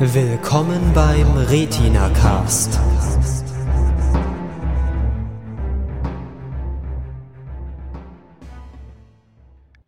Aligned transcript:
Willkommen 0.00 0.92
beim 0.94 1.26
Retina 1.36 2.08
Cast. 2.10 2.78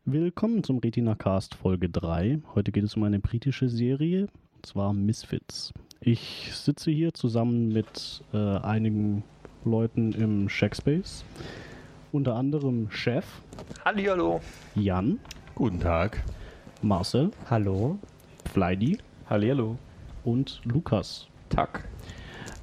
Willkommen 0.04 0.64
zum 0.64 0.78
Retina 0.78 1.14
Cast 1.14 1.54
Folge 1.54 1.88
3. 1.88 2.40
Heute 2.56 2.72
geht 2.72 2.82
es 2.82 2.96
um 2.96 3.04
eine 3.04 3.20
britische 3.20 3.68
Serie, 3.68 4.22
und 4.56 4.66
zwar 4.66 4.92
Misfits. 4.92 5.72
Ich 6.00 6.50
sitze 6.54 6.90
hier 6.90 7.14
zusammen 7.14 7.68
mit 7.68 8.24
äh, 8.32 8.36
einigen 8.36 9.22
Leuten 9.64 10.10
im 10.10 10.48
Shackspace. 10.48 11.24
Unter 12.10 12.34
anderem 12.34 12.90
Chef 12.90 13.26
Hallihallo. 13.84 14.40
Jan, 14.74 15.20
Guten 15.54 15.78
Tag. 15.78 16.24
Marcel, 16.82 17.30
Hallo. 17.48 17.98
Fleidy 18.52 18.98
Hallihallo. 19.28 19.78
Und 20.24 20.60
Lukas. 20.64 21.26
Tag. 21.48 21.88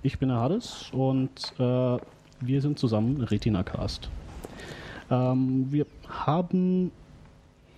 Ich 0.04 0.20
bin 0.20 0.30
der 0.30 0.38
Hades 0.38 0.90
und 0.94 1.54
äh, 1.60 1.98
wir 2.40 2.62
sind 2.62 2.80
zusammen 2.80 3.22
Retina 3.22 3.64
Cast. 3.64 4.10
Ähm, 5.10 5.68
wir 5.70 5.86
haben 6.08 6.92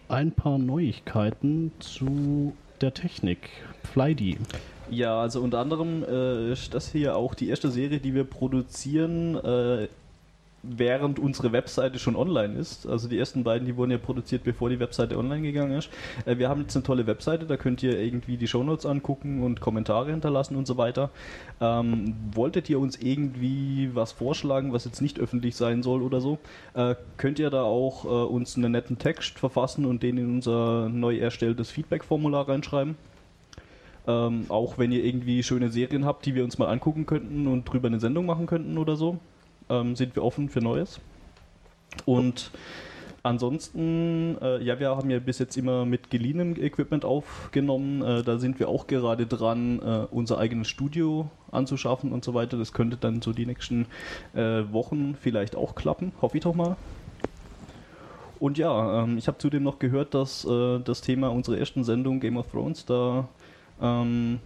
ein 0.07 0.31
paar 0.31 0.57
Neuigkeiten 0.57 1.71
zu 1.79 2.53
der 2.81 2.93
Technik. 2.93 3.49
Fleidy. 3.83 4.37
Ja, 4.89 5.21
also 5.21 5.41
unter 5.41 5.59
anderem 5.59 6.03
äh, 6.03 6.51
ist 6.51 6.73
das 6.73 6.91
hier 6.91 7.15
auch 7.15 7.35
die 7.35 7.49
erste 7.49 7.69
Serie, 7.69 7.99
die 7.99 8.13
wir 8.13 8.23
produzieren, 8.23 9.35
äh, 9.35 9.87
während 10.63 11.19
unsere 11.19 11.51
Webseite 11.51 11.99
schon 11.99 12.15
online 12.15 12.55
ist. 12.55 12.87
Also 12.87 13.07
die 13.07 13.17
ersten 13.17 13.43
beiden, 13.43 13.65
die 13.65 13.77
wurden 13.77 13.91
ja 13.91 13.97
produziert, 13.97 14.43
bevor 14.43 14.69
die 14.69 14.79
Webseite 14.79 15.17
online 15.17 15.41
gegangen 15.41 15.77
ist. 15.77 15.89
Äh, 16.25 16.37
wir 16.37 16.49
haben 16.49 16.61
jetzt 16.61 16.75
eine 16.75 16.83
tolle 16.83 17.07
Webseite, 17.07 17.45
da 17.45 17.57
könnt 17.57 17.83
ihr 17.83 17.99
irgendwie 17.99 18.37
die 18.37 18.47
Shownotes 18.47 18.85
angucken 18.85 19.43
und 19.43 19.61
Kommentare 19.61 20.11
hinterlassen 20.11 20.55
und 20.55 20.67
so 20.67 20.77
weiter. 20.77 21.09
Ähm, 21.61 22.15
wolltet 22.33 22.69
ihr 22.69 22.79
uns 22.79 22.97
irgendwie 22.97 23.91
was 23.93 24.11
vorschlagen, 24.11 24.73
was 24.73 24.85
jetzt 24.85 25.01
nicht 25.01 25.19
öffentlich 25.19 25.55
sein 25.55 25.83
soll 25.83 26.01
oder 26.01 26.21
so, 26.21 26.39
äh, 26.73 26.95
könnt 27.17 27.39
ihr 27.39 27.49
da 27.49 27.63
auch 27.63 28.05
äh, 28.05 28.07
uns 28.07 28.55
einen 28.55 28.71
netten 28.71 28.97
Text 28.97 29.39
verfassen 29.39 29.85
und 29.85 30.03
den 30.03 30.17
in 30.17 30.35
unser 30.35 30.89
neu 30.89 31.17
erstelltes 31.17 31.71
Feedback-Formular 31.71 32.47
reinschreiben. 32.47 32.95
Ähm, 34.07 34.45
auch 34.49 34.77
wenn 34.77 34.91
ihr 34.91 35.03
irgendwie 35.03 35.43
schöne 35.43 35.69
Serien 35.69 36.05
habt, 36.05 36.25
die 36.25 36.33
wir 36.33 36.43
uns 36.43 36.57
mal 36.57 36.67
angucken 36.67 37.05
könnten 37.05 37.47
und 37.47 37.65
drüber 37.65 37.87
eine 37.87 37.99
Sendung 37.99 38.25
machen 38.25 38.47
könnten 38.47 38.77
oder 38.77 38.95
so, 38.95 39.19
ähm, 39.69 39.95
sind 39.95 40.15
wir 40.15 40.23
offen 40.23 40.49
für 40.49 40.59
Neues. 40.59 40.99
Und 42.05 42.51
ansonsten, 43.23 44.37
äh, 44.41 44.63
ja, 44.63 44.79
wir 44.79 44.89
haben 44.89 45.09
ja 45.09 45.19
bis 45.19 45.39
jetzt 45.39 45.57
immer 45.57 45.85
mit 45.85 46.09
geliehenem 46.09 46.55
Equipment 46.55 47.05
aufgenommen. 47.05 48.01
Äh, 48.01 48.23
da 48.23 48.37
sind 48.37 48.59
wir 48.59 48.69
auch 48.69 48.87
gerade 48.87 49.25
dran, 49.25 49.79
äh, 49.79 50.07
unser 50.11 50.37
eigenes 50.37 50.67
Studio 50.67 51.29
anzuschaffen 51.51 52.11
und 52.11 52.23
so 52.23 52.33
weiter. 52.33 52.57
Das 52.57 52.73
könnte 52.73 52.97
dann 52.97 53.21
so 53.21 53.33
die 53.33 53.45
nächsten 53.45 53.85
äh, 54.33 54.63
Wochen 54.71 55.15
vielleicht 55.19 55.55
auch 55.55 55.75
klappen, 55.75 56.11
hoffe 56.21 56.37
ich 56.37 56.43
doch 56.43 56.55
mal. 56.55 56.75
Und 58.39 58.57
ja, 58.57 59.03
ähm, 59.03 59.17
ich 59.17 59.27
habe 59.27 59.37
zudem 59.37 59.63
noch 59.63 59.79
gehört, 59.79 60.13
dass 60.13 60.45
äh, 60.45 60.79
das 60.79 61.01
Thema 61.01 61.29
unserer 61.29 61.57
ersten 61.57 61.83
Sendung 61.83 62.21
Game 62.21 62.37
of 62.37 62.47
Thrones 62.47 62.85
da 62.85 63.27
ähm, 63.81 64.39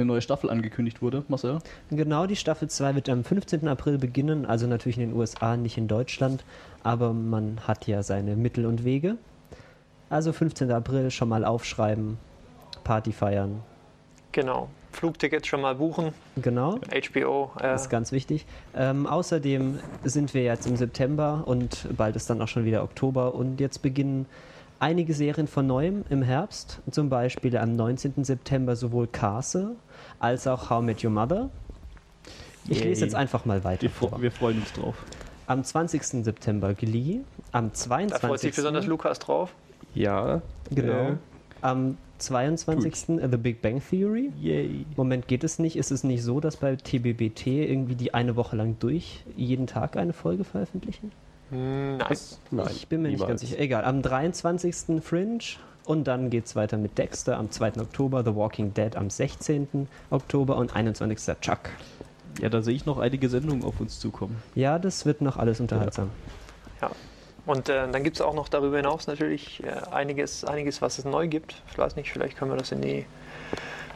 eine 0.00 0.06
neue 0.06 0.22
Staffel 0.22 0.50
angekündigt 0.50 1.02
wurde, 1.02 1.24
Marcel. 1.28 1.58
Genau, 1.90 2.26
die 2.26 2.36
Staffel 2.36 2.68
2 2.68 2.94
wird 2.94 3.08
am 3.08 3.24
15. 3.24 3.68
April 3.68 3.98
beginnen, 3.98 4.46
also 4.46 4.66
natürlich 4.66 4.98
in 4.98 5.10
den 5.10 5.16
USA, 5.16 5.56
nicht 5.56 5.76
in 5.76 5.88
Deutschland, 5.88 6.44
aber 6.82 7.12
man 7.12 7.60
hat 7.66 7.86
ja 7.86 8.02
seine 8.02 8.36
Mittel 8.36 8.66
und 8.66 8.84
Wege. 8.84 9.16
Also 10.08 10.32
15. 10.32 10.70
April 10.72 11.10
schon 11.10 11.28
mal 11.28 11.44
aufschreiben, 11.44 12.18
Party 12.82 13.12
feiern. 13.12 13.62
Genau. 14.32 14.68
Flugtickets 14.92 15.46
schon 15.46 15.60
mal 15.60 15.76
buchen. 15.76 16.12
Genau, 16.36 16.78
HBO. 16.78 17.52
Äh, 17.58 17.62
das 17.62 17.82
ist 17.82 17.90
ganz 17.90 18.10
wichtig. 18.10 18.44
Ähm, 18.74 19.06
außerdem 19.06 19.78
sind 20.04 20.34
wir 20.34 20.42
jetzt 20.42 20.66
im 20.66 20.76
September 20.76 21.44
und 21.46 21.86
bald 21.96 22.16
ist 22.16 22.28
dann 22.28 22.42
auch 22.42 22.48
schon 22.48 22.64
wieder 22.64 22.82
Oktober 22.82 23.34
und 23.34 23.60
jetzt 23.60 23.82
beginnen 23.82 24.26
einige 24.80 25.14
Serien 25.14 25.46
von 25.46 25.66
neuem 25.66 26.04
im 26.10 26.22
Herbst. 26.22 26.80
Zum 26.90 27.08
Beispiel 27.08 27.56
am 27.56 27.76
19. 27.76 28.24
September 28.24 28.74
sowohl 28.74 29.06
Castle 29.06 29.76
als 30.18 30.46
auch 30.46 30.70
How 30.70 30.82
Met 30.82 31.04
Your 31.04 31.10
Mother. 31.10 31.50
Ich 32.68 32.78
Yay. 32.78 32.88
lese 32.88 33.04
jetzt 33.04 33.14
einfach 33.14 33.44
mal 33.44 33.62
weiter. 33.64 33.82
Wir, 33.82 33.90
vor. 33.90 34.20
wir 34.20 34.32
freuen 34.32 34.58
uns 34.58 34.72
drauf. 34.72 34.96
Am 35.46 35.62
20. 35.64 36.24
September 36.24 36.74
Glee. 36.74 37.20
Am 37.52 37.68
da 37.68 37.74
22. 37.74 38.28
freut 38.28 38.40
sich 38.40 38.54
besonders 38.54 38.86
Lukas 38.86 39.18
drauf. 39.18 39.54
Ja. 39.94 40.42
Genau. 40.70 40.92
Äh, 40.92 41.16
Am 41.62 41.96
22. 42.18 42.94
The 43.06 43.36
Big 43.36 43.60
Bang 43.62 43.82
Theory. 43.86 44.32
Yay. 44.40 44.86
Moment, 44.96 45.26
geht 45.26 45.42
es 45.42 45.58
nicht? 45.58 45.76
Ist 45.76 45.90
es 45.90 46.04
nicht 46.04 46.22
so, 46.22 46.40
dass 46.40 46.56
bei 46.56 46.76
TBBT 46.76 47.46
irgendwie 47.46 47.96
die 47.96 48.14
eine 48.14 48.36
Woche 48.36 48.56
lang 48.56 48.76
durch 48.78 49.24
jeden 49.36 49.66
Tag 49.66 49.96
eine 49.96 50.12
Folge 50.12 50.44
veröffentlichen? 50.44 51.12
Hm, 51.50 51.98
Nein. 51.98 52.68
ich 52.70 52.88
bin 52.88 53.02
mir 53.02 53.08
nicht 53.08 53.18
niemals. 53.18 53.28
ganz 53.28 53.40
sicher. 53.42 53.58
Egal. 53.58 53.84
Am 53.84 54.02
23. 54.02 55.02
Fringe. 55.02 55.38
Und 55.84 56.04
dann 56.04 56.30
geht 56.30 56.46
es 56.46 56.54
weiter 56.54 56.76
mit 56.76 56.98
Dexter 56.98 57.36
am 57.36 57.50
2. 57.50 57.80
Oktober, 57.80 58.22
The 58.22 58.36
Walking 58.36 58.74
Dead 58.74 58.94
am 58.96 59.10
16. 59.10 59.88
Oktober 60.10 60.56
und 60.56 60.76
21. 60.76 61.36
Chuck. 61.40 61.58
Ja, 62.40 62.48
da 62.48 62.62
sehe 62.62 62.74
ich 62.74 62.86
noch 62.86 62.98
einige 62.98 63.28
Sendungen 63.28 63.64
auf 63.64 63.80
uns 63.80 63.98
zukommen. 63.98 64.40
Ja, 64.54 64.78
das 64.78 65.04
wird 65.04 65.20
noch 65.20 65.36
alles 65.36 65.58
unterhaltsam. 65.58 66.10
Ja. 66.80 66.90
Und 67.46 67.68
äh, 67.68 67.90
dann 67.90 68.04
gibt 68.04 68.16
es 68.16 68.20
auch 68.20 68.34
noch 68.34 68.48
darüber 68.48 68.76
hinaus 68.76 69.06
natürlich 69.06 69.62
äh, 69.64 69.72
einiges, 69.90 70.44
einiges, 70.44 70.80
was 70.80 70.98
es 70.98 71.04
neu 71.04 71.26
gibt. 71.26 71.62
Ich 71.70 71.78
weiß 71.78 71.96
nicht, 71.96 72.12
vielleicht 72.12 72.36
können 72.36 72.52
wir 72.52 72.58
das 72.58 72.70
in 72.70 72.82
die. 72.82 73.06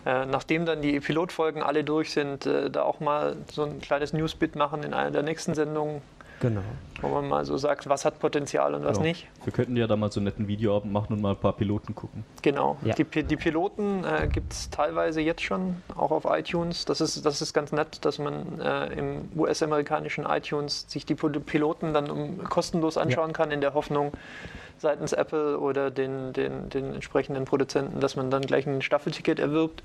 Äh, 0.07 0.27
nachdem 0.27 0.67
dann 0.67 0.83
die 0.83 0.99
Pilotfolgen 1.01 1.63
alle 1.63 1.85
durch 1.85 2.13
sind, 2.13 2.47
äh, 2.47 2.71
da 2.71 2.83
auch 2.83 3.01
mal 3.01 3.37
so 3.53 3.65
ein 3.65 3.81
kleines 3.81 4.13
Newsbit 4.13 4.57
machen 4.57 4.83
in 4.83 4.93
einer 4.93 5.11
der 5.11 5.23
nächsten 5.23 5.55
Sendungen, 5.55 6.03
Genau. 6.49 6.61
wo 7.01 7.09
man 7.09 7.29
mal 7.29 7.45
so 7.45 7.57
sagt, 7.57 7.89
was 7.89 8.05
hat 8.05 8.19
Potenzial 8.19 8.75
und 8.75 8.85
was 8.85 8.95
Genau. 8.99 9.09
nicht. 9.09 9.27
Wir 9.45 9.53
könnten 9.53 9.77
ja 9.77 9.87
da 9.87 9.97
mal 9.97 10.11
so 10.11 10.21
einen 10.21 10.25
netten 10.27 10.49
Videoabend 10.49 10.93
machen 10.93 11.13
und 11.15 11.21
mal 11.23 11.31
ein 11.33 11.37
paar 11.37 11.53
Piloten 11.55 11.95
gucken. 11.95 12.25
Genau. 12.43 12.77
Ja. 12.85 12.95
Die, 12.95 13.05
die 13.25 13.37
Piloten 13.37 14.05
äh, 14.05 14.29
gibt 14.29 14.53
es 14.53 14.71
teilweise 14.71 15.21
jetzt 15.21 15.43
schon, 15.43 15.83
auch 15.97 16.11
auf 16.11 16.25
iTunes. 16.29 16.85
Das 16.85 17.01
ist, 17.01 17.25
das 17.27 17.43
ist 17.43 17.53
ganz 17.53 17.73
nett, 17.73 18.05
dass 18.05 18.19
man 18.19 18.61
äh, 18.61 18.87
im 18.95 19.29
US-amerikanischen 19.37 20.25
iTunes 20.27 20.85
sich 20.89 21.05
die 21.07 21.15
Pil- 21.15 21.41
Piloten 21.41 21.93
dann 21.93 22.11
um, 22.11 22.45
kostenlos 22.45 22.97
anschauen 22.97 23.33
kann, 23.33 23.51
in 23.51 23.61
der 23.61 23.75
Hoffnung 23.75 24.13
seitens 24.79 25.13
Apple 25.13 25.59
oder 25.59 25.91
den, 25.91 26.33
den, 26.33 26.69
den 26.69 26.95
entsprechenden 26.95 27.45
Produzenten, 27.45 28.01
dass 28.01 28.17
man 28.17 28.31
dann 28.31 28.43
gleich 28.43 28.67
ein 28.67 28.83
Staffelticket 28.83 29.39
erwirbt. 29.39 29.83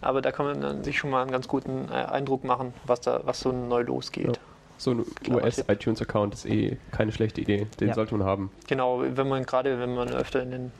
Aber 0.00 0.22
da 0.22 0.30
kann 0.32 0.46
man 0.46 0.60
dann 0.60 0.84
sich 0.84 0.96
schon 0.98 1.10
mal 1.10 1.22
einen 1.22 1.30
ganz 1.32 1.48
guten 1.48 1.88
äh, 1.90 1.94
Eindruck 1.94 2.44
machen, 2.44 2.72
was 2.86 3.00
da 3.00 3.20
was 3.24 3.40
so 3.40 3.50
neu 3.52 3.82
losgeht. 3.82 4.38
So 4.78 4.92
ein 4.92 5.04
US-iTunes-Account 5.28 6.34
ist 6.34 6.46
eh 6.46 6.78
keine 6.92 7.12
schlechte 7.12 7.40
Idee. 7.40 7.66
Den 7.80 7.88
Ja. 7.88 7.94
sollte 7.94 8.16
man 8.16 8.26
haben. 8.26 8.50
Genau, 8.68 9.02
wenn 9.02 9.28
man 9.28 9.44
gerade 9.44 9.78
wenn 9.80 9.94
man 9.94 10.08
öfter 10.10 10.42
in 10.42 10.50
den 10.52 10.72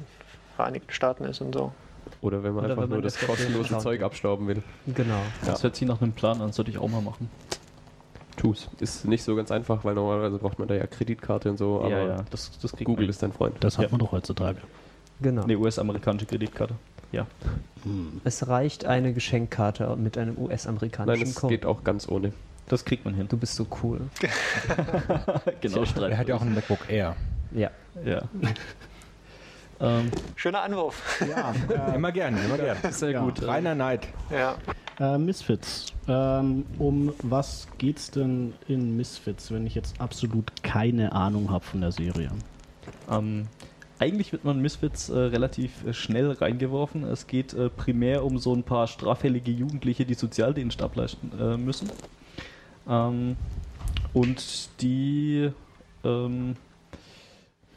Vereinigten 0.57 0.93
Staaten 0.93 1.25
ist 1.25 1.41
und 1.41 1.53
so. 1.55 1.73
Oder 2.21 2.43
wenn 2.43 2.55
man 2.55 2.65
Oder 2.65 2.71
einfach 2.73 2.83
wenn 2.85 2.91
man 2.91 2.99
nur 3.01 3.03
das 3.03 3.17
den 3.19 3.29
kostenlose 3.29 3.79
Zeug 3.79 3.99
will. 4.01 4.07
abstauben 4.07 4.47
will. 4.49 4.63
Genau. 4.87 5.21
Das 5.45 5.63
hört 5.63 5.77
sich 5.77 5.87
nach 5.87 6.01
einem 6.01 6.13
Plan 6.13 6.41
an, 6.41 6.53
sollte 6.53 6.71
ich 6.71 6.79
auch 6.79 6.89
mal 6.89 7.03
machen. 7.03 7.29
Tu's. 8.37 8.69
Ist 8.79 9.05
nicht 9.05 9.25
so 9.25 9.35
ganz 9.35 9.51
einfach, 9.51 9.85
weil 9.85 9.95
normalerweise 9.95 10.39
braucht 10.39 10.59
man 10.61 10.69
da 10.69 10.75
ja 10.75 10.87
Kreditkarte 10.87 11.51
und 11.51 11.57
so, 11.59 11.83
aber 11.83 12.25
das, 12.31 12.57
das 12.61 12.71
kriegt 12.73 12.85
Google 12.87 13.07
man. 13.07 13.11
ist 13.11 13.23
dein 13.23 13.33
Freund. 13.33 13.57
Das 13.61 13.79
hat 13.79 13.87
Ja. 13.87 13.91
man 13.91 13.99
doch 14.01 14.13
heutzutage. 14.13 14.59
Genau. 15.21 15.43
Eine 15.43 15.59
US-amerikanische 15.59 16.27
Kreditkarte. 16.27 16.75
Ja. 17.11 17.27
Es 18.25 18.47
reicht 18.47 18.85
eine 18.85 19.13
Geschenkkarte 19.13 19.97
mit 19.97 20.17
einem 20.19 20.35
Nein, 20.37 20.45
US-amerikanischen 20.45 21.23
es 21.29 21.35
Code. 21.35 21.55
geht 21.55 21.67
auch 21.67 21.83
ganz 21.83 22.09
ohne. 22.09 22.33
Das 22.69 22.85
kriegt 22.85 23.05
man 23.05 23.15
hin. 23.15 23.27
Du 23.29 23.37
bist 23.37 23.55
so 23.57 23.67
cool. 23.83 24.01
genau, 25.61 25.85
Streit. 25.85 26.13
Er 26.13 26.19
hat 26.19 26.29
ja 26.29 26.37
auch 26.37 26.43
ein 26.43 26.55
MacBook 26.55 26.89
Air. 26.89 27.17
Ja. 27.53 27.71
Ja. 28.05 28.23
ähm, 29.81 30.11
Schöner 30.37 30.63
Anwurf. 30.63 31.21
Ja, 31.29 31.55
immer 31.95 32.13
gern, 32.13 32.37
immer 32.45 32.59
gern. 32.59 32.77
sehr 32.91 33.11
Ja. 33.13 33.21
gut. 33.25 33.47
Reiner 33.47 33.75
Neid. 33.75 34.07
Ja. 34.31 34.57
Äh, 35.01 35.19
Misfits. 35.19 35.93
Ähm, 36.09 36.67
um 36.79 37.13
was 37.23 37.69
geht's 37.79 38.11
denn 38.11 38.53
in 38.67 38.97
Misfits, 38.97 39.51
wenn 39.51 39.67
ich 39.67 39.75
jetzt 39.75 40.01
absolut 40.01 40.63
keine 40.63 41.13
Ahnung 41.13 41.51
habe 41.51 41.65
von 41.65 41.81
der 41.81 41.93
Serie? 41.93 42.31
Ähm, 43.11 43.47
eigentlich 43.99 44.33
wird 44.33 44.45
man 44.45 44.61
Misfits 44.61 45.09
äh, 45.09 45.17
relativ 45.19 45.85
äh, 45.87 45.93
schnell 45.93 46.31
reingeworfen. 46.33 47.05
Es 47.05 47.27
geht 47.27 47.55
äh, 47.55 47.69
primär 47.71 48.25
um 48.25 48.39
so 48.39 48.55
ein 48.55 48.63
paar 48.63 48.87
straffällige 48.87 49.51
Jugendliche, 49.51 50.05
die 50.05 50.15
Sozialdienst 50.15 50.83
ableisten 50.83 51.33
äh, 51.41 51.57
müssen. 51.57 51.91
Ähm, 52.89 53.37
und 54.13 54.69
die, 54.81 55.51
ähm, 56.05 56.57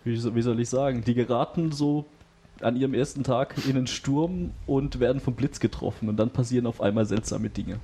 wie, 0.03 0.35
wie 0.35 0.41
soll 0.41 0.59
ich 0.59 0.69
sagen, 0.69 1.03
die 1.03 1.13
geraten 1.13 1.71
so 1.71 2.05
an 2.61 2.75
ihrem 2.75 2.93
ersten 2.93 3.23
Tag 3.23 3.55
in 3.65 3.75
einen 3.75 3.87
Sturm 3.87 4.51
und 4.67 4.99
werden 4.99 5.19
vom 5.19 5.35
Blitz 5.35 5.59
getroffen. 5.59 6.09
Und 6.09 6.17
dann 6.17 6.29
passieren 6.29 6.65
auf 6.65 6.81
einmal 6.81 7.05
seltsame 7.05 7.49
Dinge. 7.49 7.79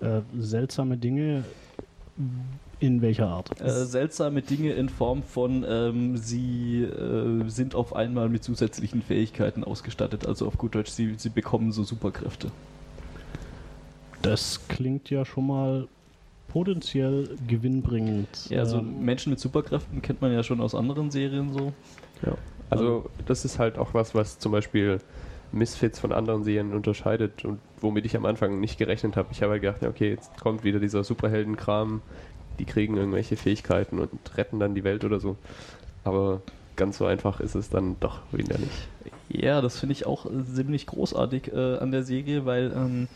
Äh, 0.00 0.20
seltsame 0.38 0.96
Dinge. 0.96 1.44
In 2.80 3.02
welcher 3.02 3.28
Art? 3.28 3.60
Äh, 3.60 3.84
seltsame 3.84 4.42
Dinge 4.42 4.72
in 4.72 4.88
Form 4.88 5.22
von, 5.22 5.64
ähm, 5.68 6.16
sie 6.16 6.82
äh, 6.82 7.48
sind 7.48 7.74
auf 7.74 7.94
einmal 7.94 8.28
mit 8.28 8.42
zusätzlichen 8.44 9.02
Fähigkeiten 9.02 9.64
ausgestattet. 9.64 10.26
Also 10.26 10.46
auf 10.46 10.58
gut 10.58 10.74
Deutsch, 10.74 10.90
sie, 10.90 11.14
sie 11.16 11.30
bekommen 11.30 11.72
so 11.72 11.82
Superkräfte. 11.82 12.50
Das 14.22 14.60
klingt 14.68 15.10
ja 15.10 15.24
schon 15.24 15.46
mal 15.46 15.88
potenziell 16.48 17.36
gewinnbringend. 17.46 18.50
Ja, 18.50 18.60
also 18.60 18.78
Ähm, 18.78 19.04
Menschen 19.04 19.30
mit 19.30 19.40
Superkräften 19.40 20.02
kennt 20.02 20.20
man 20.20 20.32
ja 20.32 20.42
schon 20.42 20.60
aus 20.60 20.74
anderen 20.74 21.10
Serien 21.10 21.52
so. 21.52 21.72
Ja. 22.24 22.36
Also 22.68 23.08
das 23.26 23.44
ist 23.44 23.58
halt 23.58 23.78
auch 23.78 23.94
was, 23.94 24.14
was 24.14 24.38
zum 24.38 24.52
Beispiel 24.52 25.00
Misfits 25.52 25.98
von 25.98 26.12
anderen 26.12 26.44
Serien 26.44 26.72
unterscheidet 26.72 27.44
und 27.44 27.58
womit 27.80 28.04
ich 28.04 28.16
am 28.16 28.24
Anfang 28.24 28.60
nicht 28.60 28.78
gerechnet 28.78 29.16
habe. 29.16 29.28
Ich 29.32 29.42
habe 29.42 29.52
halt 29.52 29.62
gedacht, 29.62 29.82
ja, 29.82 29.88
okay, 29.88 30.10
jetzt 30.10 30.38
kommt 30.40 30.62
wieder 30.62 30.78
dieser 30.78 31.02
Superheldenkram, 31.02 32.02
die 32.58 32.64
kriegen 32.64 32.96
irgendwelche 32.96 33.36
Fähigkeiten 33.36 33.98
und 33.98 34.10
retten 34.36 34.60
dann 34.60 34.74
die 34.74 34.84
Welt 34.84 35.04
oder 35.04 35.18
so. 35.18 35.36
Aber 36.04 36.42
ganz 36.76 36.98
so 36.98 37.06
einfach 37.06 37.40
ist 37.40 37.54
es 37.56 37.70
dann 37.70 37.96
doch 38.00 38.20
wieder 38.32 38.58
nicht. 38.58 38.88
Ja, 39.28 39.60
das 39.60 39.78
finde 39.78 39.92
ich 39.92 40.06
auch 40.06 40.26
ziemlich 40.54 40.86
großartig 40.86 41.52
äh, 41.52 41.78
an 41.78 41.90
der 41.90 42.04
Serie, 42.04 42.46
weil 42.46 42.72
ähm, 42.74 43.08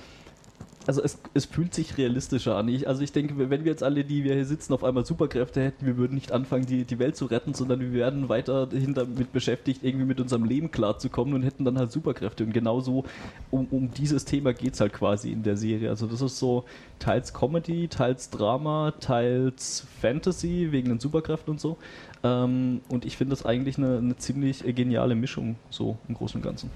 also 0.87 1.03
es, 1.03 1.19
es 1.33 1.47
fühlt 1.47 1.75
sich 1.75 1.97
realistischer 1.97 2.57
an. 2.57 2.69
Ich, 2.69 2.87
also 2.87 3.03
ich 3.03 3.13
denke, 3.13 3.39
wenn 3.39 3.65
wir 3.65 3.71
jetzt 3.71 3.83
alle, 3.83 4.05
die 4.05 4.25
wir 4.25 4.35
hier 4.35 4.45
sitzen, 4.45 4.73
auf 4.73 4.85
einmal 4.85 5.05
Superkräfte 5.05 5.63
hätten, 5.63 5.87
wir 5.87 5.97
würden 5.97 6.15
nicht 6.15 6.33
anfangen, 6.33 6.67
die, 6.67 6.85
die 6.85 6.99
Welt 6.99 7.17
zu 7.17 7.27
retten, 7.27 7.55
sondern 7.55 7.81
wir 7.81 7.93
werden 7.93 8.29
weiterhin 8.29 8.95
damit 8.95 9.33
beschäftigt, 9.33 9.83
irgendwie 9.83 10.05
mit 10.05 10.21
unserem 10.21 10.45
Leben 10.45 10.71
klarzukommen 10.71 11.35
und 11.35 11.43
hätten 11.43 11.65
dann 11.65 11.79
halt 11.79 11.93
Superkräfte. 11.93 12.45
Und 12.45 12.53
genauso 12.53 13.05
um, 13.51 13.67
um 13.71 13.91
dieses 13.93 14.25
Thema 14.25 14.53
geht 14.53 14.75
es 14.75 14.81
halt 14.81 14.93
quasi 14.93 15.33
in 15.33 15.43
der 15.43 15.57
Serie. 15.57 15.89
Also 15.89 16.07
das 16.07 16.21
ist 16.21 16.39
so 16.39 16.65
teils 16.99 17.33
Comedy, 17.33 17.89
teils 17.89 18.31
Drama, 18.31 18.93
teils 19.01 19.87
Fantasy 20.01 20.69
wegen 20.71 20.89
den 20.89 21.01
Superkräften 21.01 21.53
und 21.53 21.61
so. 21.61 21.77
Ähm, 22.23 22.81
und 22.89 23.05
ich 23.05 23.17
finde 23.17 23.31
das 23.31 23.47
eigentlich 23.47 23.79
eine, 23.79 23.99
eine 23.99 24.17
ziemlich 24.17 24.63
geniale 24.75 25.15
Mischung, 25.15 25.57
so 25.71 25.97
im 26.09 26.15
Großen 26.15 26.41
und 26.41 26.45
Ganzen. 26.45 26.71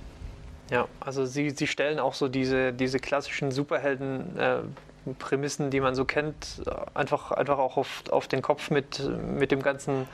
Ja, 0.70 0.87
also 1.00 1.25
sie, 1.25 1.49
sie 1.50 1.67
stellen 1.67 1.99
auch 1.99 2.12
so 2.15 2.29
diese, 2.29 2.73
diese 2.75 2.99
klassischen 2.99 3.50
Superhelden-Prämissen, 3.50 5.70
die 5.70 5.81
man 5.81 5.94
so 5.94 6.05
kennt, 6.05 6.61
äh, 6.67 6.70
einfach, 6.94 7.32
einfach 7.32 7.56
auch 7.59 7.79
auf, 7.79 8.03
auf 8.11 8.29
den 8.29 8.43
Kopf 8.43 8.70
mit, 8.70 9.00
mit 9.23 9.50
dem 9.50 9.62
ganzen, 9.62 10.06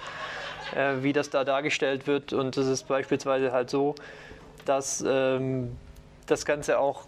äh, 0.76 1.02
wie 1.02 1.12
das 1.12 1.30
da 1.30 1.42
dargestellt 1.44 2.06
wird. 2.06 2.32
Und 2.32 2.56
es 2.56 2.68
ist 2.68 2.86
beispielsweise 2.86 3.50
halt 3.52 3.68
so, 3.68 3.96
dass 4.64 5.04
ähm, 5.06 5.76
das 6.26 6.44
Ganze 6.44 6.78
auch 6.78 7.06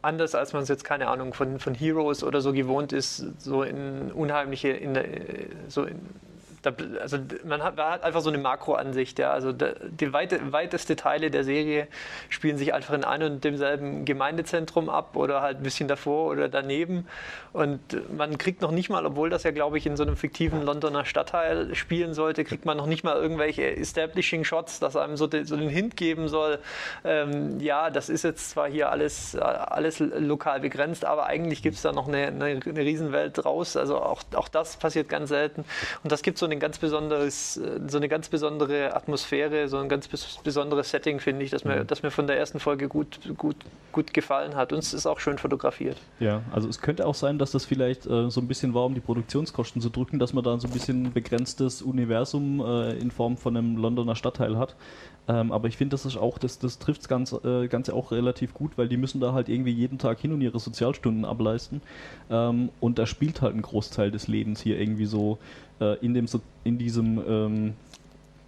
anders 0.00 0.34
als 0.34 0.52
man 0.52 0.62
es 0.62 0.68
jetzt, 0.68 0.84
keine 0.84 1.08
Ahnung, 1.08 1.32
von, 1.32 1.58
von 1.58 1.74
Heroes 1.74 2.22
oder 2.24 2.42
so 2.42 2.52
gewohnt 2.52 2.92
ist, 2.92 3.24
so 3.38 3.62
in 3.62 4.12
unheimliche, 4.12 4.68
in, 4.68 4.92
der- 4.94 5.06
so 5.68 5.84
in, 5.84 5.98
da, 6.64 6.72
also 7.00 7.18
man 7.44 7.62
hat, 7.62 7.76
man 7.76 7.86
hat 7.90 8.02
einfach 8.04 8.20
so 8.20 8.30
eine 8.30 8.38
Makroansicht, 8.38 9.18
ja. 9.18 9.30
Also 9.32 9.52
da, 9.52 9.72
die 9.82 10.12
weite, 10.12 10.52
weiteste 10.52 10.96
Teile 10.96 11.30
der 11.30 11.44
Serie 11.44 11.88
spielen 12.28 12.58
sich 12.58 12.72
einfach 12.74 12.94
in 12.94 13.04
einem 13.04 13.34
und 13.34 13.44
demselben 13.44 14.04
Gemeindezentrum 14.04 14.88
ab 14.88 15.16
oder 15.16 15.42
halt 15.42 15.58
ein 15.58 15.62
bisschen 15.62 15.88
davor 15.88 16.30
oder 16.30 16.48
daneben. 16.48 17.06
Und 17.52 17.80
man 18.16 18.36
kriegt 18.38 18.62
noch 18.62 18.70
nicht 18.70 18.90
mal, 18.90 19.06
obwohl 19.06 19.30
das 19.30 19.44
ja, 19.44 19.50
glaube 19.50 19.78
ich, 19.78 19.86
in 19.86 19.96
so 19.96 20.02
einem 20.02 20.16
fiktiven 20.16 20.62
Londoner 20.62 21.04
Stadtteil 21.04 21.74
spielen 21.74 22.14
sollte, 22.14 22.44
kriegt 22.44 22.64
man 22.64 22.76
noch 22.76 22.86
nicht 22.86 23.04
mal 23.04 23.16
irgendwelche 23.16 23.76
Establishing 23.76 24.44
Shots, 24.44 24.80
das 24.80 24.96
einem 24.96 25.16
so, 25.16 25.26
den- 25.26 25.44
so 25.44 25.56
den 25.56 25.68
Hint 25.68 25.96
geben 25.96 26.28
soll. 26.28 26.58
Ähm, 27.04 27.60
ja, 27.60 27.90
das 27.90 28.08
ist 28.08 28.24
jetzt 28.24 28.50
zwar 28.50 28.68
hier 28.68 28.90
alles, 28.90 29.36
alles 29.36 30.00
lokal 30.00 30.60
begrenzt, 30.60 31.04
aber 31.04 31.26
eigentlich 31.26 31.62
gibt 31.62 31.76
es 31.76 31.82
da 31.82 31.92
noch 31.92 32.08
eine, 32.08 32.26
eine, 32.28 32.44
eine 32.44 32.80
Riesenwelt 32.80 33.44
raus. 33.44 33.76
Also 33.76 33.98
auch, 33.98 34.22
auch 34.34 34.48
das 34.48 34.76
passiert 34.76 35.08
ganz 35.08 35.28
selten. 35.28 35.64
Und 36.02 36.10
das 36.12 36.22
gibt 36.22 36.38
so 36.38 36.46
ein 36.54 36.60
ganz 36.60 36.78
besonderes, 36.78 37.56
äh, 37.56 37.80
so 37.88 37.98
eine 37.98 38.08
ganz 38.08 38.28
besondere 38.28 38.94
Atmosphäre, 38.94 39.68
so 39.68 39.78
ein 39.78 39.88
ganz 39.88 40.06
bes- 40.06 40.42
besonderes 40.42 40.90
Setting, 40.90 41.20
finde 41.20 41.44
ich, 41.44 41.50
das 41.50 41.64
mir, 41.64 41.84
das 41.84 42.02
mir 42.02 42.10
von 42.10 42.26
der 42.26 42.38
ersten 42.38 42.60
Folge 42.60 42.88
gut, 42.88 43.18
gut, 43.36 43.56
gut 43.92 44.14
gefallen 44.14 44.54
hat. 44.54 44.72
Und 44.72 44.78
es 44.78 44.94
ist 44.94 45.06
auch 45.06 45.20
schön 45.20 45.38
fotografiert. 45.38 45.96
Ja, 46.20 46.42
also 46.52 46.68
es 46.68 46.80
könnte 46.80 47.06
auch 47.06 47.14
sein, 47.14 47.38
dass 47.38 47.52
das 47.52 47.64
vielleicht 47.64 48.06
äh, 48.06 48.30
so 48.30 48.40
ein 48.40 48.48
bisschen 48.48 48.74
war, 48.74 48.84
um 48.84 48.94
die 48.94 49.00
Produktionskosten 49.00 49.82
zu 49.82 49.90
drücken, 49.90 50.18
dass 50.18 50.32
man 50.32 50.42
da 50.42 50.58
so 50.58 50.68
ein 50.68 50.72
bisschen 50.72 51.12
begrenztes 51.12 51.82
Universum 51.82 52.60
äh, 52.60 52.92
in 52.92 53.10
Form 53.10 53.36
von 53.36 53.56
einem 53.56 53.76
Londoner 53.76 54.16
Stadtteil 54.16 54.56
hat. 54.56 54.74
Ähm, 55.26 55.52
aber 55.52 55.68
ich 55.68 55.78
finde, 55.78 55.94
das 55.94 56.04
ist 56.04 56.18
auch, 56.18 56.36
das, 56.36 56.58
das 56.58 56.78
trifft 56.78 57.00
das 57.00 57.08
Ganze, 57.08 57.36
äh, 57.64 57.68
Ganze 57.68 57.94
auch 57.94 58.12
relativ 58.12 58.52
gut, 58.52 58.76
weil 58.76 58.88
die 58.88 58.98
müssen 58.98 59.22
da 59.22 59.32
halt 59.32 59.48
irgendwie 59.48 59.72
jeden 59.72 59.98
Tag 59.98 60.20
hin 60.20 60.32
und 60.32 60.42
ihre 60.42 60.60
Sozialstunden 60.60 61.24
ableisten. 61.24 61.80
Ähm, 62.30 62.68
und 62.78 62.98
da 62.98 63.06
spielt 63.06 63.40
halt 63.40 63.54
ein 63.54 63.62
Großteil 63.62 64.10
des 64.10 64.28
Lebens 64.28 64.60
hier 64.60 64.78
irgendwie 64.78 65.06
so 65.06 65.38
in, 66.00 66.14
dem, 66.14 66.26
so 66.26 66.40
in 66.64 66.78
diesem 66.78 67.22
ähm, 67.26 67.74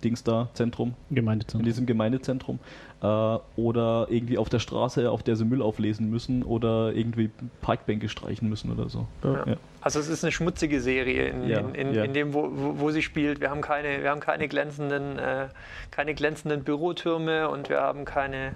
Dings 0.05 0.23
da, 0.23 0.49
Zentrum, 0.55 0.95
in 1.11 1.17
Gemeindezentrum. 1.17 1.65
diesem 1.65 1.87
Gemeindezentrum 1.87 2.59
äh, 3.03 3.07
oder 3.07 4.07
irgendwie 4.11 4.39
auf 4.39 4.49
der 4.49 4.59
Straße, 4.59 5.11
auf 5.11 5.23
der 5.23 5.37
sie 5.37 5.45
Müll 5.45 5.63
auflesen 5.63 6.11
müssen 6.11 6.43
oder 6.43 6.93
irgendwie 6.93 7.31
Parkbänke 7.63 8.09
streichen 8.09 8.49
müssen 8.49 8.71
oder 8.71 8.89
so. 8.89 9.07
Ja. 9.25 9.47
Ja. 9.47 9.57
Also 9.81 9.99
es 9.99 10.09
ist 10.09 10.23
eine 10.25 10.33
schmutzige 10.33 10.81
Serie 10.81 11.29
in, 11.29 11.49
Ja, 11.49 11.61
in, 11.61 11.75
in, 11.75 11.95
ja. 11.95 12.05
in 12.05 12.13
dem, 12.13 12.35
wo, 12.35 12.51
wo, 12.53 12.81
wo 12.81 12.91
sie 12.91 13.03
spielt. 13.03 13.41
Wir 13.41 13.51
haben 13.51 13.63
keine, 13.63 14.03
wir 14.03 14.11
haben 14.11 14.21
keine 14.21 14.49
glänzenden, 14.49 15.19
äh, 15.19 15.49
keine 15.91 16.15
glänzenden 16.15 16.63
Bürotürme 16.63 17.49
und 17.49 17.69
wir 17.69 17.81
haben 17.81 18.05
keine, 18.05 18.53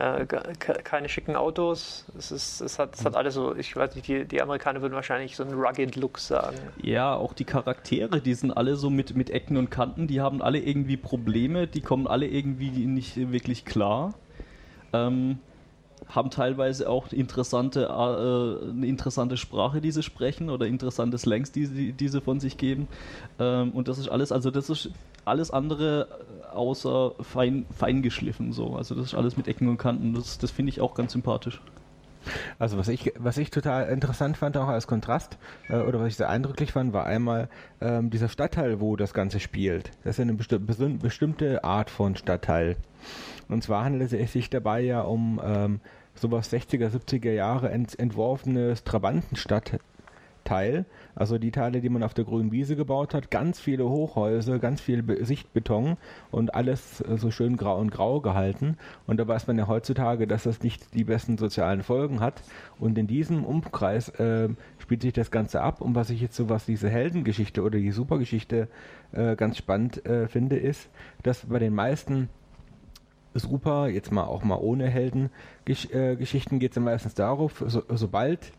äh, 0.00 0.26
keine 0.56 1.10
schicken 1.10 1.36
Autos. 1.36 2.06
Es, 2.16 2.30
ist, 2.30 2.62
es, 2.62 2.78
hat, 2.78 2.94
es 2.94 3.04
hat 3.04 3.16
alles 3.16 3.34
so, 3.34 3.54
ich 3.54 3.76
weiß 3.76 3.94
nicht, 3.94 4.08
die, 4.08 4.24
die 4.24 4.40
Amerikaner 4.40 4.80
würden 4.80 4.94
wahrscheinlich 4.94 5.36
so 5.36 5.42
einen 5.42 5.52
rugged 5.52 5.96
Look 5.96 6.18
sagen. 6.18 6.56
ja, 6.82 7.14
auch 7.14 7.34
die 7.34 7.44
Charaktere, 7.44 8.22
die 8.22 8.32
sind 8.32 8.50
alle 8.50 8.76
so 8.76 8.88
mit, 8.88 9.14
mit 9.14 9.28
Ecken 9.28 9.58
und 9.58 9.70
Kanten, 9.70 10.06
die 10.06 10.22
haben 10.22 10.40
alle 10.40 10.58
irgendwie 10.58 10.96
Probleme, 10.96 11.66
die 11.66 11.82
kommen 11.82 12.06
alle 12.06 12.26
irgendwie 12.26 12.70
nicht 12.70 13.30
wirklich 13.30 13.66
klar. 13.66 14.14
Ähm, 14.94 15.38
haben 16.08 16.30
teilweise 16.30 16.88
auch 16.88 17.12
interessante, 17.12 17.84
äh, 17.84 18.70
eine 18.70 18.86
interessante 18.86 19.36
Sprache, 19.36 19.82
die 19.82 19.92
sie 19.92 20.02
sprechen 20.02 20.48
oder 20.48 20.66
interessante 20.66 21.18
Slangs, 21.18 21.52
die 21.52 21.66
sie, 21.66 21.92
die 21.92 22.08
sie 22.08 22.22
von 22.22 22.40
sich 22.40 22.56
geben. 22.56 22.88
Ähm, 23.38 23.72
und 23.72 23.86
das 23.86 23.98
ist 23.98 24.08
alles, 24.08 24.32
also 24.32 24.50
das 24.50 24.70
ist 24.70 24.90
alles 25.26 25.50
andere 25.50 26.08
außer 26.52 27.12
fein, 27.20 27.66
fein 27.76 28.02
geschliffen 28.02 28.52
so. 28.52 28.74
Also 28.76 28.94
das 28.94 29.06
ist 29.06 29.14
alles 29.14 29.36
mit 29.36 29.48
Ecken 29.48 29.68
und 29.68 29.78
Kanten. 29.78 30.14
Das, 30.14 30.38
das 30.38 30.50
finde 30.50 30.70
ich 30.70 30.80
auch 30.80 30.94
ganz 30.94 31.12
sympathisch. 31.12 31.60
Also 32.58 32.76
was 32.76 32.88
ich, 32.88 33.14
was 33.18 33.38
ich 33.38 33.50
total 33.50 33.88
interessant 33.88 34.36
fand, 34.36 34.56
auch 34.56 34.68
als 34.68 34.86
Kontrast, 34.86 35.38
äh, 35.68 35.78
oder 35.78 36.00
was 36.00 36.08
ich 36.08 36.16
sehr 36.16 36.28
eindrücklich 36.28 36.72
fand, 36.72 36.92
war 36.92 37.06
einmal 37.06 37.48
ähm, 37.80 38.10
dieser 38.10 38.28
Stadtteil, 38.28 38.80
wo 38.80 38.96
das 38.96 39.14
Ganze 39.14 39.40
spielt. 39.40 39.90
Das 40.04 40.12
ist 40.12 40.18
ja 40.18 40.22
eine 40.22 40.34
besti 40.34 40.56
besin- 40.56 40.98
bestimmte 41.00 41.64
Art 41.64 41.88
von 41.88 42.16
Stadtteil. 42.16 42.76
Und 43.48 43.64
zwar 43.64 43.84
handelt 43.84 44.12
es 44.12 44.32
sich 44.32 44.50
dabei 44.50 44.80
ja 44.82 45.00
um 45.00 45.40
ähm, 45.42 45.80
sowas 46.14 46.52
60er, 46.52 46.90
70er 46.90 47.32
Jahre 47.32 47.70
ent 47.70 47.98
entworfenes 47.98 48.84
Trabantenstadtteil. 50.50 50.84
Also 51.14 51.38
die 51.38 51.50
Teile, 51.50 51.80
die 51.80 51.88
man 51.88 52.02
auf 52.02 52.14
der 52.14 52.24
grünen 52.24 52.52
Wiese 52.52 52.76
gebaut 52.76 53.14
hat, 53.14 53.30
ganz 53.30 53.60
viele 53.60 53.88
Hochhäuser, 53.88 54.58
ganz 54.58 54.80
viel 54.80 55.02
Be 55.02 55.24
Sichtbeton 55.24 55.96
und 56.30 56.54
alles 56.54 57.00
äh, 57.02 57.16
so 57.16 57.30
schön 57.30 57.56
grau 57.56 57.78
und 57.78 57.90
grau 57.90 58.20
gehalten. 58.20 58.76
Und 59.06 59.18
da 59.18 59.28
weiß 59.28 59.46
man 59.46 59.58
ja 59.58 59.66
heutzutage, 59.66 60.26
dass 60.26 60.44
das 60.44 60.62
nicht 60.62 60.94
die 60.94 61.04
besten 61.04 61.38
sozialen 61.38 61.82
Folgen 61.82 62.20
hat. 62.20 62.42
Und 62.78 62.98
in 62.98 63.06
diesem 63.06 63.44
Umkreis 63.44 64.08
äh, 64.20 64.48
spielt 64.78 65.02
sich 65.02 65.12
das 65.12 65.30
Ganze 65.30 65.60
ab. 65.60 65.80
Und 65.80 65.94
was 65.94 66.10
ich 66.10 66.20
jetzt 66.20 66.36
so, 66.36 66.48
was 66.48 66.66
diese 66.66 66.88
Heldengeschichte 66.88 67.62
oder 67.62 67.78
die 67.78 67.92
Supergeschichte 67.92 68.68
äh, 69.12 69.36
ganz 69.36 69.56
spannend 69.56 70.04
äh, 70.06 70.28
finde, 70.28 70.56
ist, 70.56 70.88
dass 71.22 71.46
bei 71.46 71.58
den 71.58 71.74
meisten 71.74 72.28
Super, 73.32 73.86
jetzt 73.86 74.10
mal 74.10 74.24
auch 74.24 74.42
mal 74.42 74.56
ohne 74.56 74.88
Heldengeschichten 74.88 76.58
geht 76.58 76.72
es 76.72 76.76
ja 76.76 76.82
meistens 76.82 77.14
darauf, 77.14 77.62
so, 77.64 77.84
sobald 77.88 78.52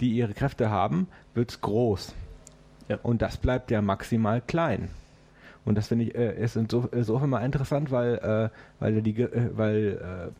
die 0.00 0.10
ihre 0.12 0.34
Kräfte 0.34 0.70
haben, 0.70 1.08
wird 1.34 1.50
es 1.50 1.60
groß. 1.60 2.14
Ja. 2.88 2.98
Und 3.02 3.22
das 3.22 3.36
bleibt 3.36 3.70
ja 3.70 3.82
maximal 3.82 4.40
klein. 4.40 4.88
Und 5.64 5.76
das 5.76 5.88
finde 5.88 6.06
ich 6.06 6.14
äh, 6.14 6.42
ist 6.42 6.56
inso, 6.56 6.88
insofern 6.92 7.30
mal 7.30 7.44
interessant, 7.44 7.90
weil, 7.90 8.14
äh, 8.14 8.48
weil 8.80 9.02
die, 9.02 9.20
äh, 9.20 9.50
weil, 9.54 10.30
äh, 10.30 10.32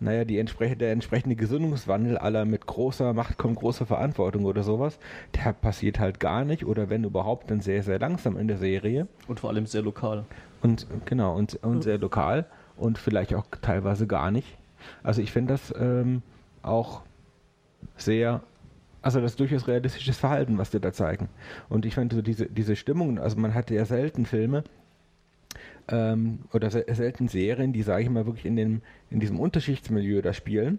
naja, 0.00 0.24
die 0.24 0.38
entsprech 0.38 0.78
der 0.78 0.92
entsprechende 0.92 1.34
Gesinnungswandel 1.34 2.16
aller 2.16 2.44
mit 2.44 2.66
großer 2.66 3.12
Macht 3.12 3.38
kommt 3.38 3.58
große 3.58 3.86
Verantwortung 3.86 4.44
oder 4.44 4.62
sowas, 4.62 5.00
der 5.34 5.52
passiert 5.52 5.98
halt 5.98 6.20
gar 6.20 6.44
nicht 6.44 6.64
oder 6.64 6.88
wenn 6.88 7.02
überhaupt, 7.02 7.50
dann 7.50 7.60
sehr, 7.60 7.82
sehr 7.82 7.98
langsam 7.98 8.36
in 8.36 8.46
der 8.46 8.58
Serie. 8.58 9.08
Und 9.26 9.40
vor 9.40 9.50
allem 9.50 9.66
sehr 9.66 9.82
lokal. 9.82 10.24
Und 10.62 10.86
genau, 11.06 11.34
und, 11.34 11.54
und 11.64 11.82
sehr 11.82 11.98
lokal 11.98 12.46
und 12.76 12.98
vielleicht 12.98 13.34
auch 13.34 13.46
teilweise 13.60 14.06
gar 14.06 14.30
nicht. 14.30 14.56
Also 15.02 15.20
ich 15.20 15.32
finde 15.32 15.54
das 15.54 15.74
ähm, 15.76 16.22
auch 16.62 17.02
sehr, 17.96 18.42
also 19.08 19.22
das 19.22 19.32
ist 19.32 19.40
durchaus 19.40 19.66
realistisches 19.66 20.18
Verhalten, 20.18 20.58
was 20.58 20.68
die 20.70 20.80
da 20.80 20.92
zeigen. 20.92 21.30
Und 21.70 21.86
ich 21.86 21.94
fand 21.94 22.12
so 22.12 22.20
diese, 22.20 22.44
diese 22.46 22.76
Stimmung, 22.76 23.18
also 23.18 23.38
man 23.38 23.54
hatte 23.54 23.74
ja 23.74 23.86
selten 23.86 24.26
Filme 24.26 24.64
ähm, 25.88 26.40
oder 26.52 26.70
se 26.70 26.84
selten 26.92 27.26
Serien, 27.28 27.72
die, 27.72 27.82
sage 27.82 28.02
ich 28.02 28.10
mal, 28.10 28.26
wirklich 28.26 28.44
in, 28.44 28.56
dem, 28.56 28.82
in 29.10 29.18
diesem 29.18 29.40
Unterschichtsmilieu 29.40 30.20
da 30.20 30.34
spielen. 30.34 30.78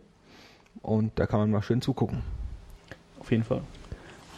Und 0.84 1.14
da 1.16 1.26
kann 1.26 1.40
man 1.40 1.50
mal 1.50 1.64
schön 1.64 1.82
zugucken. 1.82 2.22
Auf 3.20 3.32
jeden 3.32 3.44
Fall. 3.44 3.62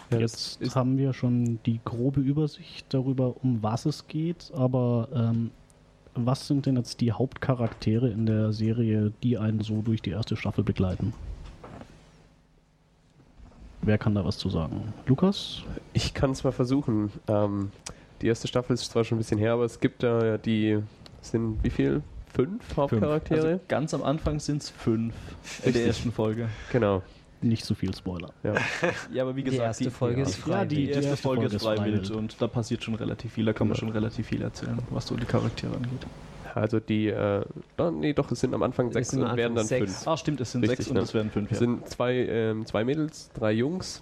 Jetzt 0.10 0.62
ist- 0.62 0.76
haben 0.76 0.98
wir 0.98 1.12
schon 1.12 1.60
die 1.66 1.82
grobe 1.84 2.22
Übersicht 2.22 2.86
darüber, 2.94 3.36
um 3.44 3.62
was 3.62 3.86
es 3.86 4.08
geht, 4.08 4.52
aber 4.56 5.10
ähm, 5.14 5.52
was 6.16 6.48
sind 6.48 6.66
denn 6.66 6.78
jetzt 6.78 7.02
die 7.02 7.12
Hauptcharaktere 7.12 8.10
in 8.10 8.26
der 8.26 8.54
Serie, 8.54 9.12
die 9.22 9.38
einen 9.38 9.60
so 9.62 9.82
durch 9.82 10.02
die 10.02 10.12
erste 10.12 10.38
Staffel 10.38 10.64
begleiten? 10.64 11.14
Wer 13.84 13.98
kann 13.98 14.14
da 14.16 14.24
was 14.24 14.38
zu 14.38 14.50
sagen? 14.50 14.94
Lukas? 15.08 15.64
Ich 15.94 16.14
kann 16.14 16.32
es 16.32 16.44
mal 16.44 16.52
versuchen. 16.52 17.12
Ähm, 17.28 17.72
die 18.22 18.28
erste 18.28 18.48
Staffel 18.48 18.74
ist 18.74 18.92
zwar 18.92 19.04
schon 19.04 19.18
ein 19.18 19.20
bisschen 19.20 19.40
her, 19.40 19.54
aber 19.54 19.66
es 19.66 19.80
gibt 19.80 20.04
da 20.04 20.24
ja 20.24 20.38
die, 20.38 20.80
sind 21.22 21.64
wie 21.64 21.70
viel? 21.72 22.04
Fünf 22.34 22.78
Hauptcharaktere? 22.78 23.46
Also 23.48 23.60
ganz 23.68 23.94
am 23.94 24.04
Anfang 24.04 24.40
sind 24.40 24.62
es 24.62 24.70
fünf 24.70 25.14
in 25.14 25.64
der 25.64 25.66
Richtig. 25.66 25.88
ersten 25.88 26.12
Folge. 26.12 26.50
genau. 26.72 27.02
Nicht 27.44 27.66
zu 27.66 27.74
viel 27.74 27.94
Spoiler. 27.96 28.30
Ja. 28.44 28.54
Ja, 29.12 29.24
aber 29.24 29.36
wie 29.36 29.44
Die 29.44 29.50
gesagt, 29.50 29.66
erste 29.66 29.90
Folge 29.90 30.22
ist 30.22 30.38
ja, 30.38 30.44
frei. 30.44 30.66
die, 30.66 30.90
erste, 30.92 31.18
Folge 31.18 31.48
ist 31.48 31.62
freiwillig 31.64 32.12
und 32.12 32.40
da 32.40 32.46
passiert 32.46 32.84
schon 32.84 32.94
relativ 32.94 33.34
viel. 33.34 33.46
Da 33.46 33.54
kann 33.54 33.68
man 33.68 33.76
schon 33.76 33.90
relativ 33.90 34.28
viel 34.28 34.44
erzählen, 34.44 34.78
was 34.92 35.08
so 35.08 35.16
die 35.16 35.26
Charaktere 35.26 35.74
angeht. 35.74 36.06
Also 36.54 36.80
die, 36.80 37.08
äh, 37.08 37.44
nee, 37.94 38.14
doch, 38.14 38.30
es 38.32 38.40
sind 38.42 38.54
am 38.54 38.64
Anfang 38.64 38.92
sechs 38.92 39.14
und 39.14 39.24
am 39.24 39.38
werden 39.38 39.56
dann 39.56 39.64
Anfang 39.64 39.80
sechs. 39.80 39.96
fünf. 39.96 40.08
Ah, 40.08 40.18
stimmt, 40.18 40.42
es 40.42 40.52
sind 40.52 40.62
Richtig, 40.62 40.78
sechs 40.80 40.90
und 40.90 40.96
ne? 40.96 41.02
es 41.02 41.14
werden 41.14 41.32
fünf. 41.32 41.52
Es 41.52 41.60
sind 41.60 41.88
zwei, 41.88 42.14
ähm, 42.14 42.66
zwei 42.66 42.84
Mädels, 42.84 43.30
drei 43.34 43.52
Jungs. 43.54 44.02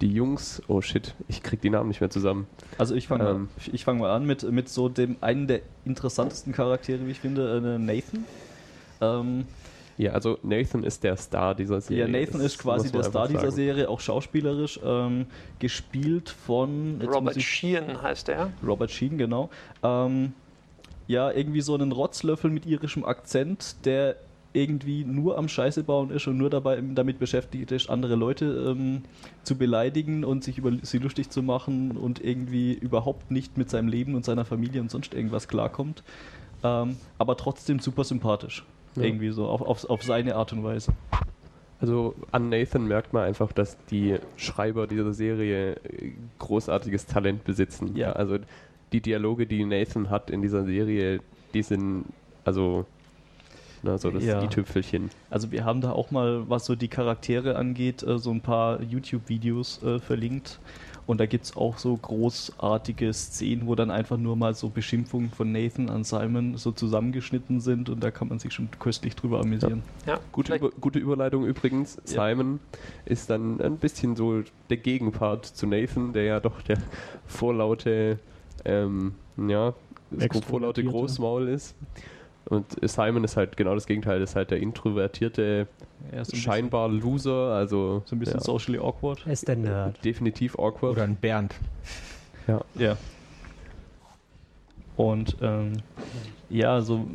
Die 0.00 0.08
Jungs, 0.12 0.60
oh 0.66 0.80
shit, 0.80 1.14
ich 1.28 1.44
krieg 1.44 1.60
die 1.60 1.70
Namen 1.70 1.86
nicht 1.88 2.00
mehr 2.00 2.10
zusammen. 2.10 2.48
Also 2.78 2.96
ich 2.96 3.06
fange 3.06 3.28
Ähm. 3.28 3.36
mal, 3.42 3.48
ich 3.72 3.84
fang 3.84 3.98
mal 3.98 4.10
an 4.10 4.26
mit, 4.26 4.42
mit 4.50 4.68
so 4.68 4.88
dem 4.88 5.16
einen 5.20 5.46
der 5.46 5.60
interessantesten 5.84 6.52
Charaktere, 6.52 7.06
wie 7.06 7.12
ich 7.12 7.20
finde, 7.20 7.58
äh, 7.58 7.78
Nathan. 7.78 8.24
Ähm, 9.00 9.44
Ja, 9.98 10.12
also 10.12 10.38
Nathan 10.42 10.82
ist 10.82 11.04
der 11.04 11.16
Star 11.16 11.54
dieser 11.54 11.80
Serie. 11.80 12.06
ja, 12.06 12.08
Nathan 12.08 12.40
Das 12.42 12.52
ist 12.54 12.58
quasi 12.58 12.90
der 12.90 13.04
Star 13.04 13.22
einfach 13.24 13.34
dieser 13.34 13.52
sagen. 13.52 13.54
Serie, 13.54 13.88
auch 13.88 14.00
schauspielerisch, 14.00 14.80
ähm, 14.84 15.26
gespielt 15.60 16.30
von 16.30 17.00
Robert 17.06 17.36
ich- 17.36 17.46
Sheehan 17.46 18.02
heißt 18.02 18.28
er. 18.30 18.50
Robert 18.66 18.90
Sheen, 18.90 19.18
genau. 19.18 19.50
Ähm, 19.84 20.32
ja, 21.06 21.30
irgendwie 21.30 21.60
so 21.60 21.74
einen 21.74 21.92
Rotzlöffel 21.92 22.50
mit 22.50 22.66
irischem 22.66 23.04
Akzent, 23.04 23.84
der 23.84 24.16
irgendwie 24.54 25.04
nur 25.04 25.38
am 25.38 25.48
Scheiße 25.48 25.82
bauen 25.84 26.10
ist 26.10 26.26
und 26.26 26.36
nur 26.36 26.50
dabei 26.50 26.82
damit 26.94 27.18
beschäftigt 27.18 27.72
ist, 27.72 27.88
andere 27.88 28.16
Leute 28.16 28.74
ähm, 28.76 29.02
zu 29.44 29.56
beleidigen 29.56 30.24
und 30.24 30.44
sich 30.44 30.58
über 30.58 30.72
sie 30.82 30.98
lustig 30.98 31.30
zu 31.30 31.42
machen 31.42 31.92
und 31.92 32.22
irgendwie 32.22 32.74
überhaupt 32.74 33.30
nicht 33.30 33.56
mit 33.56 33.70
seinem 33.70 33.88
Leben 33.88 34.14
und 34.14 34.24
seiner 34.24 34.44
Familie 34.44 34.80
und 34.80 34.90
sonst 34.90 35.14
irgendwas 35.14 35.48
klarkommt. 35.48 36.02
Ähm, 36.62 36.96
aber 37.18 37.36
trotzdem 37.36 37.78
super 37.78 38.04
sympathisch. 38.04 38.64
Ja. 38.96 39.04
Irgendwie 39.04 39.30
so, 39.30 39.46
auf, 39.46 39.62
auf, 39.62 39.88
auf 39.88 40.02
seine 40.02 40.36
Art 40.36 40.52
und 40.52 40.64
Weise. 40.64 40.92
Also 41.80 42.14
an 42.30 42.48
Nathan 42.48 42.86
merkt 42.86 43.12
man 43.12 43.24
einfach, 43.24 43.50
dass 43.50 43.76
die 43.86 44.16
Schreiber 44.36 44.86
dieser 44.86 45.12
Serie 45.12 45.74
äh, 45.76 46.12
großartiges 46.38 47.06
Talent 47.06 47.42
besitzen. 47.42 47.96
Ja. 47.96 48.12
Also 48.12 48.38
die 48.92 49.00
Dialoge, 49.00 49.46
die 49.46 49.64
Nathan 49.64 50.10
hat 50.10 50.30
in 50.30 50.42
dieser 50.42 50.64
Serie, 50.64 51.20
die 51.54 51.62
sind 51.62 52.04
also 52.44 52.84
na, 53.84 53.98
so 53.98 54.10
das 54.12 54.24
Ja. 54.24 54.40
die 54.40 54.46
Tüpfelchen. 54.48 55.10
Also 55.28 55.50
wir 55.50 55.64
haben 55.64 55.80
da 55.80 55.90
auch 55.92 56.10
mal, 56.12 56.48
was 56.48 56.66
so 56.66 56.76
die 56.76 56.86
Charaktere 56.88 57.56
angeht, 57.56 58.02
äh, 58.04 58.18
so 58.18 58.30
ein 58.30 58.40
paar 58.40 58.80
YouTube-Videos 58.82 59.82
äh, 59.82 59.98
verlinkt. 59.98 60.60
Und 61.04 61.18
da 61.18 61.26
gibt 61.26 61.46
es 61.46 61.56
auch 61.56 61.78
so 61.78 61.96
großartige 61.96 63.12
Szenen, 63.12 63.66
wo 63.66 63.74
dann 63.74 63.90
einfach 63.90 64.18
nur 64.18 64.36
mal 64.36 64.54
so 64.54 64.68
Beschimpfungen 64.68 65.30
von 65.30 65.50
Nathan 65.50 65.90
an 65.90 66.04
Simon 66.04 66.56
so 66.56 66.70
zusammengeschnitten 66.70 67.60
sind 67.60 67.90
und 67.90 68.04
da 68.04 68.12
kann 68.12 68.28
man 68.28 68.38
sich 68.38 68.52
schon 68.52 68.68
köstlich 68.78 69.16
drüber 69.16 69.40
amüsieren. 69.40 69.82
Ja, 70.06 70.20
Gute, 70.30 70.52
vielleicht- 70.52 70.62
Über, 70.62 70.70
gute 70.80 71.00
Überleitung 71.00 71.44
übrigens. 71.44 71.96
Ja. 72.06 72.28
Simon 72.28 72.60
ist 73.04 73.30
dann 73.30 73.60
ein 73.60 73.78
bisschen 73.78 74.14
so 74.14 74.42
der 74.70 74.76
Gegenpart 74.76 75.44
zu 75.44 75.66
Nathan, 75.66 76.12
der 76.12 76.22
ja 76.22 76.38
doch 76.40 76.62
der 76.62 76.78
vorlaute, 77.26 78.20
ähm, 78.64 79.14
ja, 79.36 79.74
das 80.10 80.40
vorlaute 80.44 80.84
Großmaul 80.84 81.48
ist. 81.48 81.74
Und 82.46 82.66
Simon 82.88 83.22
ist 83.24 83.36
halt 83.36 83.56
genau 83.56 83.74
das 83.74 83.86
Gegenteil, 83.86 84.20
ist 84.20 84.34
halt 84.36 84.50
der 84.50 84.58
introvertierte, 84.60 85.68
Ja, 86.12 86.24
so 86.24 86.32
ein 86.32 86.40
scheinbar 86.40 86.88
Loser, 86.88 87.52
also 87.54 88.02
so 88.04 88.16
ein 88.16 88.18
bisschen 88.18 88.38
ja, 88.38 88.44
socially 88.44 88.78
awkward. 88.78 89.22
Er 89.26 89.32
ist 89.32 89.46
der 89.46 89.56
Nerd. 89.56 90.04
definitiv 90.04 90.58
awkward. 90.58 90.92
Oder 90.92 91.04
ein 91.04 91.16
Bernd. 91.16 91.54
Ja. 92.76 92.96
Und 94.96 95.36
ähm, 95.40 95.78
ja, 96.50 96.80
so 96.82 97.06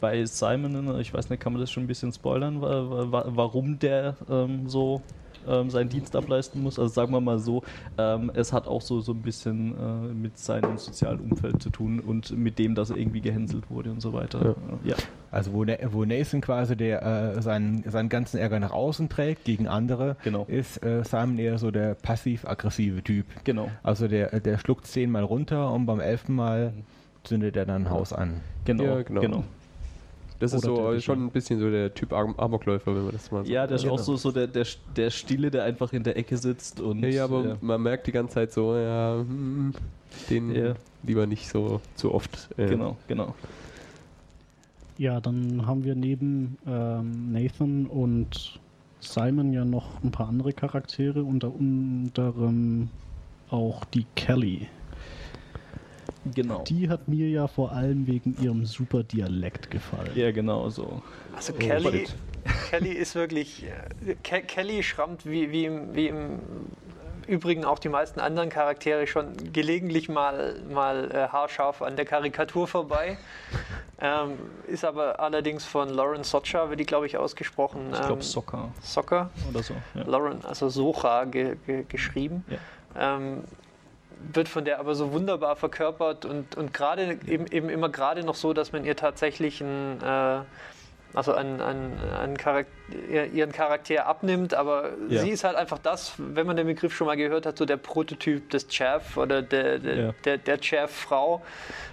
bei 0.00 0.24
Simon, 0.24 1.00
ich 1.00 1.12
weiß 1.12 1.30
nicht, 1.30 1.40
kann 1.40 1.52
man 1.52 1.60
das 1.60 1.70
schon 1.70 1.82
ein 1.84 1.88
bisschen 1.88 2.12
spoilern, 2.12 2.60
wa- 2.60 3.10
wa- 3.10 3.24
warum 3.28 3.78
der 3.78 4.16
ähm, 4.30 4.68
so 4.68 5.02
ähm, 5.48 5.70
seinen 5.70 5.88
Dienst 5.88 6.14
ableisten 6.16 6.62
muss. 6.62 6.78
Also 6.78 6.92
sagen 6.92 7.12
wir 7.12 7.20
mal 7.20 7.38
so, 7.38 7.62
ähm, 7.98 8.30
es 8.34 8.52
hat 8.52 8.66
auch 8.66 8.82
so, 8.82 9.00
so 9.00 9.12
ein 9.12 9.22
bisschen 9.22 9.74
äh, 9.78 10.14
mit 10.14 10.38
seinem 10.38 10.78
sozialen 10.78 11.20
Umfeld 11.20 11.62
zu 11.62 11.70
tun 11.70 12.00
und 12.00 12.36
mit 12.36 12.58
dem, 12.58 12.74
dass 12.74 12.90
er 12.90 12.96
irgendwie 12.96 13.20
gehänselt 13.20 13.70
wurde 13.70 13.90
und 13.90 14.00
so 14.00 14.12
weiter. 14.12 14.56
Äh, 14.84 14.88
Ja, 14.88 14.96
Also 15.30 15.52
wo, 15.52 15.64
Na- 15.64 15.76
wo 15.90 16.04
Nathan 16.04 16.40
quasi 16.40 16.76
der, 16.76 17.02
äh, 17.36 17.42
seinen, 17.42 17.82
seinen 17.90 18.08
ganzen 18.08 18.38
Ärger 18.38 18.60
nach 18.60 18.72
außen 18.72 19.08
trägt 19.08 19.44
gegen 19.44 19.66
andere, 19.68 20.16
Genau. 20.24 20.44
ist 20.48 20.82
äh, 20.84 21.02
Simon 21.04 21.38
eher 21.38 21.58
so 21.58 21.70
der 21.70 21.94
passiv-aggressive 21.94 23.02
Typ. 23.02 23.26
genau. 23.44 23.70
Also 23.82 24.08
der, 24.08 24.40
der 24.40 24.58
schluckt 24.58 24.86
zehnmal 24.86 25.24
runter 25.24 25.72
und 25.72 25.86
beim 25.86 26.00
elften 26.00 26.34
Mal 26.34 26.72
zündet 27.24 27.56
er 27.56 27.66
dann 27.66 27.84
ein 27.86 27.90
Haus 27.90 28.12
an. 28.12 28.40
Genau, 28.64 28.84
Ja, 28.84 29.02
genau. 29.02 29.20
genau. 29.20 29.44
Das 30.42 30.52
ist 30.52 30.62
so 30.64 30.90
der 30.92 31.00
schon 31.00 31.26
ein 31.26 31.30
bisschen 31.30 31.60
so 31.60 31.70
der 31.70 31.94
Typ 31.94 32.12
Am- 32.12 32.34
Amokläufer, 32.36 32.94
wenn 32.96 33.04
man 33.04 33.12
das 33.12 33.30
mal 33.30 33.44
so 33.46 33.52
Ja, 33.52 33.64
der 33.64 33.76
ist 33.76 33.82
Genau. 33.84 33.94
auch 33.94 33.98
so, 34.00 34.16
so 34.16 34.32
der, 34.32 34.48
der, 34.48 34.66
der 34.96 35.10
Stille, 35.10 35.52
der 35.52 35.62
einfach 35.62 35.92
in 35.92 36.02
der 36.02 36.16
Ecke 36.16 36.36
sitzt 36.36 36.80
und 36.80 37.00
Ja, 37.02 37.08
ja, 37.08 37.24
aber 37.24 37.44
ja. 37.44 37.56
man 37.60 37.80
merkt 37.80 38.08
die 38.08 38.12
ganze 38.12 38.34
Zeit 38.34 38.52
so, 38.52 38.74
ja, 38.76 39.18
hm, 39.20 39.72
den 40.30 40.52
Ja. 40.52 40.74
lieber 41.04 41.26
nicht 41.26 41.48
so 41.48 41.80
zu 41.94 42.12
oft. 42.12 42.48
äh, 42.56 42.66
genau, 42.66 42.96
genau. 43.06 43.36
Ja, 44.98 45.20
dann 45.20 45.64
haben 45.64 45.84
wir 45.84 45.94
neben 45.94 46.58
ähm, 46.66 47.30
Nathan 47.32 47.86
und 47.86 48.58
Simon 48.98 49.52
ja 49.52 49.64
noch 49.64 50.02
ein 50.02 50.10
paar 50.10 50.28
andere 50.28 50.52
Charaktere, 50.52 51.22
unter 51.22 51.52
anderem 51.56 52.90
auch 53.48 53.84
die 53.84 54.06
Kelly. 54.16 54.66
Genau. 56.24 56.62
Die 56.64 56.88
hat 56.88 57.08
mir 57.08 57.28
ja 57.28 57.48
vor 57.48 57.72
allem 57.72 58.06
wegen 58.06 58.36
ihrem 58.40 58.64
super 58.64 59.02
Dialekt 59.02 59.70
gefallen. 59.70 60.10
Ja, 60.14 60.30
genau 60.30 60.68
so. 60.70 61.02
Also 61.34 61.52
Oh, 61.54 61.58
Kelly. 61.58 62.06
Kelly 62.70 62.90
ist 62.92 63.14
wirklich. 63.14 63.64
äh, 63.64 64.14
Ke 64.22 64.42
Kelly 64.42 64.82
schrammt 64.82 65.26
wie, 65.26 65.50
wie, 65.50 65.64
im, 65.64 65.94
wie 65.94 66.08
im 66.08 66.38
Übrigen 67.26 67.64
auch 67.64 67.78
die 67.78 67.88
meisten 67.88 68.20
anderen 68.20 68.50
Charaktere 68.50 69.06
schon 69.06 69.32
gelegentlich 69.52 70.08
mal, 70.08 70.60
mal 70.72 71.10
äh, 71.10 71.28
haarscharf 71.28 71.82
an 71.82 71.96
der 71.96 72.04
Karikatur 72.04 72.66
vorbei. 72.68 73.16
ähm, 74.00 74.32
ist 74.66 74.84
aber 74.84 75.20
allerdings 75.20 75.64
von 75.64 75.88
Lauren 75.88 76.24
Socha, 76.24 76.68
wird 76.68 76.80
die, 76.80 76.84
glaube 76.86 77.06
ich, 77.06 77.16
ausgesprochen. 77.16 77.86
Ich 77.92 77.98
glaube 77.98 78.14
ähm, 78.14 78.22
Soccer 78.22 78.72
Soccer. 78.82 79.30
oder 79.48 79.62
so. 79.62 79.74
Ja. 79.94 80.02
Lauren, 80.04 80.44
also 80.44 80.68
Socha 80.68 81.24
ge, 81.24 81.56
ge, 81.64 81.84
geschrieben. 81.88 82.44
Ähm, 82.98 83.44
wird 84.32 84.48
von 84.48 84.64
der 84.64 84.78
aber 84.80 84.94
so 84.94 85.12
wunderbar 85.12 85.56
verkörpert 85.56 86.24
und, 86.24 86.56
und 86.56 86.72
gerade 86.72 87.18
eben, 87.26 87.46
eben 87.48 87.68
immer 87.68 87.88
gerade 87.88 88.24
noch 88.24 88.34
so, 88.34 88.52
dass 88.52 88.72
man 88.72 88.84
ihr 88.84 88.96
tatsächlich 88.96 89.60
ein, 89.60 90.00
äh, 90.02 90.40
also 91.14 91.34
einen, 91.34 91.60
einen, 91.60 91.98
einen 92.18 92.36
Charak 92.38 92.66
ihren 93.34 93.52
Charakter 93.52 94.06
abnimmt, 94.06 94.54
aber 94.54 94.90
Ja. 95.08 95.20
sie 95.20 95.30
ist 95.30 95.44
halt 95.44 95.56
einfach 95.56 95.78
das, 95.78 96.14
wenn 96.16 96.46
man 96.46 96.56
den 96.56 96.66
Begriff 96.66 96.94
schon 96.94 97.06
mal 97.06 97.16
gehört 97.16 97.44
hat, 97.44 97.58
so 97.58 97.64
der 97.66 97.76
Prototyp 97.76 98.48
des 98.50 98.66
Chav 98.70 99.16
oder 99.18 99.42
der, 99.42 99.78
der, 99.78 99.94
Ja. 99.96 100.14
der, 100.24 100.38
der 100.38 100.58
Chav-Frau. 100.58 101.42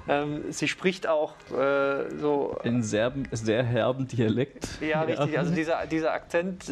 Ähm, 0.07 0.43
sie 0.51 0.67
spricht 0.69 1.05
auch 1.07 1.33
äh, 1.51 2.09
so 2.17 2.57
In 2.63 2.81
serben, 2.83 3.27
sehr 3.31 3.63
herben 3.63 4.07
Dialekt. 4.07 4.67
ja, 4.81 5.01
richtig. 5.01 5.37
Also 5.37 5.53
dieser, 5.53 5.85
dieser 5.85 6.13
Akzent, 6.13 6.63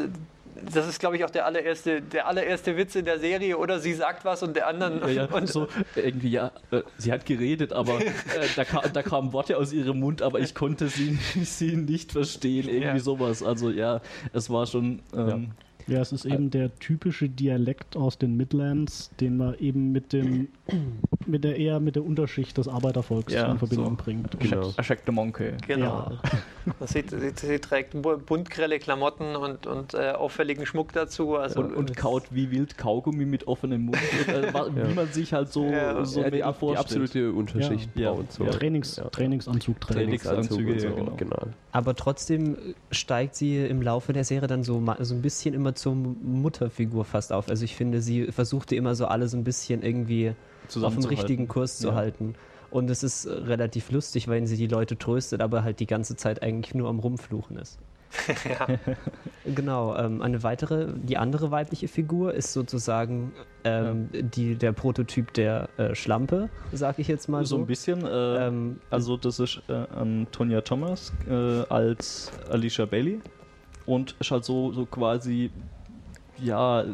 das 0.73 0.87
ist, 0.87 0.99
glaube 0.99 1.15
ich, 1.17 1.23
auch 1.25 1.29
der 1.29 1.45
allererste, 1.45 2.01
der 2.01 2.27
allererste 2.27 2.77
Witz 2.77 2.95
in 2.95 3.05
der 3.05 3.19
Serie. 3.19 3.57
Oder 3.57 3.79
sie 3.79 3.93
sagt 3.93 4.25
was 4.25 4.43
und 4.43 4.55
der 4.55 4.67
anderen. 4.67 4.99
Ja, 5.01 5.07
ja, 5.07 5.25
und, 5.31 5.47
so 5.47 5.67
irgendwie, 5.95 6.29
ja, 6.29 6.51
äh, 6.71 6.81
sie 6.97 7.11
hat 7.11 7.25
geredet, 7.25 7.73
aber 7.73 7.99
äh, 8.01 8.11
da, 8.55 8.65
kam, 8.65 8.81
da 8.93 9.03
kamen 9.03 9.33
Worte 9.33 9.57
aus 9.57 9.73
ihrem 9.73 9.99
Mund, 9.99 10.21
aber 10.21 10.39
ich 10.39 10.53
konnte 10.55 10.87
sie, 10.87 11.17
sie 11.43 11.75
nicht 11.75 12.11
verstehen, 12.11 12.67
irgendwie 12.67 12.97
Ja. 12.97 12.99
sowas. 12.99 13.43
Also 13.43 13.69
ja, 13.69 14.01
es 14.33 14.49
war 14.49 14.65
schon, 14.67 15.01
ähm, 15.15 15.51
Ja, 15.87 16.01
es 16.01 16.11
ist 16.11 16.25
eben 16.25 16.49
der 16.51 16.77
typische 16.79 17.29
Dialekt 17.29 17.95
aus 17.95 18.17
den 18.17 18.35
Midlands, 18.35 19.09
den 19.19 19.37
man 19.37 19.55
eben 19.59 19.91
mit 19.91 20.11
dem 20.13 20.49
mit 21.25 21.43
der 21.43 21.57
eher 21.57 21.79
mit 21.79 21.95
der 21.95 22.03
Unterschicht 22.05 22.57
des 22.57 22.67
Arbeitervolks 22.67 23.33
Ja, 23.33 23.51
in 23.51 23.57
Verbindung 23.57 23.97
so. 23.97 24.03
bringt. 24.03 24.39
Genau. 24.39 24.71
The 24.71 25.11
Monkey. 25.11 25.51
Genau. 25.65 26.11
Ja. 26.11 26.21
Sie, 26.85 27.01
sie, 27.09 27.31
sie 27.33 27.59
trägt 27.59 27.93
bu- 28.01 28.17
buntgrelle 28.17 28.77
Klamotten 28.79 29.37
und, 29.37 29.65
und 29.67 29.93
äh, 29.93 30.11
auffälligen 30.11 30.65
Schmuck 30.65 30.91
dazu. 30.91 31.37
Also 31.37 31.61
Und, 31.61 31.73
und 31.73 31.95
kaut 31.95 32.23
wie 32.31 32.51
wild 32.51 32.77
Kaugummi 32.77 33.23
mit 33.25 33.47
offenem 33.47 33.83
Mund. 33.85 33.97
Und, 34.27 34.33
äh, 34.33 34.47
Ja. 34.51 34.89
Wie 34.89 34.93
man 34.93 35.07
sich 35.07 35.31
halt 35.31 35.53
so, 35.53 35.63
Ja. 35.65 36.03
so 36.03 36.21
ja, 36.21 36.29
die, 36.29 36.43
ab, 36.43 36.55
die 36.55 36.59
vorstellt. 36.59 36.79
absolute 36.85 37.31
Unterschicht 37.31 37.89
Ja. 37.95 38.11
braut 38.11 38.33
so. 38.33 38.43
Ja. 38.43 38.49
Trainings, 38.51 38.97
Ja. 38.97 39.05
Trainingsanzug 39.09 39.79
trägt. 39.79 39.97
Trainingsanzüge, 39.97 40.73
und 40.73 40.79
so, 40.81 40.87
ja, 40.87 40.93
genau. 40.93 41.15
genau. 41.15 41.39
Aber 41.71 41.95
trotzdem 41.95 42.57
steigt 42.91 43.35
sie 43.35 43.65
im 43.65 43.81
Laufe 43.81 44.11
der 44.11 44.25
Serie 44.25 44.47
dann 44.49 44.63
so, 44.63 44.83
so 44.99 45.15
ein 45.15 45.21
bisschen 45.21 45.53
immer 45.53 45.73
zur 45.77 45.95
Mutterfigur 45.95 47.05
fast 47.05 47.31
auf. 47.31 47.49
Also 47.49 47.63
ich 47.65 47.75
finde, 47.75 48.01
sie 48.01 48.31
versuchte 48.31 48.75
immer 48.75 48.95
so 48.95 49.05
alle 49.05 49.27
so 49.27 49.37
ein 49.37 49.43
bisschen 49.43 49.81
irgendwie 49.83 50.33
auf 50.81 50.95
dem 50.95 51.05
richtigen 51.05 51.47
Kurs 51.47 51.77
zu 51.79 51.89
Ja. 51.89 51.95
halten. 51.95 52.35
Und 52.69 52.89
es 52.89 53.01
ist 53.03 53.25
äh, 53.25 53.31
relativ 53.31 53.91
lustig, 53.91 54.27
wenn 54.27 54.45
sie 54.45 54.57
die 54.57 54.67
Leute 54.67 54.97
tröstet, 54.97 55.41
aber 55.41 55.63
halt 55.63 55.79
die 55.79 55.87
ganze 55.87 56.15
Zeit 56.17 56.43
eigentlich 56.43 56.75
nur 56.75 56.89
am 56.89 56.99
Rumfluchen 56.99 57.57
ist. 57.57 57.79
ja. 58.49 58.67
Genau, 59.45 59.95
ähm, 59.95 60.21
eine 60.21 60.43
weitere, 60.43 60.87
die 60.93 61.17
andere 61.17 61.51
weibliche 61.51 61.87
Figur 61.87 62.33
ist 62.33 62.51
sozusagen 62.51 63.31
ähm, 63.63 64.09
die, 64.11 64.55
der 64.55 64.73
Prototyp 64.73 65.31
der 65.33 65.69
äh, 65.77 65.95
Schlampe, 65.95 66.49
sag 66.73 66.99
ich 66.99 67.07
jetzt 67.07 67.29
mal 67.29 67.45
so 67.45 67.55
so. 67.55 67.61
ein 67.61 67.65
bisschen. 67.67 68.05
Äh, 68.05 68.47
Ähm, 68.47 68.81
also 68.89 69.15
das 69.15 69.39
ist 69.39 69.61
äh, 69.69 69.73
Antonia 69.73 70.59
Thomas 70.61 71.13
äh, 71.29 71.33
als 71.69 72.29
Alicia 72.51 72.85
Bailey 72.85 73.19
und 73.87 74.15
ist 74.19 74.29
halt 74.29 74.45
so, 74.45 74.71
so 74.71 74.85
quasi 74.85 75.49
ja 76.37 76.85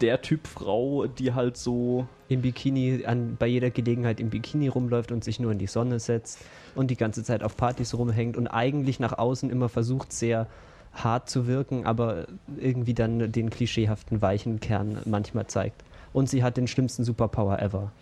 der 0.00 0.20
Typ 0.20 0.46
Frau, 0.46 1.06
die 1.06 1.32
halt 1.32 1.56
so 1.56 2.06
im 2.28 2.42
Bikini, 2.42 3.04
an, 3.06 3.36
bei 3.38 3.46
jeder 3.46 3.70
Gelegenheit 3.70 4.20
im 4.20 4.28
Bikini 4.28 4.68
rumläuft 4.68 5.12
und 5.12 5.24
sich 5.24 5.40
nur 5.40 5.52
in 5.52 5.58
die 5.58 5.66
Sonne 5.66 6.00
setzt 6.00 6.40
und 6.74 6.90
die 6.90 6.96
ganze 6.96 7.22
Zeit 7.22 7.42
auf 7.42 7.56
Partys 7.56 7.94
rumhängt 7.94 8.36
und 8.36 8.48
eigentlich 8.48 9.00
nach 9.00 9.16
außen 9.16 9.48
immer 9.50 9.68
versucht, 9.68 10.12
sehr 10.12 10.46
hart 10.92 11.30
zu 11.30 11.46
wirken, 11.46 11.86
aber 11.86 12.26
irgendwie 12.58 12.94
dann 12.94 13.32
den 13.32 13.50
klischeehaften 13.50 14.20
weichen 14.20 14.60
Kern 14.60 14.98
manchmal 15.04 15.46
zeigt. 15.46 15.82
Und 16.12 16.28
sie 16.28 16.42
hat 16.44 16.56
den 16.56 16.68
schlimmsten 16.68 17.04
Superpower 17.04 17.58
ever. 17.60 17.92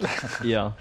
ja 0.44 0.76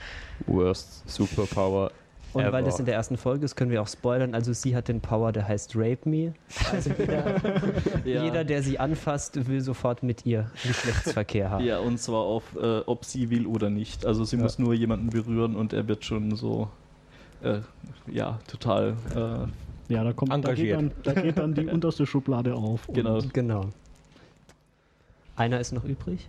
Worst 0.48 1.10
Superpower 1.10 1.92
Und 2.34 2.44
weil 2.44 2.50
ever. 2.50 2.62
das 2.64 2.80
in 2.80 2.86
der 2.86 2.96
ersten 2.96 3.18
Folge 3.18 3.44
ist, 3.46 3.56
können 3.56 3.72
wir 3.72 3.82
auch 3.82 3.88
spoilern. 3.88 4.34
Also 4.34 4.54
sie 4.54 4.76
hat 4.76 4.88
den 4.88 5.02
Power, 5.02 5.32
der 5.32 5.48
heißt 5.48 5.76
Rape 5.76 6.08
Me. 6.10 6.34
Also 6.72 6.92
jeder, 6.98 7.36
Ja. 8.06 8.24
jeder 8.24 8.44
der 8.44 8.64
sie 8.64 8.80
anfasst, 8.80 9.48
will 9.48 9.62
sofort 9.62 10.02
mit 10.04 10.26
ihr 10.26 10.50
Geschlechtsverkehr 10.66 11.50
haben. 11.50 11.66
ja 11.66 11.80
und 11.80 11.98
zwar 12.00 12.22
auf 12.22 12.56
äh, 12.56 12.80
ob 12.86 13.06
sie 13.06 13.30
will 13.30 13.46
oder 13.48 13.70
nicht. 13.70 14.06
Also 14.06 14.24
sie 14.24 14.38
muss 14.38 14.60
nur 14.60 14.74
jemanden 14.74 15.10
berühren 15.10 15.56
und 15.56 15.74
er 15.74 15.88
wird 15.88 16.06
schon 16.06 16.36
so 16.36 16.70
äh, 17.44 17.60
ja 18.08 18.40
total 18.48 18.96
äh, 19.16 19.94
Ja, 19.94 20.04
da, 20.04 20.14
kommt, 20.14 20.32
da, 20.32 20.38
geht 20.54 20.72
Engagiert. 20.72 20.78
dann, 20.78 20.92
da 21.16 21.22
geht 21.22 21.38
dann 21.38 21.54
die 21.54 21.66
unterste 21.68 22.06
Schublade 22.06 22.56
auf. 22.56 22.88
Und- 22.88 22.96
genau 22.96 23.20
Genau. 23.34 23.66
Einer 25.36 25.60
ist 25.60 25.72
noch 25.72 25.84
übrig. 25.86 26.28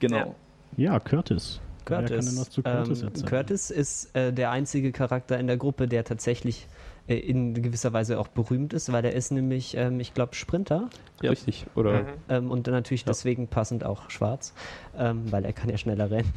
genau. 0.00 0.34
Ja, 0.76 0.98
Curtis. 1.00 1.60
Curtis. 1.84 2.50
Curtis 2.62 3.02
ähm? 3.02 3.24
Curtis 3.26 3.70
ist 3.70 4.14
äh, 4.16 4.32
der 4.32 4.50
einzige 4.50 4.92
Charakter 4.92 5.38
in 5.38 5.46
der 5.46 5.56
Gruppe, 5.56 5.88
der 5.88 6.04
tatsächlich 6.04 6.66
äh, 7.06 7.16
in 7.16 7.60
gewisser 7.62 7.92
Weise 7.92 8.18
auch 8.18 8.28
berühmt 8.28 8.72
ist, 8.72 8.90
weil 8.90 9.04
er 9.04 9.12
ist 9.12 9.30
nämlich, 9.30 9.76
ähm, 9.76 10.00
ich 10.00 10.14
glaube, 10.14 10.34
Sprinter 10.34 10.88
Ja. 11.22 11.30
Richtig. 11.30 11.66
Oder 11.74 12.02
Mhm. 12.02 12.06
ähm, 12.28 12.50
und 12.50 12.66
natürlich 12.66 13.04
deswegen 13.04 13.46
passend 13.48 13.84
auch 13.84 14.10
schwarz, 14.10 14.54
ähm, 14.96 15.30
weil 15.30 15.44
er 15.44 15.52
kann 15.52 15.68
ja 15.68 15.76
schneller 15.76 16.10
rennen. 16.10 16.32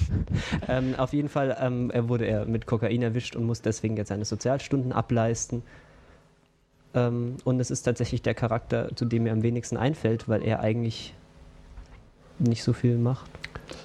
ähm, 0.68 0.94
auf 0.96 1.12
jeden 1.12 1.28
Fall, 1.28 1.56
ähm, 1.60 1.90
er 1.90 2.08
wurde 2.08 2.26
er 2.26 2.44
mit 2.46 2.66
Kokain 2.66 3.02
erwischt 3.02 3.36
und 3.36 3.44
muss 3.44 3.62
deswegen 3.62 3.96
jetzt 3.96 4.08
seine 4.08 4.24
Sozialstunden 4.24 4.92
ableisten. 4.92 5.62
Ähm, 6.94 7.36
und 7.44 7.60
es 7.60 7.70
ist 7.70 7.82
tatsächlich 7.82 8.22
der 8.22 8.34
Charakter, 8.34 8.94
zu 8.94 9.04
dem 9.04 9.22
mir 9.22 9.32
am 9.32 9.42
wenigsten 9.42 9.76
einfällt, 9.76 10.28
weil 10.28 10.42
er 10.42 10.60
eigentlich 10.60 11.14
nicht 12.38 12.62
so 12.62 12.72
viel 12.72 12.98
macht. 12.98 13.30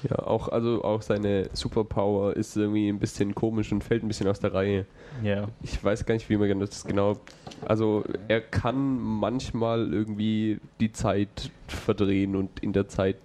Ja, 0.10 0.20
auch, 0.20 0.50
also 0.50 0.84
auch 0.84 1.02
seine 1.02 1.50
Superpower 1.54 2.36
ist 2.36 2.56
irgendwie 2.56 2.90
ein 2.90 3.00
bisschen 3.00 3.36
komisch 3.36 3.72
und 3.72 3.84
fällt 3.84 4.04
ein 4.04 4.08
bisschen 4.08 4.28
aus 4.28 4.40
der 4.40 4.54
Reihe. 4.54 4.86
Ja. 5.24 5.48
Ich 5.62 5.84
weiß 5.84 6.06
gar 6.06 6.14
nicht, 6.14 6.30
wie 6.30 6.38
man 6.38 6.60
das 6.60 6.86
genau. 6.86 7.18
Also 7.66 8.04
er 8.28 8.42
kann 8.42 9.00
manchmal 9.00 9.92
irgendwie 9.92 10.60
die 10.80 10.92
Zeit 10.92 11.52
verdrehen 11.68 12.36
und 12.36 12.60
in 12.62 12.74
der 12.74 12.88
Zeit 12.88 13.18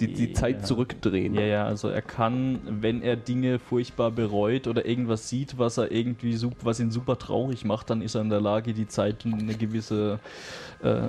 die, 0.00 0.12
die 0.12 0.32
Zeit 0.32 0.58
Ja. 0.58 0.62
zurückdrehen. 0.62 1.34
Ja, 1.34 1.42
ja, 1.42 1.64
also 1.66 1.88
er 1.88 2.02
kann, 2.02 2.60
wenn 2.68 3.02
er 3.02 3.16
Dinge 3.16 3.58
furchtbar 3.58 4.10
bereut 4.10 4.66
oder 4.66 4.86
irgendwas 4.86 5.28
sieht, 5.28 5.58
was 5.58 5.78
er 5.78 5.90
irgendwie 5.92 6.38
was 6.62 6.80
ihn 6.80 6.90
super 6.90 7.18
traurig 7.18 7.64
macht, 7.64 7.90
dann 7.90 8.02
ist 8.02 8.14
er 8.14 8.22
in 8.22 8.30
der 8.30 8.40
Lage, 8.40 8.72
die 8.74 8.86
Zeit 8.86 9.24
in 9.24 9.34
eine 9.34 9.54
gewisse 9.54 10.20
äh, 10.82 11.08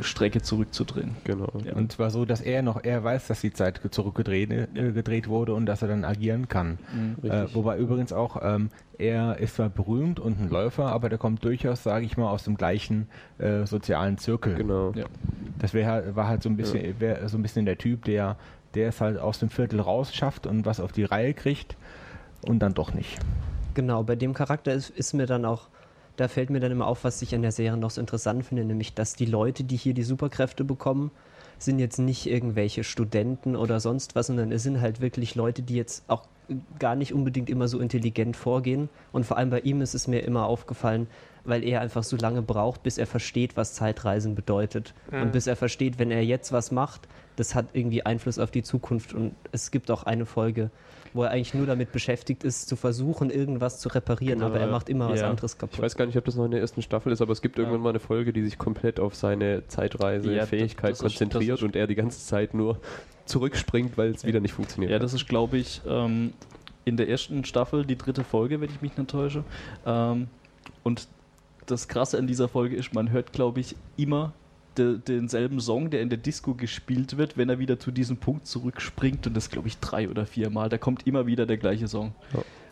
Strecke 0.00 0.42
zurückzudrehen. 0.42 1.16
Genau. 1.24 1.52
Ja. 1.64 1.74
Und 1.74 1.92
zwar 1.92 2.10
so, 2.10 2.24
dass 2.24 2.40
er 2.40 2.62
noch, 2.62 2.82
er 2.84 3.02
weiß, 3.02 3.26
dass 3.28 3.40
die 3.40 3.52
Zeit 3.52 3.80
zurückgedreht 3.90 4.50
äh, 4.50 4.92
gedreht 4.92 5.28
wurde 5.28 5.54
und 5.54 5.66
dass 5.66 5.82
er 5.82 5.88
dann 5.88 6.04
agieren 6.04 6.48
kann. 6.48 6.78
Äh, 7.22 7.32
Richtig. 7.32 7.54
wobei 7.54 7.78
übrigens 7.78 8.12
auch, 8.12 8.40
ähm, 8.42 8.70
er 8.98 9.38
ist 9.38 9.56
zwar 9.56 9.68
berühmt 9.68 10.20
und 10.20 10.40
ein 10.40 10.48
Läufer, 10.48 10.86
aber 10.86 11.08
der 11.08 11.18
kommt 11.18 11.44
durchaus, 11.44 11.82
sage 11.82 12.04
ich 12.04 12.16
mal, 12.16 12.30
aus 12.30 12.44
dem 12.44 12.56
gleichen 12.56 13.08
äh, 13.38 13.66
sozialen 13.66 14.18
Zirkel. 14.18 14.54
Genau. 14.54 14.92
Ja. 14.94 15.04
Das 15.58 15.74
wär, 15.74 15.86
halt- 15.86 16.16
war 16.16 16.28
halt 16.28 16.42
so 16.42 16.48
ein 16.48 16.56
bisschen, 16.56 16.98
wär 17.00 17.28
so 17.28 17.36
ein 17.38 17.42
bisschen 17.42 17.66
der 17.66 17.78
Typ, 17.78 18.04
der, 18.04 18.36
der 18.74 18.88
es 18.88 19.00
halt 19.00 19.18
aus 19.18 19.38
dem 19.38 19.50
Viertel 19.50 19.80
raus 19.80 20.14
schafft 20.14 20.46
und 20.46 20.66
was 20.66 20.80
auf 20.80 20.92
die 20.92 21.04
Reihe 21.04 21.34
kriegt 21.34 21.76
und 22.42 22.60
dann 22.60 22.74
doch 22.74 22.94
nicht. 22.94 23.18
Genau, 23.74 24.02
bei 24.02 24.16
dem 24.16 24.32
Charakter 24.34 24.72
ist, 24.72 24.90
ist 24.90 25.12
mir 25.12 25.26
dann 25.26 25.44
auch, 25.44 25.68
da 26.16 26.28
fällt 26.28 26.48
mir 26.50 26.60
dann 26.60 26.72
immer 26.72 26.86
auf, 26.86 27.04
was 27.04 27.20
ich 27.20 27.34
an 27.34 27.42
der 27.42 27.52
Serie 27.52 27.76
noch 27.76 27.90
so 27.90 28.00
interessant 28.00 28.44
finde, 28.46 28.64
nämlich, 28.64 28.94
dass 28.94 29.14
die 29.14 29.26
Leute, 29.26 29.64
die 29.64 29.76
hier 29.76 29.92
die 29.92 30.02
Superkräfte 30.02 30.64
bekommen, 30.64 31.10
sind 31.58 31.78
jetzt 31.78 31.98
nicht 31.98 32.26
irgendwelche 32.26 32.84
Studenten 32.84 33.56
oder 33.56 33.80
sonst 33.80 34.14
was, 34.14 34.26
sondern 34.28 34.52
es 34.52 34.62
sind 34.62 34.80
halt 34.80 35.00
wirklich 35.00 35.34
Leute, 35.34 35.62
die 35.62 35.74
jetzt 35.76 36.04
auch 36.08 36.22
gar 36.78 36.94
nicht 36.96 37.12
unbedingt 37.12 37.50
immer 37.50 37.68
so 37.68 37.78
intelligent 37.80 38.36
vorgehen. 38.36 38.88
Und 39.12 39.24
vor 39.26 39.36
allem 39.36 39.50
bei 39.50 39.60
ihm 39.60 39.80
ist 39.80 39.94
es 39.94 40.06
mir 40.06 40.20
immer 40.20 40.46
aufgefallen, 40.46 41.06
weil 41.44 41.62
er 41.64 41.80
einfach 41.80 42.02
so 42.02 42.16
lange 42.16 42.42
braucht, 42.42 42.82
bis 42.82 42.98
er 42.98 43.06
versteht, 43.06 43.56
was 43.56 43.74
Zeitreisen 43.74 44.34
bedeutet. 44.34 44.94
Und 45.12 45.32
bis 45.32 45.46
er 45.46 45.56
versteht, 45.56 45.98
wenn 45.98 46.10
er 46.10 46.22
jetzt 46.24 46.52
was 46.52 46.70
macht, 46.72 47.08
das 47.36 47.54
hat 47.54 47.66
irgendwie 47.72 48.04
Einfluss 48.04 48.38
auf 48.38 48.50
die 48.50 48.62
Zukunft. 48.62 49.12
Und 49.14 49.34
es 49.52 49.70
gibt 49.70 49.90
auch 49.90 50.04
eine 50.04 50.26
Folge, 50.26 50.70
wo 51.14 51.22
er 51.22 51.30
eigentlich 51.30 51.54
nur 51.54 51.66
damit 51.66 51.92
beschäftigt 51.92 52.44
ist, 52.44 52.68
zu 52.68 52.76
versuchen, 52.76 53.30
irgendwas 53.30 53.78
zu 53.80 53.88
reparieren, 53.88 54.40
Genau, 54.40 54.50
aber 54.50 54.60
er 54.60 54.66
macht 54.66 54.88
immer 54.88 55.08
was 55.08 55.20
ja. 55.20 55.30
anderes 55.30 55.52
Ich 55.54 55.58
kaputt. 55.58 55.80
weiß 55.80 55.96
gar 55.96 56.04
nicht, 56.06 56.16
ob 56.18 56.24
das 56.24 56.34
noch 56.36 56.44
in 56.44 56.50
der 56.50 56.60
ersten 56.60 56.82
Staffel 56.82 57.12
ist, 57.12 57.22
aber 57.22 57.32
es 57.32 57.40
gibt 57.42 57.58
irgendwann 57.58 57.80
mal 57.80 57.90
eine 57.90 58.00
Folge, 58.00 58.32
die 58.32 58.42
sich 58.44 58.58
komplett 58.58 59.00
auf 59.00 59.14
seine 59.14 59.54
Ja, 59.56 59.68
Zeitreise-Fähigkeit 59.68 60.92
ist- 60.92 60.98
konzentriert 61.00 61.62
und 61.62 61.74
er 61.76 61.86
die 61.86 61.94
ganze 61.94 62.20
Zeit 62.26 62.54
nur 62.54 62.78
zurückspringt, 63.26 63.98
weil 63.98 64.10
es 64.10 64.24
wieder 64.24 64.40
nicht 64.40 64.54
funktioniert. 64.54 64.90
Ja, 64.92 64.98
das 64.98 65.12
ist, 65.12 65.28
glaube 65.28 65.58
ich, 65.58 65.82
ähm, 65.86 66.32
in 66.84 66.96
der 66.96 67.08
ersten 67.08 67.44
Staffel 67.44 67.84
die 67.84 67.96
dritte 67.98 68.24
Folge, 68.24 68.60
wenn 68.60 68.70
ich 68.70 68.80
mich 68.80 68.96
nicht 68.96 69.10
täusche. 69.10 69.44
Ähm, 69.84 70.28
und 70.82 71.08
das 71.66 71.88
Krasse 71.88 72.16
an 72.18 72.26
dieser 72.26 72.48
Folge 72.48 72.76
ist, 72.76 72.94
man 72.94 73.10
hört, 73.10 73.32
glaube 73.32 73.60
ich, 73.60 73.74
immer 73.96 74.32
de, 74.78 74.98
denselben 74.98 75.58
Song, 75.60 75.90
der 75.90 76.00
in 76.00 76.08
der 76.08 76.18
Disco 76.18 76.54
gespielt 76.54 77.16
wird, 77.16 77.36
wenn 77.36 77.48
er 77.48 77.58
wieder 77.58 77.78
zu 77.80 77.90
diesem 77.90 78.18
Punkt 78.18 78.46
zurückspringt. 78.46 79.26
Und 79.26 79.34
das, 79.34 79.50
glaube 79.50 79.66
ich, 79.66 79.78
drei 79.78 80.08
oder 80.08 80.26
vier 80.26 80.48
Mal. 80.48 80.68
Da 80.68 80.78
kommt 80.78 81.06
immer 81.06 81.26
wieder 81.26 81.44
der 81.44 81.56
gleiche 81.56 81.88
Song. 81.88 82.14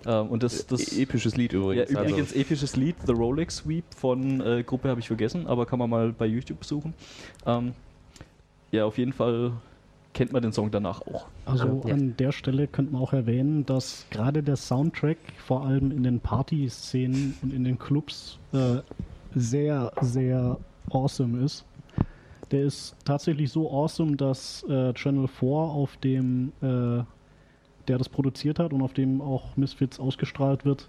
Ähm, 0.06 0.28
und 0.28 0.42
das, 0.44 0.66
das 0.66 0.92
E- 0.92 1.02
Episches 1.02 1.36
Lied 1.36 1.52
übrigens. 1.54 1.90
ja, 1.90 2.00
übrigens 2.00 2.28
also, 2.28 2.40
episches 2.40 2.76
Lied, 2.76 2.94
The 3.06 3.12
Rolex 3.12 3.56
Sweep 3.56 3.84
von 3.96 4.40
äh, 4.40 4.62
Gruppe 4.62 4.90
habe 4.90 5.00
ich 5.00 5.08
vergessen, 5.08 5.46
aber 5.48 5.66
kann 5.66 5.78
man 5.80 5.90
mal 5.90 6.12
bei 6.12 6.26
YouTube 6.26 6.64
suchen. 6.64 6.94
Ähm, 7.46 7.72
ja, 8.70 8.84
auf 8.84 8.98
jeden 8.98 9.12
Fall 9.12 9.52
kennt 10.14 10.32
man 10.32 10.42
den 10.42 10.52
Song 10.52 10.70
danach 10.70 11.02
auch. 11.02 11.26
Also 11.44 11.82
Ja. 11.86 11.92
an 11.94 12.16
der 12.16 12.32
Stelle 12.32 12.66
könnte 12.66 12.92
man 12.92 13.02
auch 13.02 13.12
erwähnen, 13.12 13.66
dass 13.66 14.06
gerade 14.10 14.42
der 14.42 14.56
Soundtrack 14.56 15.18
vor 15.44 15.66
allem 15.66 15.90
in 15.90 16.02
den 16.04 16.20
Party-Szenen 16.20 17.34
und 17.42 17.52
in 17.52 17.64
den 17.64 17.78
Clubs 17.78 18.38
äh, 18.52 18.76
sehr, 19.34 19.92
sehr 20.00 20.56
awesome 20.90 21.44
ist. 21.44 21.64
Der 22.50 22.62
ist 22.64 22.94
tatsächlich 23.04 23.50
so 23.50 23.70
awesome, 23.70 24.16
dass 24.16 24.62
äh, 24.68 24.92
Channel 24.94 25.26
4 25.28 25.48
auf 25.48 25.96
dem, 25.98 26.52
äh, 26.62 27.02
der 27.88 27.98
das 27.98 28.08
produziert 28.08 28.58
hat 28.58 28.72
und 28.72 28.80
auf 28.82 28.92
dem 28.94 29.20
auch 29.20 29.56
Misfits 29.56 29.98
ausgestrahlt 29.98 30.64
wird, 30.64 30.88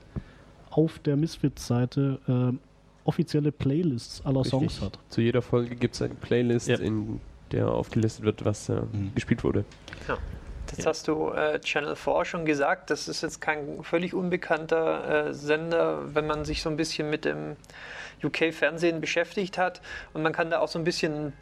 auf 0.69 0.99
der 0.99 1.15
Misfits-Seite 1.15 2.19
äh, 2.53 2.57
offizielle 3.05 3.51
Playlists 3.51 4.23
aller 4.25 4.41
richtig. 4.41 4.51
Songs 4.51 4.81
hat. 4.81 4.99
Zu 5.09 5.21
jeder 5.21 5.41
Folge 5.41 5.75
gibt 5.75 5.95
es 5.95 6.01
eine 6.01 6.13
Playlist, 6.15 6.67
Ja. 6.67 6.77
in 6.77 7.19
der 7.51 7.69
aufgelistet 7.69 8.25
wird, 8.25 8.45
was 8.45 8.69
äh, 8.69 8.73
Mhm. 8.73 9.13
gespielt 9.15 9.43
wurde. 9.43 9.65
Jetzt 10.71 10.87
hast 10.87 11.07
du 11.07 11.29
äh, 11.29 11.59
Channel 11.59 11.95
4 11.95 12.25
schon 12.25 12.45
gesagt, 12.45 12.89
das 12.89 13.07
ist 13.07 13.21
jetzt 13.21 13.39
kein 13.39 13.83
völlig 13.83 14.13
unbekannter 14.13 15.27
äh, 15.27 15.33
Sender, 15.33 16.15
wenn 16.15 16.25
man 16.25 16.43
sich 16.43 16.61
so 16.61 16.69
ein 16.69 16.75
bisschen 16.75 17.09
mit 17.09 17.23
dem 17.23 17.55
UK-Fernsehen 18.23 18.99
beschäftigt 18.99 19.57
hat. 19.57 19.81
Und 20.13 20.23
man 20.23 20.33
kann 20.33 20.49
da 20.49 20.59
auch 20.59 20.67
so 20.67 20.79
ein 20.79 20.83
bisschen 20.83 21.33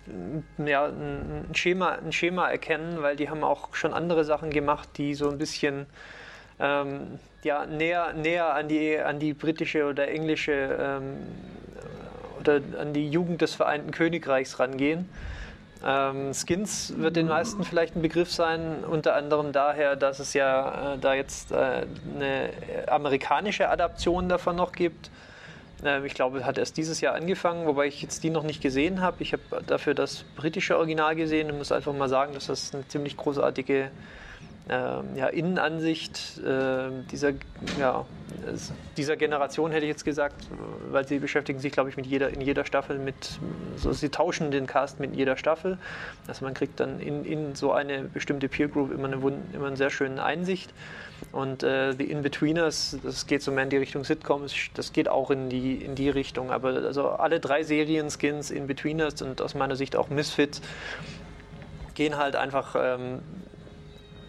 mm, 0.57 0.67
ja, 0.67 0.85
ein, 0.85 1.45
ein 1.49 1.55
Schema, 1.55 1.93
ein 1.93 2.11
Schema 2.11 2.49
erkennen, 2.49 3.01
weil 3.01 3.15
die 3.15 3.29
haben 3.29 3.43
auch 3.43 3.73
schon 3.73 3.93
andere 3.93 4.25
Sachen 4.25 4.49
gemacht, 4.49 4.89
die 4.97 5.15
so 5.15 5.29
ein 5.29 5.37
bisschen 5.37 5.85
ähm, 6.59 7.19
ja, 7.43 7.65
näher, 7.65 8.13
näher 8.13 8.53
an, 8.53 8.67
die, 8.67 8.99
an 8.99 9.19
die 9.19 9.33
britische 9.33 9.85
oder 9.85 10.09
englische 10.09 10.51
ähm, 10.51 11.17
oder 12.39 12.59
an 12.77 12.93
die 12.93 13.09
Jugend 13.09 13.41
des 13.41 13.55
Vereinten 13.55 13.91
Königreichs 13.91 14.59
rangehen. 14.59 15.09
Ähm, 15.85 16.31
Skins 16.33 16.93
wird 16.97 17.17
den 17.17 17.27
meisten 17.27 17.63
vielleicht 17.63 17.95
ein 17.95 18.01
Begriff 18.01 18.31
sein, 18.31 18.83
unter 18.89 19.15
anderem 19.15 19.51
daher, 19.51 19.95
dass 19.97 20.19
es 20.19 20.33
ja 20.33 20.93
äh, 20.93 20.97
da 20.97 21.13
jetzt 21.13 21.51
äh, 21.51 21.85
eine 22.15 22.49
amerikanische 22.87 23.69
Adaption 23.69 24.29
davon 24.29 24.55
noch 24.55 24.71
gibt. 24.71 25.11
Ähm, 25.83 26.05
ich 26.05 26.13
glaube, 26.13 26.45
hat 26.45 26.57
erst 26.57 26.77
dieses 26.77 27.01
Jahr 27.01 27.15
angefangen, 27.15 27.65
wobei 27.65 27.87
ich 27.87 28.01
jetzt 28.01 28.23
die 28.23 28.29
noch 28.29 28.43
nicht 28.43 28.61
gesehen 28.61 29.01
habe. 29.01 29.17
Ich 29.19 29.33
habe 29.33 29.43
dafür 29.67 29.93
das 29.93 30.23
britische 30.37 30.77
Original 30.77 31.15
gesehen 31.15 31.51
und 31.51 31.57
muss 31.57 31.73
einfach 31.73 31.93
mal 31.93 32.09
sagen, 32.09 32.33
dass 32.33 32.47
das 32.47 32.73
eine 32.73 32.87
ziemlich 32.87 33.17
großartige 33.17 33.91
ähm, 34.69 35.15
ja, 35.15 35.27
Innenansicht 35.27 36.39
äh, 36.39 36.89
dieser, 37.11 37.31
ja, 37.79 38.05
es- 38.51 38.71
dieser 38.95 39.17
Generation, 39.17 39.71
hätte 39.71 39.85
ich 39.85 39.89
jetzt 39.89 40.05
gesagt, 40.05 40.47
weil 40.89 41.05
sie 41.07 41.19
beschäftigen 41.19 41.59
sich, 41.59 41.73
glaube 41.73 41.89
ich, 41.89 41.97
mit 41.97 42.05
jeder, 42.05 42.29
in 42.29 42.39
jeder 42.39 42.63
Staffel 42.63 42.97
mit, 42.97 43.39
so, 43.75 43.91
sie 43.91 44.09
tauschen 44.09 44.51
den 44.51 44.65
Cast 44.65 44.99
mit 44.99 45.15
jeder 45.15 45.35
Staffel. 45.35 45.77
Also 46.27 46.45
man 46.45 46.53
kriegt 46.53 46.79
dann 46.79 46.99
in, 47.01 47.25
in 47.25 47.55
so 47.55 47.73
eine 47.73 48.03
bestimmte 48.03 48.47
Peer 48.47 48.69
Group 48.69 48.93
immer 48.93 49.07
eine, 49.07 49.17
immer 49.53 49.67
eine 49.67 49.77
sehr 49.77 49.89
schöne 49.89 50.23
Einsicht. 50.23 50.73
Und 51.31 51.63
äh, 51.63 51.93
The 51.93 52.03
In-Betweeners, 52.03 52.97
das 53.03 53.27
geht 53.27 53.41
so 53.41 53.51
mehr 53.51 53.63
in 53.63 53.69
die 53.69 53.77
Richtung 53.77 54.03
Sitcoms, 54.03 54.53
das 54.75 54.93
geht 54.93 55.07
auch 55.09 55.31
in 55.31 55.49
die, 55.49 55.75
in 55.75 55.95
die 55.95 56.09
Richtung. 56.09 56.51
Aber 56.51 56.69
also 56.69 57.09
alle 57.09 57.39
drei 57.39 57.63
Serien-Skins, 57.63 58.51
In-Betweeners 58.51 59.21
und 59.21 59.41
aus 59.41 59.55
meiner 59.55 59.75
Sicht 59.75 59.95
auch 59.95 60.09
Misfits, 60.09 60.61
gehen 61.95 62.17
halt 62.17 62.35
einfach 62.35 62.75
ähm, 62.77 63.19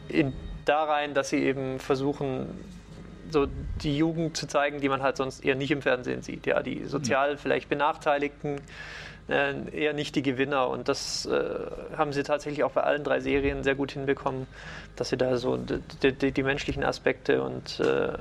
in, 0.09 0.33
da 0.65 0.85
rein, 0.85 1.15
dass 1.15 1.31
sie 1.31 1.43
eben 1.43 1.79
versuchen, 1.79 2.47
so 3.31 3.47
die 3.83 3.97
Jugend 3.97 4.37
zu 4.37 4.47
zeigen, 4.47 4.81
die 4.81 4.89
man 4.89 5.03
halt 5.03 5.17
sonst 5.17 5.45
eher 5.45 5.55
nicht 5.55 5.71
im 5.71 5.83
Fernsehen 5.83 6.23
sieht. 6.23 6.47
Ja, 6.47 6.63
die 6.63 6.85
sozial 6.85 7.37
vielleicht 7.37 7.69
Benachteiligten, 7.69 8.61
äh, 9.29 9.55
eher 9.73 9.93
nicht 9.93 10.15
die 10.17 10.23
Gewinner. 10.23 10.69
Und 10.69 10.89
das 10.89 11.27
äh, 11.27 11.55
haben 11.97 12.13
sie 12.13 12.23
tatsächlich 12.23 12.65
auch 12.65 12.73
bei 12.73 12.83
allen 12.83 13.05
drei 13.05 13.21
Serien 13.21 13.65
sehr 13.65 13.75
gut 13.75 13.93
hinbekommen, 13.93 14.47
dass 14.97 15.09
sie 15.09 15.17
da 15.17 15.37
so 15.37 15.57
die 15.57 16.43
menschlichen 16.43 16.85
Aspekte 16.85 17.43
und 17.43 17.81
äh, 17.81 18.13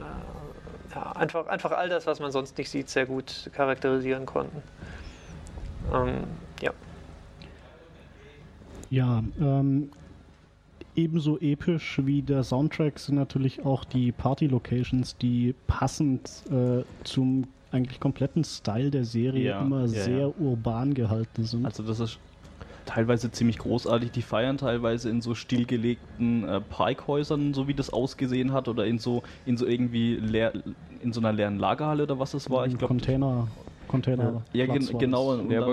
ja, 0.95 1.11
einfach, 1.13 1.47
einfach 1.47 1.71
all 1.71 1.89
das, 1.89 2.05
was 2.05 2.19
man 2.19 2.31
sonst 2.31 2.57
nicht 2.57 2.69
sieht, 2.69 2.89
sehr 2.89 3.05
gut 3.05 3.49
charakterisieren 3.53 4.25
konnten. 4.25 4.61
Ähm, 5.93 6.23
ja. 6.61 6.71
Ja, 8.89 9.23
ähm, 9.39 9.91
ebenso 10.95 11.37
episch 11.39 11.99
wie 12.03 12.21
der 12.21 12.43
Soundtrack 12.43 12.99
sind 12.99 13.15
natürlich 13.15 13.65
auch 13.65 13.83
die 13.85 14.11
Party-Locations, 14.11 15.17
die 15.17 15.55
passend 15.67 16.29
äh, 16.51 16.83
zum 17.03 17.45
eigentlich 17.71 17.99
kompletten 17.99 18.43
Style 18.43 18.91
der 18.91 19.03
Serie 19.03 19.49
Ja, 19.49 19.61
immer 19.61 19.81
ja, 19.81 19.87
sehr 19.87 20.17
ja. 20.19 20.31
urban 20.39 20.93
gehalten 20.93 21.43
sind. 21.43 21.65
Also 21.65 21.81
das 21.83 21.99
ist 21.99 22.19
teilweise 22.85 23.31
ziemlich 23.31 23.57
großartig. 23.57 24.11
Die 24.11 24.21
feiern 24.21 24.57
teilweise 24.57 25.09
in 25.09 25.21
so 25.21 25.33
stillgelegten 25.35 26.47
äh, 26.47 26.61
Parkhäusern, 26.61 27.53
so 27.53 27.67
wie 27.67 27.73
das 27.73 27.91
ausgesehen 27.91 28.53
hat, 28.53 28.67
oder 28.67 28.85
in 28.85 28.99
so 28.99 29.23
in 29.45 29.57
so 29.57 29.65
irgendwie 29.65 30.15
leer, 30.17 30.53
in 31.01 31.13
so 31.13 31.19
einer 31.19 31.33
leeren 31.33 31.57
Lagerhalle 31.57 32.03
oder 32.03 32.19
was 32.19 32.33
es 32.33 32.49
war. 32.49 32.67
Ich 32.67 32.77
glaube, 32.77 32.93
Container, 32.93 33.47
Container. 33.87 34.43
ja, 34.53 34.65
gen 34.67 34.85
genau. 34.99 35.31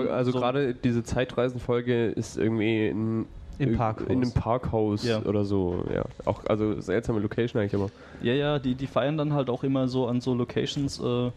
also 0.09 0.31
so- 0.31 0.39
gerade 0.39 0.73
diese 0.73 1.03
Zeitreisenfolge 1.03 2.07
ist 2.07 2.37
irgendwie 2.37 2.87
in, 2.87 3.25
Im 3.69 3.77
Parkhaus. 3.77 4.07
in 4.07 4.21
einem 4.21 4.31
Parkhaus 4.33 5.03
Ja. 5.05 5.21
oder 5.23 5.45
so. 5.45 5.85
Ja, 5.93 6.03
auch 6.25 6.41
also 6.47 6.79
seltsame 6.81 7.19
Location 7.19 7.61
eigentlich, 7.61 7.75
aber 7.75 7.89
Ja, 8.21 8.33
ja, 8.33 8.59
die, 8.59 8.75
die 8.75 8.87
feiern 8.87 9.17
dann 9.17 9.33
halt 9.33 9.49
auch 9.49 9.63
immer 9.63 9.87
so 9.87 10.07
an 10.07 10.21
so 10.21 10.33
Locations, 10.33 10.99
äh, 10.99 11.31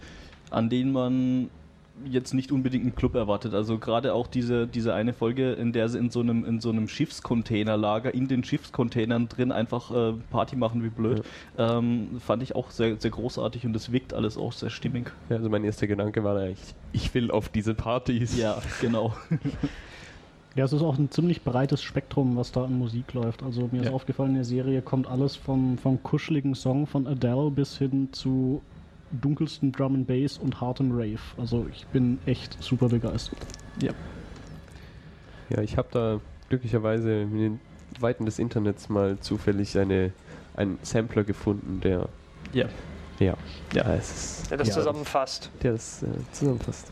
an 0.51 0.69
denen 0.71 0.93
man 0.93 1.51
jetzt 2.11 2.35
nicht 2.35 2.51
unbedingt 2.51 2.83
einen 2.85 2.97
Club 2.97 3.15
erwartet. 3.15 3.55
Also 3.55 3.79
gerade 3.79 4.15
auch 4.15 4.27
diese, 4.27 4.67
diese 4.67 4.95
eine 4.95 5.13
Folge, 5.13 5.53
in 5.53 5.73
der 5.73 5.89
sie 5.89 5.99
in 5.99 6.11
so 6.11 6.21
einem, 6.21 6.45
in 6.45 6.61
so 6.61 6.71
einem 6.71 6.89
Schiffscontainerlager, 6.89 8.13
in 8.13 8.27
den 8.27 8.43
Schiffscontainern 8.43 9.29
drin 9.29 9.53
einfach 9.53 9.93
äh, 9.95 10.13
Party 10.31 10.57
machen 10.57 10.83
wie 10.83 10.89
blöd, 10.89 11.23
ähm, 11.57 12.17
fand 12.19 12.43
ich 12.43 12.57
auch 12.57 12.71
sehr, 12.73 12.97
sehr 12.99 13.13
großartig 13.13 13.65
und 13.65 13.77
es 13.77 13.93
wirkt 13.93 14.13
alles 14.13 14.37
auch 14.37 14.53
sehr 14.53 14.71
stimmig. 14.71 15.13
ja, 15.29 15.37
also 15.37 15.49
mein 15.49 15.63
erster 15.63 15.87
Gedanke 15.87 16.25
war 16.25 16.37
eigentlich, 16.37 16.75
ich 16.93 17.15
will 17.15 17.31
auf 17.31 17.49
diese 17.49 17.75
Partys. 17.75 18.37
Ja, 18.37 18.61
genau. 18.81 19.15
Ja, 20.57 20.65
es 20.65 20.73
ist 20.73 20.83
auch 20.83 20.97
ein 20.99 21.11
ziemlich 21.11 21.43
breites 21.43 21.83
Spektrum, 21.83 22.37
was 22.37 22.53
da 22.53 22.65
an 22.65 22.79
Musik 22.79 23.13
läuft. 23.13 23.43
Also 23.43 23.69
mir 23.73 23.81
ist 23.81 23.87
Ja. 23.89 23.93
aufgefallen, 23.93 24.31
in 24.31 24.35
der 24.37 24.45
Serie 24.45 24.83
kommt 24.83 25.09
alles 25.09 25.35
vom, 25.35 25.77
vom 25.79 26.01
kuscheligen 26.03 26.55
Song 26.55 26.87
von 26.87 27.07
Adele 27.09 27.51
bis 27.51 27.77
hin 27.77 28.13
zu 28.13 28.63
dunkelsten 29.11 29.73
Drum 29.73 29.95
and 29.97 30.07
Bass 30.07 30.39
und 30.39 30.61
hartem 30.61 30.93
Rave. 30.93 31.19
Also 31.37 31.67
ich 31.73 31.87
bin 31.89 32.19
echt 32.27 32.57
super 32.63 32.89
begeistert. 32.89 33.39
Ja, 35.51 35.61
ich 35.61 35.77
habe 35.77 35.89
da 35.91 36.21
glücklicherweise 36.49 37.23
in 37.23 37.39
den 37.39 37.61
Weiten 38.01 38.25
des 38.25 38.39
Internets 38.39 38.89
mal 38.89 39.19
zufällig 39.21 39.77
eine, 39.79 40.13
einen 40.57 40.79
Sampler 40.83 41.25
gefunden, 41.25 41.81
der 41.83 42.09
Ja. 42.53 42.67
ja, 43.19 43.35
Ja. 43.75 43.95
es 43.95 44.11
ist, 44.43 44.51
Der 44.53 44.59
das 44.59 44.69
Ja. 44.69 44.75
zusammenfasst. 44.75 45.51
der 45.63 45.73
das 45.73 46.03
äh, 46.05 46.07
zusammenfasst. 46.33 46.87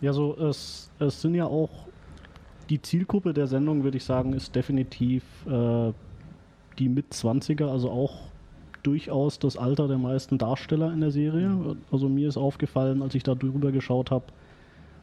Ja, 0.00 0.12
so 0.12 0.36
es, 0.36 0.88
es 1.00 1.20
sind 1.20 1.34
ja 1.34 1.46
auch 1.46 1.86
die 2.70 2.80
Zielgruppe 2.80 3.34
der 3.34 3.46
Sendung, 3.46 3.84
würde 3.84 3.96
ich 3.96 4.04
sagen, 4.04 4.32
ist 4.32 4.54
definitiv 4.54 5.22
äh, 5.46 5.92
die 6.78 6.88
Mit-20er, 6.88 7.66
also 7.66 7.90
auch 7.90 8.20
durchaus 8.82 9.38
das 9.38 9.56
Alter 9.56 9.88
der 9.88 9.98
meisten 9.98 10.38
Darsteller 10.38 10.92
in 10.92 11.00
der 11.00 11.10
Serie. 11.10 11.76
Also 11.90 12.08
mir 12.08 12.28
ist 12.28 12.36
aufgefallen, 12.36 13.02
als 13.02 13.14
ich 13.14 13.22
da 13.22 13.34
drüber 13.34 13.72
geschaut 13.72 14.10
habe, 14.10 14.24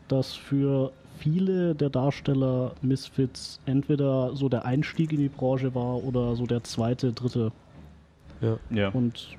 dass 0.08 0.34
für 0.34 0.92
viele 1.18 1.76
der 1.76 1.90
Darsteller 1.90 2.74
Misfits 2.82 3.60
entweder 3.66 4.36
so 4.36 4.50
der 4.50 4.66
Einstieg 4.66 5.12
in 5.12 5.20
die 5.20 5.30
Branche 5.30 5.74
war 5.74 6.04
oder 6.04 6.36
so 6.36 6.46
der 6.46 6.64
zweite, 6.64 7.12
dritte. 7.12 7.52
Ja. 8.42 8.58
Ja. 8.70 8.90
Und 8.90 9.38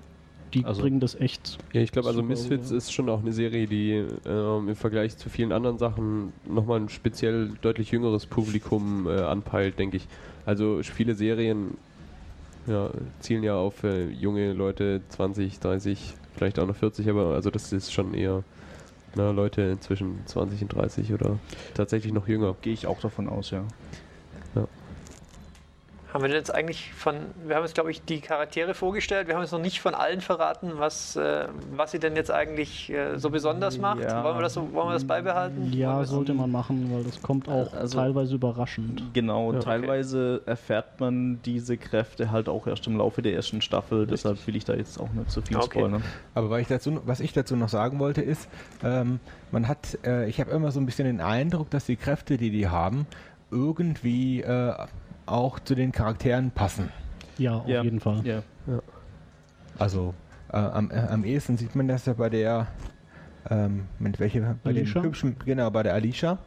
die 0.55 0.65
Also- 0.65 0.83
bringen 0.83 1.01
das 1.01 1.15
echt. 1.15 1.59
Ja, 1.73 1.81
ich 1.81 1.93
glaube, 1.93 2.09
also 2.09 2.23
Misfits 2.23 2.69
oder? 2.69 2.79
ist 2.79 2.93
schon 2.93 3.09
auch 3.09 3.21
eine 3.21 3.33
Serie, 3.33 3.67
die 3.67 4.05
ähm, 4.27 4.69
im 4.69 4.77
Vergleich 4.77 5.17
zu 5.17 5.29
vielen 5.29 5.53
anderen 5.53 5.79
Sachen 5.79 6.33
nochmal 6.47 6.81
ein 6.81 6.88
speziell 6.88 7.51
deutlich 7.62 7.91
jüngeres 7.91 8.27
Publikum 8.27 9.07
äh, 9.07 9.21
anpeilt, 9.21 9.79
denke 9.79 9.97
ich. 9.97 10.07
Also 10.45 10.81
viele 10.83 11.15
Serien 11.15 11.77
ja, 12.67 12.91
zielen 13.21 13.43
ja 13.43 13.57
auf 13.57 13.83
äh, 13.85 14.09
junge 14.11 14.53
Leute, 14.53 15.01
20, 15.09 15.59
30, 15.61 16.15
vielleicht 16.37 16.59
auch 16.59 16.67
noch 16.67 16.77
40, 16.77 17.09
aber 17.09 17.35
also 17.35 17.51
das 17.51 17.73
ist 17.73 17.93
schon 17.93 18.15
eher 18.15 18.45
na, 19.15 19.31
Leute 19.31 19.79
zwischen 19.81 20.21
20 20.27 20.62
und 20.62 20.75
30 20.75 21.12
oder 21.12 21.38
tatsächlich 21.75 22.12
noch 22.12 22.29
jünger. 22.29 22.57
Gehe 22.62 22.73
ich 22.73 22.87
auch 22.87 23.01
davon 23.01 23.29
aus, 23.29 23.51
ja. 23.51 23.65
Haben 26.12 26.22
wir 26.22 26.29
denn 26.29 26.37
jetzt 26.37 26.55
eigentlich 26.55 26.92
von, 26.92 27.16
wir 27.46 27.57
haben 27.57 27.62
jetzt 27.62 27.75
glaube 27.75 27.90
ich 27.90 28.03
die 28.05 28.20
Charaktere 28.20 28.75
vorgestellt, 28.75 29.29
wir 29.29 29.35
haben 29.35 29.42
jetzt 29.42 29.53
noch 29.53 29.61
nicht 29.61 29.81
von 29.81 29.94
allen 29.94 30.20
verraten, 30.20 30.72
was, 30.77 31.16
äh, 31.16 31.46
was 31.75 31.92
sie 31.92 31.98
denn 31.98 32.16
jetzt 32.16 32.31
eigentlich 32.31 32.90
äh, 32.92 33.18
so 33.18 33.31
besonders 33.31 33.79
macht. 33.79 34.03
Ja. 34.03 34.22
Wollen, 34.22 34.37
wir 34.37 34.42
das 34.42 34.53
so, 34.55 34.72
wollen 34.75 34.88
wir 34.88 34.92
das 34.92 35.07
beibehalten? 35.07 35.72
Ja, 35.72 36.05
sollte 36.05 36.35
man 36.35 36.51
machen, 36.51 36.90
weil 36.92 37.05
das 37.05 37.22
kommt 37.22 37.48
auch 37.48 37.72
Also- 37.72 37.98
teilweise 37.98 38.35
überraschend. 38.35 39.03
Genau, 39.14 39.55
Ja. 39.55 39.61
teilweise 39.61 40.42
erfährt 40.44 41.01
man 41.01 41.40
diese 41.46 41.79
Kräfte 41.79 42.31
halt 42.31 42.48
auch 42.48 42.66
erst 42.66 42.87
im 42.87 42.98
Laufe 42.98 43.22
der 43.22 43.35
ersten 43.35 43.62
Staffel, 43.62 44.07
deshalb 44.07 44.46
will 44.46 44.57
ich 44.57 44.64
da 44.66 44.75
jetzt 44.75 45.01
auch 45.01 45.11
nicht 45.14 45.31
so 45.31 45.40
viel 45.40 45.57
Okay. 45.57 45.79
spoilern. 45.81 46.03
Aber 46.35 46.61
ich 46.61 46.66
dazu, 46.68 47.01
was 47.07 47.20
ich 47.20 47.33
dazu 47.33 47.57
noch 47.57 47.70
sagen 47.70 47.98
wollte, 47.98 48.20
ist, 48.20 48.48
ähm, 48.85 49.18
man 49.51 49.66
hat, 49.66 49.98
äh, 50.05 50.29
ich 50.29 50.40
habe 50.40 50.51
immer 50.51 50.72
so 50.72 50.81
ein 50.81 50.85
bisschen 50.87 51.07
den 51.07 51.20
Eindruck, 51.22 51.70
dass 51.70 51.87
die 51.87 51.96
Kräfte, 51.96 52.37
die 52.37 52.51
die 52.51 52.68
haben, 52.68 53.07
irgendwie 53.51 54.42
äh, 54.42 54.75
auch 55.26 55.58
zu 55.61 55.74
den 55.74 55.92
Charakteren 55.92 56.50
passen. 56.50 56.90
Ja, 57.38 57.56
auf 57.56 57.68
Ja. 57.68 57.82
jeden 57.82 58.00
Fall. 58.00 58.20
Ja. 58.24 58.42
Also 59.78 60.14
äh, 60.52 60.56
am, 60.56 60.90
äh, 60.90 60.94
am 60.94 61.24
ehesten 61.24 61.56
sieht 61.56 61.74
man 61.74 61.88
das 61.88 62.06
ja 62.06 62.12
bei 62.12 62.28
der, 62.28 62.66
ähm, 63.50 63.87
mit 63.98 64.20
welche, 64.20 64.56
bei 64.62 64.70
Alicia? 64.70 65.00
den 65.00 65.04
hübschen, 65.04 65.37
genau, 65.44 65.70
bei 65.70 65.82
der 65.82 65.94
Alicia. 65.94 66.38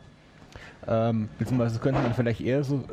Ähm, 0.88 1.29
beziehungsweise 1.39 1.79
könnte 1.79 2.01
man 2.01 2.13
vielleicht 2.13 2.41
eher 2.41 2.63
so, 2.63 2.83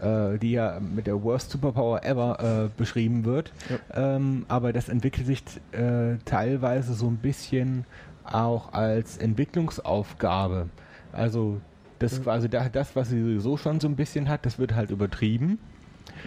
äh, 0.00 0.38
die 0.38 0.52
ja 0.52 0.80
mit 0.80 1.06
der 1.06 1.22
Worst 1.22 1.50
Superpower 1.50 2.02
ever 2.04 2.64
äh, 2.64 2.68
beschrieben 2.76 3.24
wird. 3.24 3.52
Ähm, 3.92 4.46
aber 4.48 4.72
das 4.72 4.88
entwickelt 4.88 5.26
sich 5.26 5.42
äh, 5.72 6.16
teilweise 6.24 6.94
so 6.94 7.06
ein 7.06 7.16
bisschen 7.16 7.84
auch 8.24 8.72
als 8.72 9.18
Entwicklungsaufgabe. 9.18 10.68
Also 11.12 11.60
das 12.04 12.22
quasi 12.22 12.48
da, 12.48 12.68
das, 12.68 12.94
was 12.96 13.08
sie 13.10 13.20
sowieso 13.20 13.56
schon 13.56 13.80
so 13.80 13.88
ein 13.88 13.96
bisschen 13.96 14.28
hat, 14.28 14.46
das 14.46 14.58
wird 14.58 14.74
halt 14.74 14.90
übertrieben. 14.90 15.58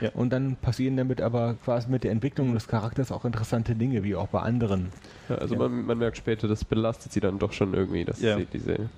Ja. 0.02 0.10
Und 0.14 0.32
dann 0.32 0.56
passieren 0.58 0.98
damit 0.98 1.22
aber 1.22 1.56
quasi 1.64 1.90
mit 1.90 2.04
der 2.04 2.12
Entwicklung 2.12 2.54
des 2.54 2.68
Charakters 2.68 3.12
auch 3.12 3.26
interessante 3.26 3.74
Dinge, 3.76 4.04
wie 4.04 4.16
auch 4.16 4.28
bei 4.28 4.42
anderen. 4.42 4.90
Ja, 5.30 5.36
also 5.36 5.56
Ja. 5.56 5.62
Man, 5.62 5.86
man 5.86 5.98
merkt 5.98 6.18
später, 6.18 6.48
das 6.48 6.66
belastet 6.66 7.12
sie 7.14 7.20
dann 7.20 7.40
doch 7.40 7.54
schon 7.54 7.74
irgendwie, 7.74 8.04
dass 8.06 8.22
Ja. 8.22 8.38
sie 8.38 8.46
diese 8.46 8.90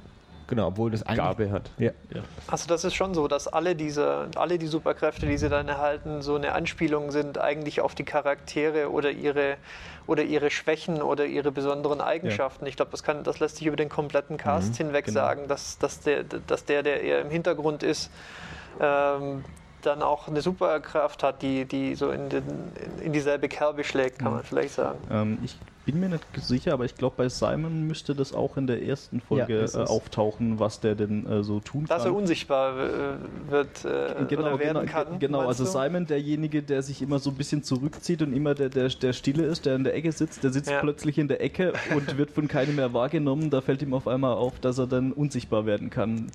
Genau, 0.50 0.70
obwohl 0.70 0.90
das 0.90 1.04
eigentlich. 1.04 1.18
Gabe 1.18 1.52
hat. 1.52 1.70
Ja. 1.78 1.92
Also 2.48 2.68
das 2.68 2.84
ist 2.84 2.96
schon 2.96 3.14
so, 3.14 3.28
dass 3.28 3.48
alle 3.48 3.76
diese, 3.76 4.30
alle 4.36 4.58
die 4.58 4.66
Superkräfte, 4.66 5.28
die 5.28 5.38
sie 5.38 5.48
dann 5.48 5.68
erhalten, 5.68 6.24
so 6.24 6.36
eine 6.36 6.54
Anspielung 6.54 7.12
sind 7.12 7.38
eigentlich 7.38 7.82
auf 7.82 7.94
die 7.94 8.04
Charaktere 8.04 8.90
oder 8.92 9.12
ihre 9.12 9.58
oder 10.08 10.24
ihre 10.24 10.50
Schwächen 10.50 11.04
oder 11.04 11.28
ihre 11.28 11.52
besonderen 11.52 12.02
Eigenschaften. 12.02 12.66
Ich 12.66 12.76
glaube, 12.76 12.90
das 12.90 13.04
kann, 13.04 13.24
das 13.24 13.40
lässt 13.40 13.58
sich 13.58 13.68
über 13.68 13.76
den 13.76 13.90
kompletten 13.90 14.38
Cast 14.38 14.76
hinweg 14.76 15.06
genau. 15.06 15.20
sagen, 15.20 15.48
dass, 15.48 15.78
dass, 15.78 16.00
der, 16.00 16.24
dass 16.24 16.66
der, 16.66 16.82
der 16.82 17.04
eher 17.04 17.22
im 17.22 17.30
Hintergrund 17.30 17.84
ist, 17.84 18.10
ähm, 18.82 19.46
dann 19.84 20.02
auch 20.02 20.28
eine 20.28 20.42
Superkraft 20.42 21.22
hat, 21.22 21.44
die, 21.44 21.66
die 21.66 21.94
so 21.94 22.10
in, 22.10 22.28
den, 22.30 22.44
in 23.04 23.14
dieselbe 23.14 23.48
Kerbe 23.50 23.84
schlägt, 23.84 24.18
kann 24.18 24.34
man 24.34 24.44
vielleicht 24.44 24.74
sagen. 24.74 24.98
Ähm, 25.12 25.38
ich 25.44 25.56
bin 25.92 26.00
mir 26.02 26.10
nicht 26.10 26.24
sicher, 26.42 26.74
aber 26.74 26.86
ich 26.86 26.96
glaube, 26.96 27.16
bei 27.18 27.30
Simon 27.30 27.88
müsste 27.88 28.14
das 28.14 28.34
auch 28.34 28.58
in 28.58 28.68
der 28.68 28.84
ersten 28.84 29.22
Folge 29.22 29.66
Ja, 29.74 29.82
äh, 29.82 29.88
auftauchen, 29.88 30.60
was 30.60 30.80
der 30.80 30.96
denn 30.96 31.26
äh, 31.26 31.44
so 31.44 31.60
tun 31.60 31.86
Dass 31.88 32.04
er 32.04 32.12
kann. 32.12 32.20
unsichtbar 32.22 32.78
äh, 32.78 33.52
wird 33.52 33.86
äh, 33.86 34.26
Genau, 34.28 34.42
oder 34.44 34.60
werden 34.60 34.86
genau, 34.86 34.92
kann. 34.92 35.20
genau. 35.20 35.48
also 35.48 35.64
du? 35.64 35.70
Simon, 35.70 36.06
derjenige, 36.06 36.62
der 36.62 36.82
sich 36.84 37.02
immer 37.02 37.18
so 37.20 37.30
ein 37.32 37.36
bisschen 37.36 37.64
zurückzieht 37.64 38.22
und 38.22 38.34
immer 38.34 38.54
der, 38.54 38.70
der, 38.70 38.90
der 38.90 39.14
Stille 39.14 39.44
ist, 39.46 39.66
der 39.66 39.76
in 39.76 39.84
der 39.84 39.96
Ecke 39.96 40.12
sitzt, 40.12 40.44
der 40.44 40.52
sitzt 40.52 40.70
Ja. 40.70 40.80
plötzlich 40.80 41.18
in 41.18 41.28
der 41.28 41.42
Ecke 41.42 41.74
und 41.96 42.18
wird 42.18 42.32
von 42.32 42.48
keinem 42.48 42.76
mehr 42.76 42.94
wahrgenommen. 42.94 43.50
Da 43.50 43.62
fällt 43.62 43.82
ihm 43.82 43.94
auf 43.94 44.08
einmal 44.08 44.34
auf, 44.34 44.60
dass 44.60 44.78
er 44.78 44.88
dann 44.88 45.12
unsichtbar 45.12 45.66
werden 45.66 45.90
kann, 45.90 46.28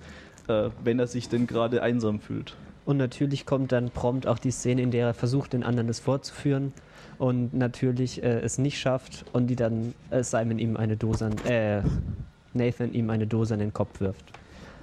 äh, 0.48 0.70
wenn 0.82 0.98
er 0.98 1.06
sich 1.06 1.28
denn 1.28 1.46
gerade 1.46 1.82
einsam 1.82 2.20
fühlt. 2.20 2.56
Und 2.84 2.96
natürlich 2.98 3.46
kommt 3.46 3.72
dann 3.72 3.90
prompt 3.90 4.26
auch 4.26 4.38
die 4.38 4.50
Szene, 4.50 4.82
in 4.82 4.90
der 4.90 5.06
er 5.06 5.14
versucht, 5.14 5.52
den 5.54 5.62
anderen 5.64 5.86
das 5.88 6.00
vorzuführen 6.00 6.72
und 7.18 7.54
natürlich 7.54 8.22
äh, 8.22 8.40
es 8.40 8.58
nicht 8.58 8.78
schafft 8.78 9.24
und 9.32 9.46
die 9.48 9.56
dann 9.56 9.94
äh, 10.10 10.22
Simon 10.22 10.58
ihm 10.58 10.76
eine 10.76 10.96
Dose 10.96 11.26
an, 11.26 11.38
äh, 11.46 11.82
Nathan 12.52 12.92
ihm 12.92 13.10
eine 13.10 13.26
Dose 13.26 13.54
an 13.54 13.60
den 13.60 13.72
Kopf 13.72 14.00
wirft. 14.00 14.24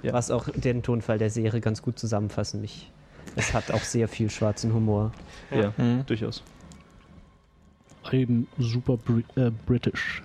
Ja. 0.02 0.12
Was 0.12 0.30
auch 0.30 0.48
den 0.48 0.82
Tonfall 0.82 1.18
der 1.18 1.30
Serie 1.30 1.60
ganz 1.60 1.80
gut 1.82 1.98
zusammenfassen. 1.98 2.60
Mich. 2.60 2.90
Es 3.36 3.54
hat 3.54 3.70
auch 3.70 3.80
sehr 3.82 4.08
viel 4.08 4.30
schwarzen 4.30 4.74
Humor. 4.74 5.12
Ja, 5.50 5.72
Mhm. 5.76 6.04
durchaus. 6.06 6.42
Eben 8.10 8.48
super 8.58 8.96
Bri 8.96 9.24
äh, 9.36 9.50
British. 9.64 10.22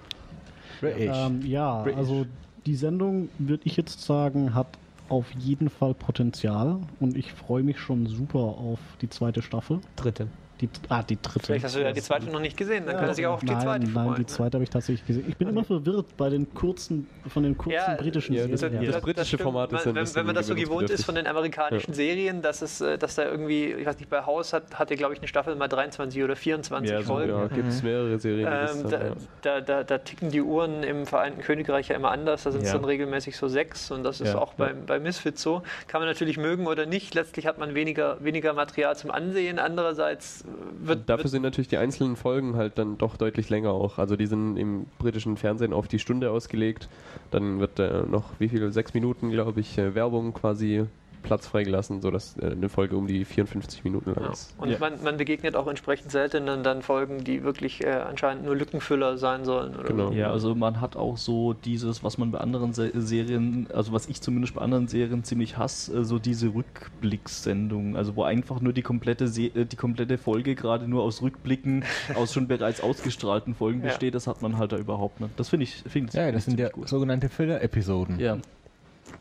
British. 0.82 1.16
Ähm, 1.16 1.42
ja, 1.46 1.84
British. 1.84 1.98
also 2.00 2.26
die 2.66 2.76
Sendung, 2.76 3.30
würde 3.38 3.64
ich 3.66 3.78
jetzt 3.78 4.02
sagen, 4.02 4.54
hat 4.56 4.68
auf 5.10 5.32
jeden 5.38 5.70
Fall 5.70 5.94
Potenzial 5.94 6.80
und 7.00 7.16
ich 7.16 7.32
freue 7.32 7.64
mich 7.64 7.80
schon 7.80 8.08
super 8.08 8.40
auf 8.40 8.80
die 9.02 9.10
zweite 9.10 9.42
Staffel. 9.42 9.80
Dritte. 9.96 10.28
Die, 10.60 10.68
ah, 10.90 11.04
die 11.04 11.22
dritte. 11.22 11.46
Vielleicht 11.46 11.66
hast 11.66 11.76
du 11.76 11.82
ja 11.84 11.92
die 11.92 12.02
zweite 12.02 12.26
noch 12.32 12.40
nicht 12.40 12.58
gesehen, 12.58 12.88
dann 12.88 12.96
kann 12.98 13.08
er 13.10 13.14
sich 13.14 13.28
auch 13.28 13.34
auf 13.36 13.40
die 13.42 13.46
nein, 13.46 13.62
zweite 13.62 13.86
Nein, 13.86 13.94
freuen. 13.94 14.16
die 14.16 14.26
zweite 14.26 14.56
habe 14.56 14.64
ich 14.64 14.70
tatsächlich 14.72 15.06
gesehen. 15.06 15.26
Ich 15.28 15.38
bin 15.38 15.50
immer 15.50 15.64
verwirrt 15.64 16.18
bei 16.18 16.30
den 16.30 16.52
kurzen, 16.56 17.08
von 17.28 17.44
den 17.44 17.56
kurzen 17.56 17.74
Ja, 17.76 17.94
britischen 17.96 18.34
ja, 18.34 18.48
das- 18.48 18.62
Serien. 18.62 18.84
das 18.84 18.96
Ja. 18.96 19.00
britische 19.02 19.26
stimmt. 19.28 19.42
Format 19.44 19.72
ist 19.72 19.86
wenn, 19.86 19.92
ein 19.98 20.08
wenn, 20.08 20.16
wenn 20.16 20.26
man 20.26 20.34
das 20.36 20.48
so 20.48 20.56
gewohnt 20.56 20.90
ist 20.90 21.06
von 21.06 21.14
den 21.14 21.28
amerikanischen 21.28 21.94
Serien, 21.94 22.42
dass 22.42 22.64
es, 22.64 22.82
äh, 22.82 22.98
dass 22.98 23.14
da 23.14 23.26
irgendwie, 23.26 23.66
ich 23.74 23.86
weiß 23.86 23.98
nicht, 24.00 24.10
bei 24.10 24.26
House 24.26 24.52
hat, 24.52 24.80
hat 24.80 24.90
ja 24.90 24.96
glaube 24.96 25.14
ich 25.14 25.20
eine 25.20 25.28
Staffel 25.28 25.56
mal 25.56 25.68
23 25.68 26.24
oder 26.24 26.36
24 26.36 26.90
Ja, 26.92 27.02
so, 27.04 27.14
Folgen. 27.14 27.30
Ja, 27.38 27.48
gibt 27.48 27.68
es 27.68 27.84
mehrere 27.84 28.18
Serien. 28.18 28.46
das 28.50 28.76
Ähm, 28.84 28.90
dann, 28.90 29.02
ja. 29.02 29.08
da, 29.44 29.62
da, 29.62 29.62
da, 29.62 29.84
da 29.84 29.98
ticken 30.00 30.32
die 30.32 30.42
Uhren 30.42 30.82
im 30.82 31.06
Vereinten 31.06 31.42
Königreich 31.42 31.90
ja 31.90 31.96
immer 31.96 32.10
anders. 32.10 32.42
Da 32.44 32.52
sind 32.52 32.64
es 32.64 32.70
Ja. 32.70 32.78
dann 32.78 32.86
regelmäßig 32.86 33.38
so 33.38 33.48
sechs 33.48 33.92
und 33.92 34.04
das 34.04 34.22
ist 34.22 34.30
Ja, 34.34 34.40
auch 34.40 34.56
bei, 34.56 34.74
bei 34.74 35.00
Misfits 35.00 35.44
so. 35.44 35.62
Kann 35.88 36.02
man 36.02 36.08
natürlich 36.10 36.38
mögen 36.38 36.66
oder 36.66 36.88
nicht. 36.88 37.14
Letztlich 37.14 37.46
hat 37.46 37.60
man 37.60 37.76
weniger, 37.76 38.18
weniger 38.24 38.54
Material 38.54 38.96
zum 38.98 39.12
Ansehen. 39.12 39.60
Andererseits 39.60 40.46
wird, 40.80 41.10
Dafür 41.10 41.26
wird 41.26 41.32
sind 41.32 41.42
natürlich 41.42 41.68
die 41.68 41.78
einzelnen 41.78 42.16
Folgen 42.16 42.56
halt 42.56 42.78
dann 42.78 42.98
doch 42.98 43.18
deutlich 43.18 43.50
länger 43.50 43.72
auch. 43.72 43.98
Also 43.98 44.16
die 44.16 44.26
sind 44.26 44.58
im 44.58 44.86
britischen 45.00 45.38
Fernsehen 45.38 45.74
auf 45.74 45.88
die 45.88 46.00
Stunde 46.00 46.32
ausgelegt. 46.32 46.90
Dann 47.32 47.60
wird 47.60 47.80
äh, 47.80 48.04
noch, 48.04 48.26
wie 48.40 48.50
viel, 48.50 48.72
sechs 48.72 48.94
Minuten, 48.94 49.32
glaube 49.32 49.60
ich, 49.60 49.78
äh, 49.78 49.96
Werbung 49.96 50.34
quasi 50.34 50.86
Platz 51.24 51.48
freigelassen, 51.48 52.02
sodass 52.02 52.38
äh, 52.38 52.52
eine 52.52 52.70
Folge 52.70 52.96
um 52.98 53.08
die 53.08 53.26
54 53.26 53.84
Minuten 53.84 54.12
lang 54.14 54.24
Ja. 54.26 54.32
ist. 54.32 54.54
Und 54.58 54.70
Ja. 54.70 54.78
man, 54.80 55.04
man 55.04 55.18
begegnet 55.18 55.56
auch 55.56 55.68
entsprechend 55.68 56.12
selten 56.12 56.46
dann, 56.46 56.64
dann 56.64 56.82
Folgen, 56.82 57.24
die 57.24 57.44
wirklich 57.44 57.84
äh, 57.84 57.90
anscheinend 57.90 58.46
nur 58.46 58.56
Lückenfüller 58.56 59.18
sein 59.18 59.44
sollen. 59.46 59.76
Oder 59.76 59.84
Genau. 59.90 60.08
So. 60.08 60.14
Ja, 60.14 60.32
also 60.32 60.56
man 60.56 60.80
hat 60.82 60.96
auch 60.96 61.18
so 61.18 61.54
dieses, 61.54 62.04
was 62.04 62.18
man 62.18 62.32
bei 62.32 62.40
anderen 62.40 62.74
Se 62.74 62.92
Serien, 62.96 63.68
also 63.74 63.92
was 63.92 64.08
ich 64.08 64.22
zumindest 64.22 64.54
bei 64.56 64.62
anderen 64.62 64.88
Serien 64.88 65.24
ziemlich 65.24 65.58
hasse, 65.58 66.00
äh, 66.00 66.04
so 66.06 66.20
diese 66.20 66.54
Rückblickssendungen, 66.54 67.96
also 67.96 68.16
wo 68.16 68.24
einfach 68.24 68.62
nur 68.62 68.74
die 68.74 68.82
komplette 68.82 69.28
Se 69.28 69.44
äh, 69.48 69.66
die 69.66 69.76
komplette 69.76 70.18
Folge 70.18 70.56
gerade 70.56 70.88
nur 70.88 71.04
aus 71.04 71.22
Rückblicken 71.22 71.84
aus 72.16 72.34
schon 72.34 72.48
bereits 72.48 72.82
ausgestrahlten 72.82 73.56
Folgen 73.56 73.82
Ja. 73.82 73.88
besteht, 73.88 74.16
das 74.16 74.28
hat 74.28 74.42
man 74.42 74.58
halt 74.58 74.72
da 74.72 74.78
überhaupt 74.78 75.20
nicht. 75.20 75.38
Das 75.40 75.50
finde 75.50 75.64
ich, 75.66 75.76
finde 75.88 76.10
ich 76.10 76.14
ja, 76.16 76.32
das 76.32 76.46
sind 76.46 76.60
ja 76.60 76.70
gut. 76.70 76.88
sogenannte 76.88 77.30
Filler-Episoden. 77.30 78.20
Ja, 78.20 78.34
Und 78.34 78.42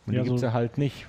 Ja, 0.07 0.21
die 0.23 0.25
gibt 0.25 0.35
es 0.37 0.41
so- 0.41 0.47
ja 0.47 0.53
halt 0.53 0.79
nicht. 0.79 1.07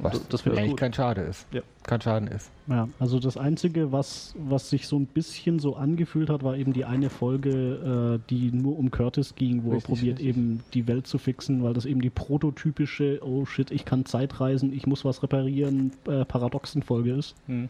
Was 0.00 0.26
Das- 0.28 0.40
finde 0.42 0.56
ich 0.56 0.60
eigentlich 0.60 0.70
gut. 0.72 0.80
kein 0.80 0.92
Schade 0.92 1.20
ist. 1.22 1.46
Ja. 1.52 1.60
Kein 1.84 2.00
Schaden 2.00 2.28
ist. 2.28 2.50
Ja, 2.66 2.88
also 2.98 3.18
das 3.20 3.36
Einzige, 3.36 3.92
was, 3.92 4.34
was 4.38 4.70
sich 4.70 4.86
so 4.88 4.96
ein 4.98 5.06
bisschen 5.06 5.58
so 5.58 5.76
angefühlt 5.76 6.30
hat, 6.30 6.42
war 6.42 6.56
eben 6.56 6.72
die 6.72 6.84
eine 6.84 7.10
Folge, 7.10 8.18
äh, 8.20 8.28
die 8.30 8.50
nur 8.52 8.78
um 8.78 8.90
Curtis 8.90 9.34
ging, 9.34 9.64
wo 9.64 9.70
Richtig, 9.72 9.84
er 9.84 9.94
probiert, 9.94 10.18
richtig. 10.18 10.36
eben 10.36 10.60
die 10.72 10.86
Welt 10.88 11.06
zu 11.06 11.18
fixen, 11.18 11.62
weil 11.62 11.74
das 11.74 11.84
eben 11.84 12.00
die 12.00 12.10
prototypische, 12.10 13.20
oh 13.22 13.44
shit, 13.44 13.70
ich 13.70 13.84
kann 13.84 14.04
Zeitreisen, 14.06 14.72
ich 14.72 14.86
muss 14.86 15.04
was 15.04 15.22
reparieren, 15.22 15.92
äh, 16.08 16.24
Paradoxen-Folge 16.24 17.12
ist. 17.12 17.34
Hm. 17.46 17.68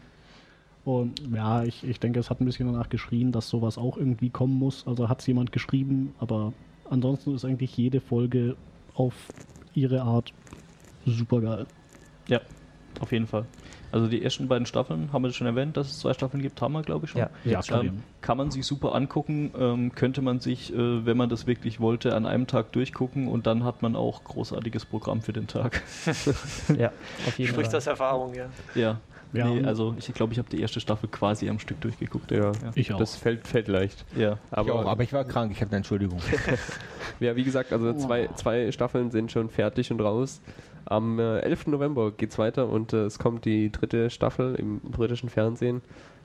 Und 0.85 1.19
ja, 1.33 1.63
ich, 1.63 1.83
ich 1.83 1.99
denke, 1.99 2.19
es 2.19 2.29
hat 2.29 2.39
ein 2.41 2.45
bisschen 2.45 2.67
danach 2.71 2.89
geschrien, 2.89 3.31
dass 3.31 3.49
sowas 3.49 3.77
auch 3.77 3.97
irgendwie 3.97 4.29
kommen 4.29 4.57
muss. 4.57 4.85
Also 4.87 5.09
hat 5.09 5.19
es 5.21 5.27
jemand 5.27 5.51
geschrieben, 5.51 6.13
aber 6.19 6.53
ansonsten 6.89 7.33
ist 7.35 7.43
eigentlich 7.43 7.75
jede 7.75 7.99
Folge 8.01 8.55
auf 8.93 9.13
ihre 9.73 10.03
Art 10.03 10.31
super 11.05 11.41
geil. 11.41 11.65
Ja, 12.27 12.39
auf 12.99 13.11
jeden 13.11 13.27
Fall. 13.27 13.45
Also 13.91 14.07
die 14.07 14.21
ersten 14.21 14.49
beiden 14.49 14.65
Staffeln, 14.65 15.13
haben 15.13 15.23
wir 15.23 15.31
schon 15.31 15.47
erwähnt, 15.47 15.77
dass 15.77 15.87
es 15.87 15.99
zwei 15.99 16.13
Staffeln 16.13 16.43
gibt, 16.43 16.59
haben 16.61 16.73
wir 16.73 16.81
glaube 16.81 17.05
ich 17.05 17.11
schon. 17.11 17.21
Ja. 17.21 17.29
Ja, 17.45 17.61
Ähm, 17.79 18.03
kann 18.19 18.35
man 18.37 18.51
sich 18.51 18.65
super 18.65 18.93
angucken, 18.93 19.51
ähm, 19.57 19.93
könnte 19.95 20.21
man 20.21 20.41
sich, 20.41 20.73
äh, 20.73 21.05
wenn 21.05 21.15
man 21.15 21.29
das 21.29 21.47
wirklich 21.47 21.79
wollte, 21.79 22.13
an 22.13 22.25
einem 22.25 22.45
Tag 22.45 22.73
durchgucken 22.73 23.29
und 23.29 23.47
dann 23.47 23.63
hat 23.63 23.81
man 23.81 23.95
auch 23.95 24.23
großartiges 24.25 24.85
Programm 24.85 25.21
für 25.21 25.31
den 25.33 25.47
Tag. 25.47 25.81
Ja, 26.77 26.91
auf 27.27 27.37
jeden 27.39 27.51
Spricht 27.53 27.67
Fall. 27.67 27.77
das 27.77 27.87
Erfahrung, 27.87 28.33
ja. 28.33 28.47
ja. 28.75 28.99
Ja, 29.33 29.47
nee, 29.49 29.65
also 29.65 29.95
ich 29.97 30.13
glaube, 30.13 30.31
ich 30.33 30.39
habe 30.39 30.49
die 30.49 30.61
erste 30.61 30.79
Staffel 30.79 31.09
quasi 31.09 31.49
am 31.49 31.59
Stück 31.59 31.81
durchgeguckt. 31.81 32.31
Ja, 32.31 32.53
Ich 32.75 32.93
auch. 32.93 32.97
das 32.97 33.15
fällt, 33.15 33.45
fällt 33.47 33.67
leicht. 33.67 34.05
Ja. 34.15 34.37
Aber, 34.51 34.67
ich 34.67 34.71
auch, 34.73 34.85
aber 34.85 35.03
ich 35.03 35.11
war 35.13 35.25
krank, 35.25 35.51
ich 35.51 35.59
habe 35.61 35.71
eine 35.71 35.77
Entschuldigung. 35.77 36.19
ja, 37.19 37.35
wie 37.35 37.43
gesagt, 37.43 37.73
also 37.73 37.93
zwei, 37.93 38.29
zwei 38.35 38.71
Staffeln 38.71 39.11
sind 39.11 39.31
schon 39.31 39.49
fertig 39.49 39.91
und 39.91 39.99
raus. 40.01 40.41
Am 40.85 41.19
äh, 41.19 41.39
11. 41.39 41.67
November 41.67 42.11
geht's 42.11 42.37
weiter 42.37 42.69
und 42.69 42.93
äh, 42.93 43.05
es 43.05 43.19
kommt 43.19 43.45
die 43.45 43.71
dritte 43.71 44.09
Staffel 44.09 44.55
im 44.55 44.79
britischen 44.79 45.29
Fernsehen, 45.29 45.81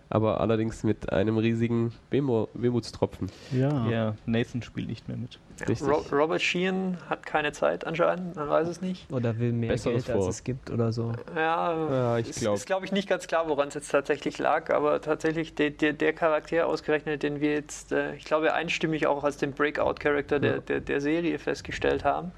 aber 0.08 0.40
allerdings 0.40 0.84
mit 0.84 1.12
einem 1.12 1.38
riesigen 1.38 1.92
Wehmu 2.10 2.48
Wehmutstropfen. 2.54 3.30
Ja. 3.52 3.88
ja, 3.88 4.14
Nathan 4.26 4.62
spielt 4.62 4.88
nicht 4.88 5.08
mehr 5.08 5.16
mit. 5.16 5.38
Richtig. 5.68 5.88
Ro 5.88 6.04
Robert 6.12 6.40
Sheehan 6.42 6.96
hat 7.08 7.26
keine 7.26 7.52
Zeit 7.52 7.86
anscheinend, 7.86 8.36
man 8.36 8.48
weiß 8.48 8.68
es 8.68 8.80
nicht. 8.80 9.10
Oder 9.12 9.38
will 9.38 9.52
mehr 9.52 9.70
Besseres 9.70 10.06
Geld, 10.06 10.16
als 10.16 10.24
vor. 10.24 10.30
es 10.30 10.44
gibt 10.44 10.70
oder 10.70 10.92
so. 10.92 11.12
Ja, 11.36 11.90
Ja, 11.90 12.18
ich 12.18 12.30
es 12.30 12.40
glaub- 12.40 12.56
ist, 12.56 12.66
glaube 12.66 12.84
ich, 12.86 12.92
nicht 12.92 13.08
ganz 13.08 13.26
klar, 13.26 13.48
woran 13.48 13.68
es 13.68 13.74
jetzt 13.74 13.90
tatsächlich 13.90 14.38
lag, 14.38 14.70
aber 14.70 15.00
tatsächlich 15.00 15.54
der, 15.54 15.70
der, 15.70 15.92
der 15.92 16.12
Charakter 16.12 16.66
ausgerechnet, 16.66 17.22
den 17.22 17.40
wir 17.40 17.52
jetzt, 17.54 17.92
äh, 17.92 18.14
ich 18.14 18.24
glaube, 18.24 18.54
einstimmig 18.54 19.06
auch 19.06 19.24
als 19.24 19.36
den 19.36 19.52
Breakout-Charakter 19.52 20.38
der, 20.38 20.58
der, 20.60 20.80
der 20.80 21.00
Serie 21.00 21.38
festgestellt 21.38 22.04
haben, 22.04 22.32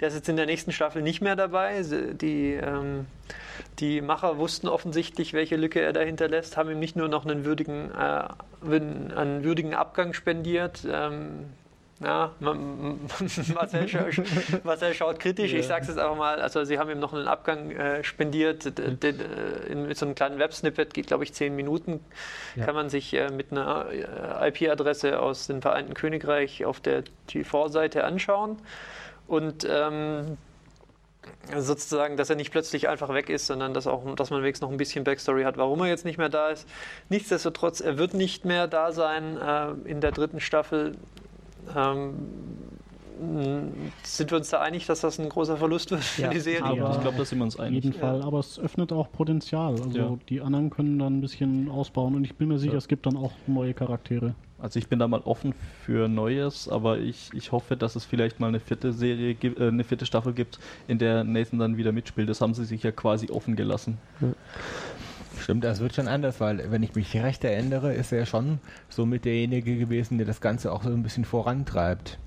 der 0.00 0.08
ist 0.08 0.14
jetzt 0.14 0.28
in 0.28 0.36
der 0.36 0.46
nächsten 0.46 0.72
Staffel 0.72 1.02
nicht 1.02 1.20
mehr 1.20 1.36
dabei. 1.36 1.82
Die, 1.82 2.54
ähm, 2.54 3.06
die 3.78 4.00
Macher 4.00 4.38
wussten 4.38 4.68
offensichtlich, 4.68 5.32
welche 5.32 5.56
Lücke 5.56 5.80
er 5.80 5.92
da 5.92 6.00
hinterlässt, 6.00 6.56
haben 6.56 6.70
ihm 6.70 6.78
nicht 6.78 6.96
nur 6.96 7.08
noch 7.08 7.24
einen 7.24 7.44
würdigen, 7.44 7.90
äh, 7.92 8.28
einen 8.64 9.44
würdigen 9.44 9.74
Abgang 9.74 10.12
spendiert. 10.12 10.86
Ähm, 10.90 11.46
ja, 12.00 12.34
Marcel, 12.40 13.86
Marcel 14.64 14.94
schaut 14.94 15.18
kritisch, 15.18 15.52
ich 15.54 15.66
sag's 15.66 15.88
jetzt 15.88 15.98
einfach 15.98 16.16
mal. 16.16 16.42
Also, 16.42 16.64
sie 16.64 16.78
haben 16.78 16.90
ihm 16.90 16.98
noch 16.98 17.14
einen 17.14 17.26
Abgang 17.26 17.70
äh, 17.70 18.04
spendiert. 18.04 18.64
Mit 18.66 19.96
so 19.96 20.04
einem 20.04 20.14
kleinen 20.14 20.38
Websnippet, 20.38 20.92
geht 20.92 21.06
glaube 21.06 21.24
ich 21.24 21.32
zehn 21.32 21.56
Minuten. 21.56 22.00
Ja. 22.54 22.66
Kann 22.66 22.74
man 22.74 22.90
sich 22.90 23.14
äh, 23.14 23.30
mit 23.30 23.50
einer 23.50 23.86
äh, 23.90 24.48
IP-Adresse 24.48 25.20
aus 25.20 25.46
dem 25.46 25.62
Vereinten 25.62 25.94
Königreich 25.94 26.66
auf 26.66 26.80
der 26.80 27.04
TV-Seite 27.28 28.04
anschauen. 28.04 28.58
Und 29.26 29.66
ähm, 29.68 30.36
sozusagen, 31.56 32.16
dass 32.16 32.30
er 32.30 32.36
nicht 32.36 32.50
plötzlich 32.50 32.88
einfach 32.88 33.12
weg 33.12 33.30
ist, 33.30 33.46
sondern 33.46 33.72
dass, 33.72 33.86
auch, 33.86 34.14
dass 34.16 34.30
man 34.30 34.42
wenigstens 34.42 34.62
noch 34.66 34.70
ein 34.70 34.76
bisschen 34.76 35.04
Backstory 35.04 35.44
hat, 35.44 35.56
warum 35.56 35.80
er 35.80 35.86
jetzt 35.86 36.04
nicht 36.04 36.18
mehr 36.18 36.28
da 36.28 36.48
ist. 36.50 36.68
Nichtsdestotrotz, 37.08 37.80
er 37.80 37.98
wird 37.98 38.14
nicht 38.14 38.44
mehr 38.44 38.66
da 38.66 38.92
sein 38.92 39.36
äh, 39.38 39.70
in 39.88 40.00
der 40.00 40.12
dritten 40.12 40.40
Staffel. 40.40 40.96
Ähm, 41.74 42.14
sind 44.02 44.30
wir 44.30 44.36
uns 44.36 44.50
da 44.50 44.60
einig, 44.60 44.84
dass 44.86 45.00
das 45.00 45.18
ein 45.18 45.28
großer 45.30 45.56
Verlust 45.56 45.90
wird 45.90 46.04
für 46.04 46.22
Ja, 46.22 46.28
die 46.28 46.38
Serie? 46.40 46.62
aber- 46.82 46.90
Ich 46.94 47.00
glaube, 47.00 47.16
da 47.16 47.24
sind 47.24 47.38
wir 47.38 47.44
uns 47.44 47.56
Auf 47.56 47.64
einig. 47.64 47.82
jeden 47.82 47.98
Fall, 47.98 48.20
aber 48.22 48.40
es 48.40 48.58
öffnet 48.58 48.92
auch 48.92 49.10
Potenzial. 49.10 49.72
Also 49.80 49.98
Ja. 49.98 50.18
die 50.28 50.42
anderen 50.42 50.68
können 50.68 50.98
dann 50.98 51.18
ein 51.18 51.20
bisschen 51.22 51.70
ausbauen 51.70 52.14
und 52.14 52.24
ich 52.24 52.34
bin 52.34 52.48
mir 52.48 52.58
sicher, 52.58 52.72
Ja. 52.72 52.78
es 52.78 52.88
gibt 52.88 53.06
dann 53.06 53.16
auch 53.16 53.32
neue 53.46 53.72
Charaktere. 53.72 54.34
Also 54.58 54.78
ich 54.78 54.88
bin 54.88 54.98
da 54.98 55.06
mal 55.08 55.20
offen 55.24 55.54
für 55.84 56.08
Neues, 56.08 56.68
aber 56.68 56.98
ich, 56.98 57.30
ich 57.34 57.52
hoffe, 57.52 57.76
dass 57.76 57.94
es 57.96 58.04
vielleicht 58.06 58.38
mal 58.40 58.48
eine 58.48 58.60
vierte 58.60 58.92
Serie 58.92 59.34
gibt, 59.34 59.60
äh, 59.60 59.68
eine 59.68 59.84
vierte 59.84 60.04
Staffel 60.06 60.32
gibt, 60.34 60.58
in 60.88 60.98
der 60.98 61.24
Nathan 61.24 61.58
dann 61.58 61.76
wieder 61.78 61.92
mitspielt. 61.92 62.28
Das 62.28 62.40
haben 62.42 62.52
sie 62.54 62.64
sich 62.64 62.82
ja 62.82 62.90
quasi 62.90 63.30
offen 63.30 63.54
gelassen. 63.56 63.98
Stimmt, 65.46 65.62
das 65.62 65.78
wird 65.78 65.94
schon 65.94 66.08
anders, 66.08 66.40
weil 66.40 66.72
wenn 66.72 66.82
ich 66.82 66.96
mich 66.96 67.14
recht 67.14 67.44
erinnere, 67.44 67.94
ist 67.94 68.10
er 68.10 68.26
schon 68.26 68.58
somit 68.88 69.24
derjenige 69.24 69.78
gewesen, 69.78 70.18
der 70.18 70.26
das 70.26 70.40
Ganze 70.40 70.72
auch 70.72 70.82
so 70.82 70.90
ein 70.90 71.04
bisschen 71.04 71.24
vorantreibt. 71.24 72.18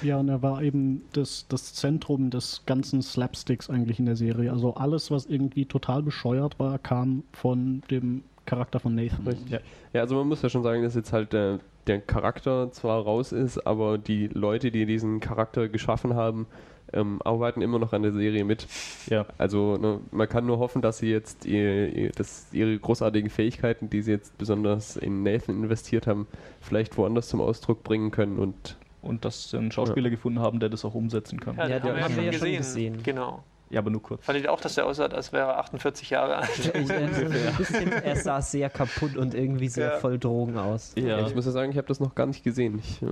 Ja, 0.00 0.18
und 0.18 0.28
er 0.28 0.40
war 0.40 0.62
eben 0.62 1.02
das, 1.12 1.46
das 1.48 1.74
Zentrum 1.74 2.30
des 2.30 2.62
ganzen 2.66 3.02
Slapsticks 3.02 3.68
eigentlich 3.68 3.98
in 3.98 4.06
der 4.06 4.14
Serie. 4.14 4.52
Also 4.52 4.74
alles, 4.74 5.10
was 5.10 5.26
irgendwie 5.26 5.64
total 5.64 6.04
bescheuert 6.04 6.60
war, 6.60 6.78
kam 6.78 7.24
von 7.32 7.82
dem 7.90 8.22
Charakter 8.46 8.78
von 8.78 8.94
Nathan. 8.94 9.26
Ja. 9.48 9.58
ja, 9.92 10.00
also 10.00 10.14
man 10.14 10.28
muss 10.28 10.40
ja 10.40 10.48
schon 10.48 10.62
sagen, 10.62 10.84
dass 10.84 10.94
jetzt 10.94 11.12
halt 11.12 11.32
der, 11.32 11.58
der 11.88 12.00
Charakter 12.00 12.70
zwar 12.70 13.02
raus 13.02 13.32
ist, 13.32 13.58
aber 13.66 13.98
die 13.98 14.28
Leute, 14.28 14.70
die 14.70 14.86
diesen 14.86 15.18
Charakter 15.18 15.68
geschaffen 15.68 16.14
haben, 16.14 16.46
ähm, 16.92 17.20
arbeiten 17.24 17.62
immer 17.62 17.78
noch 17.78 17.92
an 17.92 18.02
der 18.02 18.12
Serie 18.12 18.44
mit. 18.44 18.66
Ja. 19.08 19.26
Also 19.38 19.76
ne, 19.76 20.00
man 20.10 20.28
kann 20.28 20.46
nur 20.46 20.58
hoffen, 20.58 20.82
dass 20.82 20.98
sie 20.98 21.10
jetzt 21.10 21.44
ihr, 21.46 21.88
ihr, 21.94 22.10
dass 22.12 22.46
ihre 22.52 22.78
großartigen 22.78 23.30
Fähigkeiten, 23.30 23.90
die 23.90 24.02
sie 24.02 24.12
jetzt 24.12 24.36
besonders 24.38 24.96
in 24.96 25.22
Nathan 25.22 25.62
investiert 25.62 26.06
haben, 26.06 26.26
vielleicht 26.60 26.96
woanders 26.98 27.28
zum 27.28 27.40
Ausdruck 27.40 27.82
bringen 27.82 28.10
können 28.10 28.38
und 28.38 28.76
Und 29.02 29.24
dass 29.24 29.50
sie 29.50 29.58
einen 29.58 29.72
Schauspieler 29.72 30.10
gefunden 30.10 30.40
haben, 30.40 30.60
der 30.60 30.68
das 30.68 30.84
auch 30.84 30.94
umsetzen 30.94 31.40
kann. 31.40 31.56
Ja, 31.56 31.66
Ja, 31.68 31.78
den 31.80 31.94
den 31.94 32.04
haben 32.04 32.16
wir 32.16 32.24
ja 32.24 32.32
schon 32.32 32.40
gesehen. 32.52 32.58
gesehen. 32.94 33.02
Genau. 33.02 33.42
aber 33.74 33.88
nur 33.90 34.02
kurz. 34.02 34.24
Fandet 34.24 34.44
ihr 34.44 34.52
auch, 34.52 34.60
dass 34.60 34.74
der 34.74 34.84
aussah, 34.86 35.06
als 35.06 35.32
wäre 35.32 35.46
er 35.52 35.58
48 35.60 36.10
Jahre 36.10 36.36
alt? 36.38 36.50
Ich, 36.58 36.90
äh, 36.90 37.08
so 37.14 37.24
ein 37.24 37.56
bisschen, 37.56 37.92
er 37.92 38.16
sah 38.16 38.42
sehr 38.42 38.68
kaputt 38.68 39.16
und 39.16 39.32
irgendwie 39.32 39.68
sehr 39.68 39.92
Ja. 39.92 39.96
voll 39.98 40.18
Drogen 40.18 40.58
aus. 40.58 40.92
Ja, 40.98 41.24
ich 41.26 41.34
muss 41.34 41.46
ja 41.46 41.52
sagen, 41.52 41.70
ich 41.70 41.78
habe 41.78 41.86
das 41.88 42.00
noch 42.00 42.14
gar 42.16 42.26
nicht 42.26 42.42
gesehen. 42.42 42.78
Ich 42.82 43.00
äh, 43.00 43.06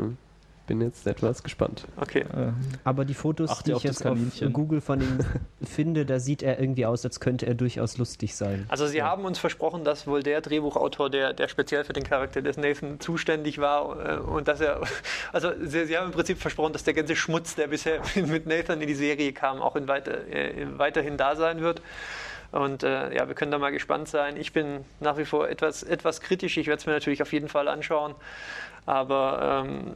bin 0.69 0.81
jetzt 0.83 1.07
etwas 1.07 1.43
gespannt. 1.43 1.85
Okay. 1.97 2.21
äh, 2.21 2.53
Aber 2.85 3.05
die 3.05 3.15
Fotos, 3.15 3.51
Achte 3.51 3.73
die 3.73 3.77
ich 3.77 3.83
jetzt 3.83 4.07
auf. 4.07 4.17
Google 4.53 4.81
von 4.81 5.01
ihm 5.01 5.19
finde, 5.65 6.07
da 6.07 6.21
sieht 6.21 6.43
er 6.43 6.61
irgendwie 6.61 6.87
aus, 6.87 7.05
als 7.05 7.19
könnte 7.19 7.47
er 7.47 7.55
durchaus 7.55 7.99
lustig 7.99 8.37
sein. 8.37 8.67
Also 8.69 8.87
Sie 8.87 9.03
haben 9.03 9.25
uns 9.25 9.39
versprochen, 9.39 9.83
dass 9.83 10.07
wohl 10.07 10.23
der 10.23 10.41
Drehbuchautor, 10.43 11.11
der, 11.11 11.33
der 11.33 11.49
speziell 11.49 11.83
für 11.85 11.95
den 11.95 12.05
Charakter 12.05 12.43
des 12.43 12.57
Nathan 12.57 13.01
zuständig 13.01 13.59
war 13.59 14.19
äh, 14.19 14.19
und 14.19 14.47
dass 14.47 14.61
er, 14.61 14.83
also 15.33 15.51
Sie, 15.61 15.87
Sie 15.87 15.97
haben 15.97 16.07
im 16.07 16.13
Prinzip 16.13 16.39
versprochen, 16.39 16.73
dass 16.73 16.85
der 16.85 16.95
ganze 16.95 17.17
Schmutz, 17.17 17.57
der 17.57 17.67
bisher 17.67 18.01
mit 18.15 18.47
Nathan 18.47 18.81
in 18.81 18.87
die 18.87 18.95
Serie 18.95 19.33
kam, 19.33 19.61
auch 19.61 19.75
in 19.75 19.89
weiter, 19.89 20.29
äh, 20.29 20.67
weiterhin 20.79 21.17
da 21.17 21.35
sein 21.35 21.61
wird. 21.61 21.83
Und 22.51 22.83
äh, 22.83 23.15
ja, 23.15 23.29
wir 23.29 23.35
können 23.35 23.51
da 23.51 23.59
mal 23.59 23.73
gespannt 23.73 24.09
sein. 24.09 24.37
Ich 24.37 24.53
bin 24.53 24.85
nach 25.01 25.19
wie 25.19 25.25
vor 25.25 25.49
etwas, 25.49 25.83
etwas 25.83 26.21
kritisch. 26.21 26.57
Ich 26.57 26.67
werde 26.67 26.81
es 26.81 26.87
mir 26.87 26.93
natürlich 26.93 27.21
auf 27.21 27.33
jeden 27.33 27.49
Fall 27.49 27.69
anschauen. 27.69 28.15
Aber 28.87 29.65
ähm, 29.67 29.93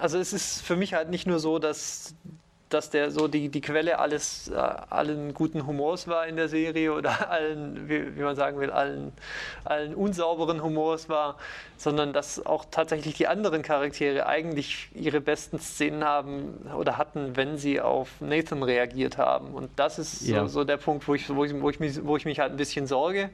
also 0.00 0.18
es 0.18 0.32
ist 0.32 0.62
für 0.62 0.76
mich 0.76 0.94
halt 0.94 1.10
nicht 1.10 1.26
nur 1.26 1.38
so, 1.38 1.58
dass, 1.58 2.14
dass 2.68 2.90
der 2.90 3.10
so 3.10 3.28
die, 3.28 3.48
die 3.48 3.60
Quelle 3.60 3.98
alles, 3.98 4.48
äh, 4.48 4.54
allen 4.54 5.32
guten 5.34 5.66
Humors 5.66 6.06
war 6.06 6.26
in 6.26 6.36
der 6.36 6.48
Serie 6.48 6.92
oder 6.92 7.30
allen, 7.30 7.88
wie, 7.88 8.16
wie 8.16 8.20
man 8.20 8.36
sagen 8.36 8.58
will, 8.60 8.70
allen, 8.70 9.12
allen 9.64 9.94
unsauberen 9.94 10.62
Humors 10.62 11.08
war, 11.08 11.36
sondern 11.76 12.12
dass 12.12 12.44
auch 12.44 12.66
tatsächlich 12.70 13.14
die 13.14 13.26
anderen 13.26 13.62
Charaktere 13.62 14.26
eigentlich 14.26 14.88
ihre 14.94 15.20
besten 15.20 15.58
Szenen 15.60 16.04
haben 16.04 16.68
oder 16.76 16.98
hatten, 16.98 17.36
wenn 17.36 17.56
sie 17.56 17.80
auf 17.80 18.20
Nathan 18.20 18.62
reagiert 18.62 19.16
haben. 19.18 19.54
Und 19.54 19.70
das 19.76 19.98
ist 19.98 20.22
Ja. 20.26 20.42
so, 20.42 20.48
so 20.48 20.64
der 20.64 20.76
Punkt, 20.76 21.08
wo 21.08 21.14
ich, 21.14 21.28
wo, 21.34 21.44
ich, 21.44 21.60
wo, 21.60 21.70
ich 21.70 21.80
mich, 21.80 22.04
wo 22.04 22.16
ich 22.16 22.24
mich 22.24 22.38
halt 22.40 22.52
ein 22.52 22.56
bisschen 22.58 22.86
sorge. 22.86 23.30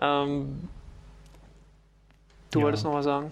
Ähm, 0.00 0.68
du 2.50 2.60
Ja. 2.60 2.64
wolltest 2.64 2.84
noch 2.84 2.94
was 2.94 3.04
sagen? 3.04 3.30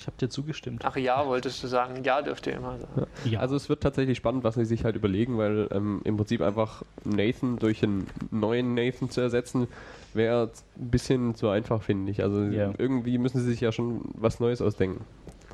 Ich 0.00 0.06
habe 0.06 0.16
dir 0.16 0.28
zugestimmt. 0.28 0.82
Ach 0.84 0.96
ja, 0.96 1.26
wolltest 1.26 1.62
du 1.62 1.66
sagen. 1.66 2.02
Ja, 2.04 2.22
dürft 2.22 2.46
ihr 2.46 2.54
immer 2.54 2.78
sagen. 2.78 3.06
Ja. 3.24 3.40
Also 3.40 3.54
es 3.56 3.68
wird 3.68 3.82
tatsächlich 3.82 4.16
spannend, 4.16 4.44
was 4.44 4.54
sie 4.54 4.64
sich 4.64 4.84
halt 4.84 4.96
überlegen, 4.96 5.36
weil 5.38 5.68
ähm, 5.70 6.00
im 6.04 6.16
Prinzip 6.16 6.40
einfach 6.40 6.82
Nathan 7.04 7.58
durch 7.58 7.82
einen 7.82 8.06
neuen 8.30 8.74
Nathan 8.74 9.10
zu 9.10 9.20
ersetzen, 9.20 9.68
wäre 10.14 10.50
ein 10.78 10.90
bisschen 10.90 11.34
zu 11.34 11.48
einfach, 11.48 11.82
finde 11.82 12.10
ich. 12.12 12.22
Also 12.22 12.42
Ja. 12.44 12.72
irgendwie 12.78 13.18
müssen 13.18 13.38
sie 13.40 13.50
sich 13.50 13.60
ja 13.60 13.72
schon 13.72 14.00
was 14.14 14.40
Neues 14.40 14.62
ausdenken. 14.62 15.04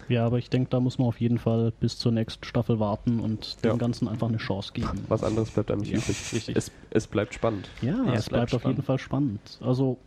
ja, 0.09 0.25
aber 0.25 0.39
ich 0.39 0.49
denke, 0.49 0.71
da 0.71 0.79
muss 0.79 0.99
man 0.99 1.09
auf 1.09 1.21
jeden 1.21 1.39
Fall 1.39 1.73
bis 1.81 1.99
zur 1.99 2.13
nächsten 2.13 2.45
Staffel 2.45 2.79
warten 2.79 3.19
und 3.19 3.57
Ja. 3.65 3.73
dem 3.73 3.79
Ganzen 3.79 4.07
einfach 4.07 4.29
eine 4.29 4.37
Chance 4.37 4.71
geben. 4.73 5.05
Was 5.09 5.25
anderes 5.25 5.51
bleibt 5.51 5.73
einem 5.73 5.81
nicht 5.81 5.91
Ja, 5.91 5.99
übrig. 5.99 6.17
richtig. 6.33 6.57
Es, 6.57 6.71
es 6.91 7.09
bleibt 7.09 7.35
spannend. 7.35 7.69
Ja, 7.83 7.91
Ja, 8.05 8.13
es 8.13 8.21
es 8.21 8.29
bleibt, 8.29 8.51
bleibt 8.51 8.55
auf 8.55 8.65
jeden 8.71 8.83
Fall 8.85 8.99
spannend. 9.01 9.59
Also, 9.61 9.99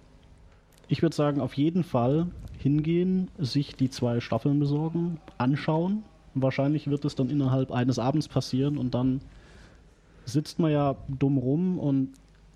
ich 0.89 1.01
würde 1.01 1.15
sagen, 1.15 1.39
auf 1.39 1.53
jeden 1.53 1.83
Fall 1.83 2.27
hingehen, 2.57 3.29
sich 3.37 3.75
die 3.75 3.89
zwei 3.89 4.19
Staffeln 4.19 4.59
besorgen, 4.59 5.19
anschauen. 5.37 6.03
Wahrscheinlich 6.33 6.89
wird 6.89 7.05
es 7.05 7.15
dann 7.15 7.29
innerhalb 7.29 7.71
eines 7.71 7.99
Abends 7.99 8.27
passieren 8.27 8.77
und 8.77 8.93
dann 8.93 9.21
sitzt 10.25 10.59
man 10.59 10.71
ja 10.71 10.95
dumm 11.07 11.37
rum 11.37 11.79
und 11.79 12.09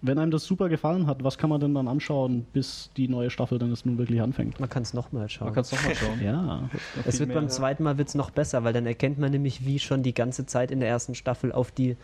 wenn 0.06 0.20
einem 0.20 0.32
das 0.32 0.44
super 0.44 0.68
gefallen 0.68 1.08
hat, 1.08 1.24
was 1.24 1.38
kann 1.38 1.50
man 1.50 1.62
denn 1.62 1.74
dann 1.74 1.88
anschauen, 1.88 2.46
bis 2.52 2.92
die 2.98 3.08
neue 3.08 3.30
Staffel 3.30 3.58
dann 3.58 3.70
jetzt 3.70 3.86
nun 3.86 3.98
wirklich 3.98 4.22
anfängt? 4.22 4.60
Man 4.60 4.70
kann 4.70 4.84
es 4.84 4.94
nochmal 4.94 5.30
schauen. 5.30 5.46
Man 5.46 5.56
kann 5.56 5.62
es 5.62 5.72
nochmal 5.72 5.96
schauen. 5.96 6.22
Ja, 6.22 6.70
Es 7.06 7.22
wird 7.22 7.34
beim 7.34 7.48
zweiten 7.48 7.84
Mal 7.84 7.98
wird's 7.98 8.14
noch 8.14 8.30
besser, 8.30 8.66
weil 8.66 8.74
dann 8.74 8.86
erkennt 8.86 9.18
man 9.18 9.32
nämlich, 9.32 9.66
wie 9.66 9.80
schon 9.80 10.04
die 10.04 10.14
ganze 10.14 10.46
Zeit 10.46 10.72
in 10.72 10.82
der 10.82 10.90
ersten 10.90 11.16
Staffel 11.16 11.54
auf 11.54 11.72
die 11.72 11.96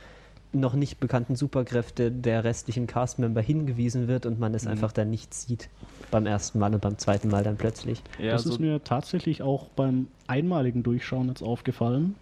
noch 0.52 0.74
nicht 0.74 1.00
bekannten 1.00 1.36
Superkräfte 1.36 2.12
der 2.12 2.44
restlichen 2.44 2.88
Castmember 2.88 3.42
hingewiesen 3.42 4.08
wird 4.08 4.26
und 4.26 4.40
man 4.40 4.54
es 4.56 4.66
Mhm. 4.66 4.72
einfach 4.72 4.92
dann 4.92 5.10
nicht 5.10 5.34
sieht. 5.34 5.70
Beim 6.12 6.26
ersten 6.26 6.58
Mal 6.60 6.74
und 6.74 6.82
beim 6.82 6.98
zweiten 6.98 7.30
Mal 7.30 7.44
dann 7.44 7.56
plötzlich. 7.56 8.02
Ja, 8.20 8.32
das 8.32 8.44
so, 8.44 8.50
ist 8.52 8.60
mir 8.60 8.84
tatsächlich 8.84 9.44
auch 9.44 9.68
beim 9.70 10.08
einmaligen 10.28 10.82
Durchschauen 10.82 11.28
jetzt 11.28 11.44
aufgefallen, 11.44 12.16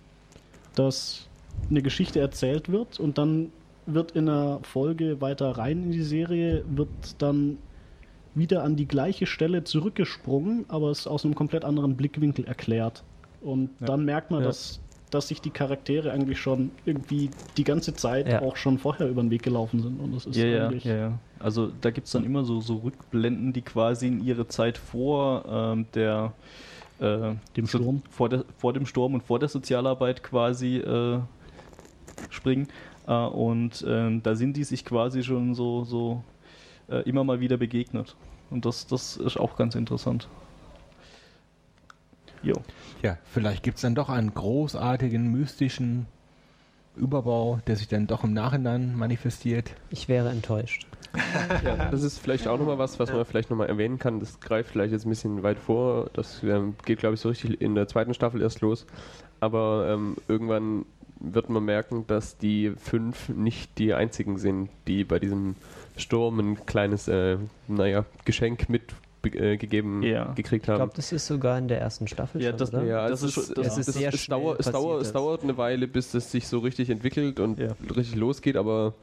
dass 0.75 1.27
eine 1.69 1.81
Geschichte 1.81 2.19
erzählt 2.19 2.69
wird 2.69 2.99
und 2.99 3.17
dann 3.17 3.51
wird 3.85 4.11
in 4.11 4.27
einer 4.27 4.59
Folge 4.63 5.21
weiter 5.21 5.51
rein 5.51 5.83
in 5.83 5.91
die 5.91 6.03
Serie, 6.03 6.63
wird 6.67 6.89
dann 7.19 7.57
wieder 8.35 8.63
an 8.63 8.75
die 8.75 8.87
gleiche 8.87 9.25
Stelle 9.25 9.63
zurückgesprungen, 9.63 10.65
aber 10.67 10.91
es 10.91 11.07
aus 11.07 11.23
einem 11.23 11.33
komplett 11.33 11.63
anderen 11.63 11.95
Blickwinkel 11.95 12.45
erklärt. 12.45 13.03
Und 13.41 13.69
Ja. 13.79 13.87
dann 13.87 14.03
merkt 14.05 14.29
man, 14.31 14.41
Ja. 14.41 14.47
dass, 14.47 14.79
dass 15.11 15.29
sich 15.29 15.41
die 15.41 15.49
Charaktere 15.51 16.11
eigentlich 16.11 16.39
schon 16.39 16.71
irgendwie 16.85 17.29
die 17.55 17.63
ganze 17.63 17.93
Zeit 17.95 18.27
Ja. 18.27 18.41
auch 18.41 18.57
schon 18.57 18.77
vorher 18.77 19.07
über 19.09 19.21
den 19.21 19.31
Weg 19.31 19.43
gelaufen 19.43 19.81
sind. 19.81 19.99
Und 19.99 20.13
das 20.15 20.25
ist 20.25 20.35
ja, 20.35 20.45
ja, 20.45 20.67
eigentlich 20.67 20.83
ja, 20.83 20.95
ja. 20.95 21.19
Also 21.39 21.71
da 21.81 21.91
gibt 21.91 22.07
es 22.07 22.13
dann 22.13 22.25
immer 22.25 22.43
so, 22.43 22.59
so 22.61 22.77
Rückblenden, 22.77 23.53
die 23.53 23.61
quasi 23.61 24.07
in 24.07 24.23
ihre 24.23 24.47
Zeit 24.47 24.77
vor 24.77 25.45
ähm, 25.47 25.85
der 25.93 26.33
äh, 26.99 27.35
Dem 27.55 27.65
so- 27.67 27.77
Sturm. 27.77 28.01
Vor, 28.09 28.27
der, 28.29 28.43
vor 28.57 28.73
dem 28.73 28.85
Sturm 28.85 29.13
und 29.13 29.23
vor 29.23 29.39
der 29.39 29.47
Sozialarbeit 29.49 30.23
quasi 30.23 30.77
äh, 30.77 31.19
springen. 32.29 32.67
Äh, 33.07 33.13
und 33.13 33.85
ähm, 33.87 34.21
da 34.23 34.35
sind 34.35 34.57
die 34.57 34.63
sich 34.63 34.83
quasi 34.83 35.23
schon 35.23 35.53
so, 35.53 35.83
so 35.83 36.23
äh, 36.89 37.07
immer 37.07 37.23
mal 37.23 37.39
wieder 37.39 37.57
begegnet. 37.57 38.15
Und 38.49 38.65
das, 38.65 38.87
das 38.87 39.17
ist 39.17 39.37
auch 39.37 39.55
ganz 39.55 39.75
interessant. 39.75 40.27
Jo. 42.47 42.55
Ja, 43.03 43.17
vielleicht 43.25 43.61
gibt 43.61 43.75
es 43.75 43.81
dann 43.81 43.93
doch 43.93 44.07
einen 44.07 44.33
großartigen, 44.33 45.29
mystischen 45.29 46.05
Überbau, 46.95 47.59
der 47.67 47.75
sich 47.75 47.89
dann 47.89 48.07
doch 48.07 48.23
im 48.23 48.33
Nachhinein 48.33 48.95
manifestiert. 48.95 49.75
Ich 49.89 50.07
wäre 50.07 50.29
enttäuscht. 50.29 50.87
Ja, 51.63 51.89
das 51.89 52.03
ist 52.03 52.19
vielleicht 52.19 52.47
auch 52.47 52.59
nochmal 52.59 52.77
was, 52.77 52.99
was 52.99 53.11
man 53.11 53.25
vielleicht 53.25 53.49
nochmal 53.49 53.67
erwähnen 53.67 53.97
kann. 53.97 54.19
Das 54.19 54.39
greift 54.39 54.69
vielleicht 54.69 54.91
jetzt 54.93 55.05
ein 55.05 55.09
bisschen 55.09 55.41
weit 55.41 55.57
vor. 55.57 56.09
Das 56.13 56.43
ähm, 56.43 56.75
geht, 56.85 56.99
glaube 56.99 57.15
ich, 57.15 57.21
so 57.21 57.29
richtig 57.29 57.59
in 57.59 57.75
der 57.75 57.87
zweiten 57.87 58.13
Staffel 58.13 58.41
erst 58.41 58.61
los. 58.61 58.85
Aber 59.39 59.89
ähm, 59.89 60.15
irgendwann 60.27 60.85
wird 61.19 61.49
man 61.49 61.65
merken, 61.65 62.05
dass 62.07 62.37
die 62.37 62.73
fünf 62.77 63.29
nicht 63.29 63.77
die 63.79 63.93
einzigen 63.93 64.37
sind, 64.37 64.69
die 64.85 65.03
bei 65.03 65.17
diesem 65.17 65.55
Sturm 65.95 66.39
ein 66.39 66.65
kleines, 66.65 67.07
äh, 67.07 67.37
naja, 67.67 68.05
Geschenk 68.25 68.69
mitgegeben 69.23 70.03
Ja. 70.03 70.33
gekriegt 70.33 70.65
Ich 70.65 70.69
haben. 70.69 70.77
glaube, 70.77 70.93
das 70.95 71.11
ist 71.11 71.27
sogar 71.27 71.57
in 71.57 71.67
der 71.67 71.79
ersten 71.81 72.07
Staffel 72.07 72.41
Ja, 72.41 72.49
schon, 72.51 72.59
das- 72.59 72.69
oder? 72.73 72.83
Ja, 72.83 73.07
Das 73.07 73.21
das, 73.21 73.37
ist 73.37 73.57
das, 73.57 73.65
das 73.65 73.77
ist 73.77 73.93
sehr 73.93 74.13
es, 74.13 74.19
schnell 74.21 74.39
dauert, 74.39 74.59
es, 74.59 74.71
dauert, 74.71 75.01
es 75.01 75.11
dauert 75.11 75.43
eine 75.43 75.57
Weile, 75.57 75.87
bis 75.87 76.11
das 76.11 76.31
sich 76.31 76.47
so 76.47 76.59
richtig 76.59 76.89
entwickelt 76.89 77.39
und 77.39 77.59
Ja. 77.59 77.69
richtig 77.95 78.15
losgeht, 78.15 78.55
aber 78.57 78.93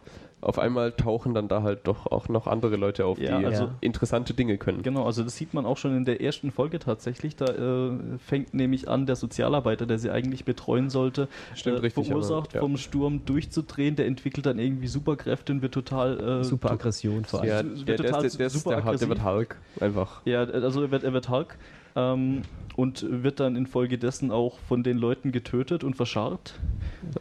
auf 0.40 0.58
einmal 0.58 0.92
tauchen 0.92 1.32
dann 1.32 1.48
da 1.48 1.62
halt 1.62 1.86
doch 1.86 2.06
auch 2.06 2.28
noch 2.28 2.46
andere 2.46 2.76
Leute 2.76 3.06
auf, 3.06 3.18
Ja, 3.18 3.38
die 3.38 3.46
also- 3.46 3.70
interessante 3.80 4.34
Dinge 4.34 4.58
können. 4.58 4.82
Genau, 4.82 5.06
also 5.06 5.22
das 5.22 5.36
sieht 5.36 5.54
man 5.54 5.64
auch 5.64 5.78
schon 5.78 5.96
in 5.96 6.04
der 6.04 6.20
ersten 6.20 6.50
Folge 6.50 6.78
tatsächlich. 6.78 7.34
Da 7.36 7.46
äh, 7.46 7.92
fängt 8.18 8.52
nämlich 8.52 8.88
an, 8.88 9.06
der 9.06 9.16
Sozialarbeiter, 9.16 9.86
der 9.86 9.98
sie 9.98 10.10
eigentlich 10.10 10.44
betreuen 10.44 10.90
sollte, 10.90 11.28
Stimmt, 11.54 11.82
richtig, 11.82 12.06
verursacht 12.06 12.50
aber, 12.50 12.54
ja. 12.56 12.60
vom 12.60 12.76
Sturm 12.76 13.24
durchzudrehen. 13.24 13.96
Der 13.96 14.06
entwickelt 14.06 14.44
dann 14.46 14.58
irgendwie 14.58 14.86
Superkräfte 14.86 15.52
und 15.52 15.62
wird 15.62 15.72
total 15.72 16.40
äh, 16.40 16.44
Super 16.44 16.72
Aggression 16.72 17.24
vor 17.24 17.40
allem. 17.40 17.48
Ja, 17.48 17.62
der, 17.62 17.96
der, 17.96 18.24
ist, 18.24 18.38
der, 18.38 18.50
super 18.50 18.82
der, 18.82 18.96
der, 18.96 19.08
wird. 19.08 19.24
Hulk, 19.24 19.56
einfach. 19.80 20.20
Ja, 20.26 20.44
also 20.44 20.82
er 20.82 20.90
wird, 20.90 21.04
er 21.04 21.12
wird 21.14 21.28
Hulk 21.30 21.56
ähm, 21.96 22.42
und 22.76 23.06
wird 23.08 23.40
dann 23.40 23.56
infolgedessen 23.56 24.30
auch 24.30 24.58
von 24.58 24.82
den 24.82 24.98
Leuten 24.98 25.32
getötet 25.32 25.84
und 25.84 25.96
verscharrt. 25.96 26.54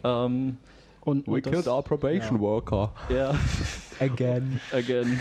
Ähm, 0.03 0.57
Und, 1.05 1.27
We 1.27 1.31
und 1.33 1.43
killed 1.43 1.57
das, 1.57 1.67
our 1.67 1.83
probation 1.83 2.39
worker. 2.39 2.93
Ja, 3.09 3.35
Again. 3.99 4.59
again. 4.71 5.19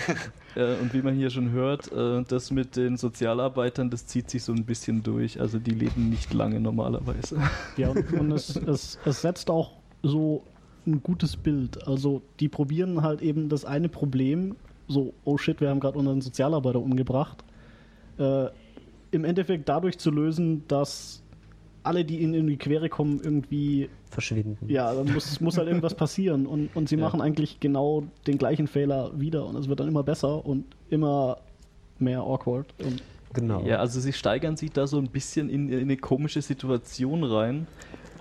äh, 0.54 0.76
und 0.80 0.94
wie 0.94 1.02
man 1.02 1.14
hier 1.14 1.30
schon 1.30 1.50
hört, 1.50 1.90
äh, 1.90 2.22
das 2.22 2.50
mit 2.50 2.76
den 2.76 2.96
Sozialarbeitern, 2.96 3.90
das 3.90 4.06
zieht 4.06 4.30
sich 4.30 4.44
so 4.44 4.52
ein 4.52 4.64
bisschen 4.64 5.02
durch. 5.02 5.40
Also 5.40 5.58
die 5.58 5.72
leben 5.72 6.08
nicht 6.08 6.32
lange 6.32 6.60
normalerweise. 6.60 7.40
Ja, 7.76 7.90
und, 7.90 8.12
und 8.18 8.32
es, 8.32 8.54
es, 8.56 8.98
es 9.04 9.22
setzt 9.22 9.50
auch 9.50 9.72
so 10.02 10.44
ein 10.86 11.02
gutes 11.02 11.36
Bild. 11.36 11.86
Also 11.86 12.22
die 12.40 12.48
probieren 12.48 13.02
halt 13.02 13.20
eben 13.20 13.48
das 13.48 13.64
eine 13.64 13.88
Problem, 13.88 14.56
so, 14.88 15.14
oh 15.24 15.38
shit, 15.38 15.60
wir 15.60 15.70
haben 15.70 15.80
gerade 15.80 15.98
unseren 15.98 16.20
Sozialarbeiter 16.20 16.80
umgebracht, 16.80 17.44
äh, 18.18 18.46
im 19.10 19.24
Endeffekt 19.24 19.68
dadurch 19.68 19.98
zu 19.98 20.10
lösen, 20.10 20.64
dass 20.68 21.22
alle, 21.84 22.04
die 22.04 22.20
ihnen 22.20 22.34
in 22.34 22.46
die 22.46 22.56
Quere 22.56 22.88
kommen, 22.88 23.20
irgendwie, 23.22 23.88
Verschwinden. 24.10 24.68
ja, 24.68 24.94
dann 24.94 25.12
muss, 25.12 25.40
muss 25.40 25.56
halt 25.58 25.68
irgendwas 25.68 25.94
passieren. 25.94 26.46
Und, 26.46 26.68
und 26.76 26.88
sie 26.88 26.96
Ja. 26.96 27.02
machen 27.02 27.20
eigentlich 27.20 27.60
genau 27.60 28.04
den 28.26 28.38
gleichen 28.38 28.66
Fehler 28.66 29.10
wieder. 29.18 29.46
Und 29.46 29.56
es 29.56 29.68
wird 29.68 29.80
dann 29.80 29.88
immer 29.88 30.02
besser 30.02 30.44
und 30.44 30.64
immer 30.90 31.38
mehr 31.98 32.20
awkward. 32.20 32.66
Und 32.84 33.02
Genau. 33.34 33.62
Ja, 33.64 33.76
also 33.78 33.98
sie 33.98 34.12
steigern 34.12 34.56
sich 34.58 34.72
da 34.72 34.86
so 34.86 34.98
ein 34.98 35.08
bisschen 35.08 35.48
in, 35.48 35.70
in 35.70 35.80
eine 35.80 35.96
komische 35.96 36.42
Situation 36.42 37.24
rein. 37.24 37.66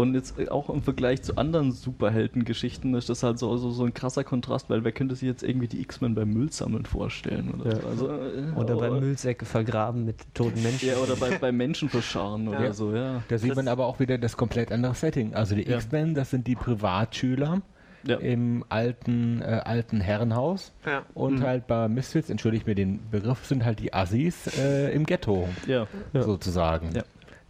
Und 0.01 0.15
jetzt 0.15 0.49
auch 0.51 0.69
im 0.69 0.81
Vergleich 0.81 1.21
zu 1.21 1.35
anderen 1.37 1.71
Superheldengeschichten 1.71 2.95
ist 2.95 3.09
das 3.09 3.23
halt 3.23 3.39
so, 3.39 3.55
so, 3.57 3.71
so 3.71 3.83
ein 3.85 3.93
krasser 3.93 4.23
Kontrast, 4.23 4.69
weil 4.69 4.83
wer 4.83 4.91
könnte 4.91 5.15
sich 5.15 5.27
jetzt 5.27 5.43
irgendwie 5.43 5.67
die 5.67 5.81
X-Men 5.81 6.15
beim 6.15 6.29
Müllsammeln 6.29 6.85
vorstellen? 6.85 7.53
Oder, 7.59 7.75
so. 7.81 7.87
also, 7.87 8.07
äh, 8.09 8.51
Oder 8.55 8.75
beim 8.75 8.91
aber- 8.93 9.01
Müllsäcke 9.01 9.45
vergraben 9.45 10.05
mit 10.05 10.17
toten 10.33 10.61
Menschen. 10.63 10.89
Ja, 10.89 10.95
oder 10.97 11.15
bei, 11.15 11.37
bei 11.37 11.51
Menschen 11.51 11.89
verscharen 11.89 12.47
oder 12.47 12.65
Ja. 12.65 12.73
so, 12.73 12.93
ja. 12.95 13.21
Da 13.27 13.37
sieht 13.37 13.51
Das- 13.51 13.55
man 13.55 13.67
aber 13.67 13.85
auch 13.85 13.99
wieder 13.99 14.17
das 14.17 14.37
komplett 14.37 14.71
andere 14.71 14.95
Setting. 14.95 15.33
Also 15.35 15.55
die 15.55 15.63
Ja. 15.67 15.75
X-Men, 15.77 16.15
das 16.15 16.29
sind 16.31 16.47
die 16.47 16.55
Privatschüler 16.55 17.61
Ja. 18.03 18.17
im 18.17 18.65
alten, 18.69 19.41
äh, 19.41 19.61
alten 19.63 20.01
Herrenhaus. 20.01 20.73
Ja. 20.85 21.03
Und 21.13 21.39
Mhm. 21.39 21.43
halt 21.43 21.67
bei 21.67 21.87
Misfits, 21.87 22.29
entschuldige 22.29 22.65
mir 22.65 22.75
den 22.75 22.99
Begriff, 23.11 23.45
sind 23.45 23.63
halt 23.65 23.79
die 23.79 23.93
Assis 23.93 24.47
äh, 24.57 24.91
im 24.95 25.05
Ghetto 25.05 25.47
Ja. 25.67 25.85
sozusagen. 26.13 26.89
Ja. 26.95 27.03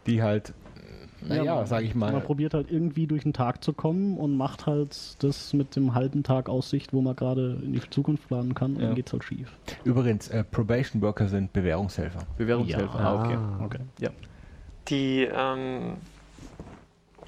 Die 0.08 0.22
halt, 0.22 0.54
naja, 1.28 1.56
man- 1.56 1.66
sage 1.68 1.86
ich 1.86 1.96
mal, 1.96 2.12
Man 2.12 2.24
probiert 2.24 2.54
halt 2.54 2.72
irgendwie 2.72 3.08
durch 3.08 3.24
den 3.24 3.34
Tag 3.34 3.64
zu 3.64 3.74
kommen 3.74 4.18
und 4.18 4.36
macht 4.36 4.66
halt 4.66 5.24
das 5.24 5.54
mit 5.54 5.76
dem 5.76 5.94
halben 5.94 6.24
Tag 6.24 6.50
Aussicht, 6.50 6.94
wo 6.94 7.02
man 7.02 7.16
gerade 7.16 7.60
in 7.64 7.74
die 7.74 7.82
Zukunft 7.90 8.28
planen 8.28 8.54
kann 8.56 8.76
und 8.76 8.82
Ja. 8.82 8.88
dann 8.88 8.96
geht's 8.96 9.14
halt 9.14 9.24
schief. 9.24 9.58
übrigens, 9.84 10.28
äh, 10.30 10.44
Probation 10.44 11.02
Worker 11.02 11.28
sind 11.28 11.54
Bewährungshelfer. 11.54 12.20
Bewährungshelfer. 12.38 13.00
Ja. 13.00 13.06
Ah, 13.06 13.24
okay. 13.26 13.36
Ah. 13.36 13.66
Okay. 13.66 13.80
Ja. 14.00 14.10
Die, 14.88 15.28
ähm, 15.32 15.98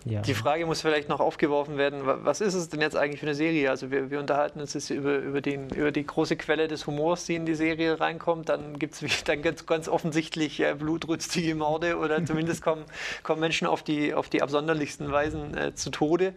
Ja. 0.06 0.22
die 0.22 0.34
Frage 0.34 0.66
muss 0.66 0.82
vielleicht 0.82 1.08
noch 1.08 1.20
aufgeworfen 1.20 1.78
werden, 1.78 2.06
wa- 2.06 2.20
was 2.24 2.42
ist 2.42 2.56
es 2.56 2.68
denn 2.70 2.82
jetzt 2.82 2.96
eigentlich 2.98 3.20
für 3.22 3.26
eine 3.26 3.36
Serie? 3.36 3.70
Also 3.70 3.90
wir, 3.90 4.12
wir 4.12 4.20
unterhalten 4.20 4.60
uns 4.60 4.74
jetzt 4.74 4.90
über, 4.90 5.18
über, 5.18 5.40
den, 5.42 5.70
über 5.70 5.92
die 5.92 6.06
große 6.06 6.36
Quelle 6.36 6.68
des 6.68 6.86
Humors, 6.88 7.26
die 7.26 7.36
in 7.36 7.46
die 7.46 7.56
Serie 7.56 8.00
reinkommt. 8.00 8.50
Dann 8.50 8.78
gibt 8.80 9.02
es 9.02 9.24
dann 9.24 9.42
ganz, 9.42 9.66
ganz 9.66 9.88
offensichtlich 9.88 10.60
äh, 10.60 10.76
blutrünstige 10.78 11.56
Morde 11.56 11.98
oder 11.98 12.26
zumindest 12.26 12.62
kommen, 12.62 12.84
kommen 13.24 13.40
Menschen 13.40 13.66
auf 13.68 13.82
die, 13.84 14.14
auf 14.14 14.30
die 14.30 14.42
absonderlichsten 14.42 15.12
Weisen 15.12 15.56
äh, 15.58 15.74
zu 15.74 15.90
Tode. 15.90 16.34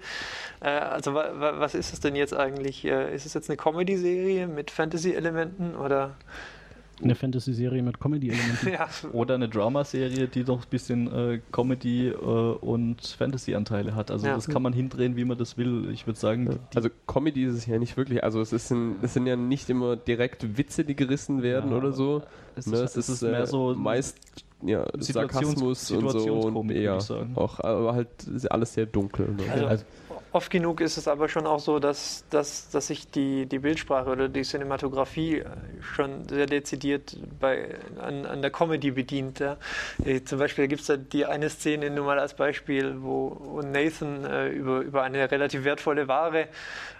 Äh, 0.61 0.69
also 0.69 1.15
wa, 1.15 1.31
wa, 1.35 1.59
was 1.59 1.75
ist 1.75 1.93
es 1.93 2.01
denn 2.01 2.15
jetzt 2.15 2.35
eigentlich? 2.35 2.85
Äh, 2.85 3.15
ist 3.15 3.27
es 3.27 3.35
jetzt 3.35 3.51
eine 3.51 3.57
Comedy-Serie 3.57 4.47
mit 4.47 4.71
Fantasy-Elementen 4.71 5.75
oder? 5.75 6.17
Eine 7.03 7.15
Fantasy-Serie 7.15 7.83
mit 7.83 8.01
Comedy-Elementen. 8.01 8.69
Ja, 8.73 8.89
Oder 9.13 9.35
eine 9.35 9.49
Dramaserie, 9.49 10.29
die 10.29 10.45
doch 10.45 10.63
ein 10.63 10.71
bisschen 10.71 11.13
äh, 11.13 11.41
Comedy 11.53 12.09
äh, 12.09 12.15
und 12.15 13.03
Fantasy-Anteile 13.07 13.95
hat. 13.95 14.11
Also 14.11 14.27
Ja. 14.27 14.35
das 14.35 14.49
kann 14.49 14.63
man 14.63 14.73
hindrehen, 14.73 15.15
wie 15.17 15.25
man 15.27 15.37
das 15.37 15.59
will. 15.59 15.91
Ich 15.93 16.07
würde 16.07 16.19
sagen, 16.19 16.49
die, 16.51 16.77
Also 16.77 16.89
Comedy 17.07 17.45
ist 17.45 17.55
es 17.55 17.67
ja 17.67 17.79
nicht 17.79 17.97
wirklich. 17.99 18.25
Also 18.25 18.41
es, 18.41 18.53
ist 18.53 18.71
ein, 18.71 18.97
es 19.03 19.13
sind 19.15 19.27
ja 19.27 19.37
nicht 19.37 19.69
immer 19.69 19.97
direkt 19.97 20.57
Witze, 20.57 20.85
die 20.85 20.97
gerissen 20.97 21.43
werden 21.43 21.71
Ja, 21.71 21.77
oder 21.77 21.93
so. 21.93 22.23
es 22.55 22.67
Ne, 22.67 22.79
ist, 22.79 22.97
es 22.97 23.09
ist 23.11 23.23
mehr 23.23 23.47
so 23.47 23.75
meist 23.75 24.17
ja, 24.63 24.85
Situations- 24.97 25.13
Sarkasmus 25.13 25.91
und 25.91 26.01
so 26.01 26.07
und 26.07 26.09
Situationskomik, 26.19 26.77
eher 26.79 26.83
würde 26.93 26.99
ich 26.99 27.05
sagen. 27.05 27.33
auch, 27.37 27.61
aber 27.61 27.95
halt 27.95 28.09
ist 28.35 28.51
alles 28.51 28.73
sehr 28.73 28.87
dunkel. 28.87 29.29
Ne? 29.37 29.43
Also, 29.53 29.67
Also- 29.67 29.85
oft 30.37 30.51
genug 30.51 30.81
ist 30.81 30.99
es 30.99 31.09
aber 31.09 31.29
schon 31.29 31.47
auch 31.47 31.61
so, 31.61 31.79
dass, 31.79 32.25
dass, 32.31 32.69
dass 32.69 32.89
sich 32.89 33.11
die, 33.11 33.47
die 33.47 33.59
Bildsprache 33.59 34.11
oder 34.11 34.29
die 34.29 34.43
Cinematografie 34.43 35.39
äh, 35.39 35.45
schon 35.81 36.29
sehr 36.29 36.47
dezidiert 36.47 37.17
bei, 37.41 37.75
an, 37.99 38.27
an 38.27 38.43
der 38.43 38.51
Comedy 38.51 38.91
bedient. 38.91 39.41
Ja. 39.41 39.57
Äh, 40.05 40.23
Zum 40.23 40.39
Beispiel 40.39 40.69
gibt 40.69 40.83
es 40.83 40.87
da 40.89 40.97
die 40.97 41.25
eine 41.25 41.49
Szene 41.49 41.91
nur 41.91 42.05
mal 42.05 42.19
als 42.19 42.35
Beispiel, 42.35 42.97
wo, 43.01 43.63
Nathan 43.63 44.25
äh, 44.25 44.49
über, 44.49 44.81
über 44.81 45.03
eine 45.03 45.31
relativ 45.31 45.65
wertvolle 45.65 46.07
Ware 46.07 46.49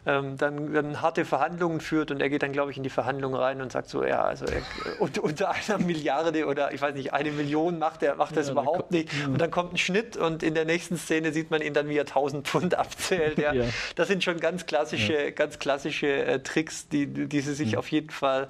ähm, 0.07 0.37
dann, 0.37 0.73
dann 0.73 1.03
harte 1.03 1.25
Verhandlungen 1.25 1.81
führt 1.81 2.11
und 2.11 2.23
er 2.23 2.31
geht 2.31 2.43
dann, 2.43 2.53
glaube 2.53 2.71
ich, 2.71 2.77
in 2.77 2.85
die 2.85 2.91
Verhandlungen 2.91 3.35
rein 3.35 3.61
und 3.61 3.73
sagt 3.73 3.89
so, 3.89 4.05
ja, 4.05 4.23
also 4.23 4.47
er, 4.47 4.63
unter, 5.01 5.25
unter 5.25 5.51
einer 5.51 5.79
Milliarde 5.79 6.47
oder 6.47 6.73
ich 6.73 6.81
weiß 6.81 6.95
nicht, 6.95 7.13
eine 7.13 7.33
Million 7.33 7.79
macht 7.79 8.03
er 8.03 8.15
macht 8.15 8.37
es 8.37 8.47
Ja, 8.47 8.53
überhaupt 8.53 8.93
nicht. 8.93 9.11
Und 9.27 9.41
dann 9.41 9.51
kommt 9.51 9.75
ein 9.75 9.79
Schnitt 9.79 10.17
und 10.17 10.43
in 10.43 10.55
der 10.55 10.65
nächsten 10.65 10.97
Szene 10.97 11.33
sieht 11.33 11.51
man 11.51 11.61
ihn 11.61 11.75
dann, 11.75 11.89
wie 11.89 11.97
er 11.97 12.03
1000 12.07 12.47
Pfund 12.47 12.75
abzählt. 12.75 13.39
Ja. 13.39 13.47
Ja. 13.57 13.65
Das 13.95 14.09
sind 14.09 14.23
schon 14.23 14.39
ganz 14.39 14.67
klassische, 14.67 15.33
ganz 15.33 15.59
klassische 15.59 16.09
äh, 16.09 16.41
Tricks, 16.41 16.89
die, 16.89 17.07
die 17.07 17.41
sie 17.41 17.55
sich 17.55 17.77
auf 17.79 17.91
jeden 17.91 18.11
Fall 18.11 18.49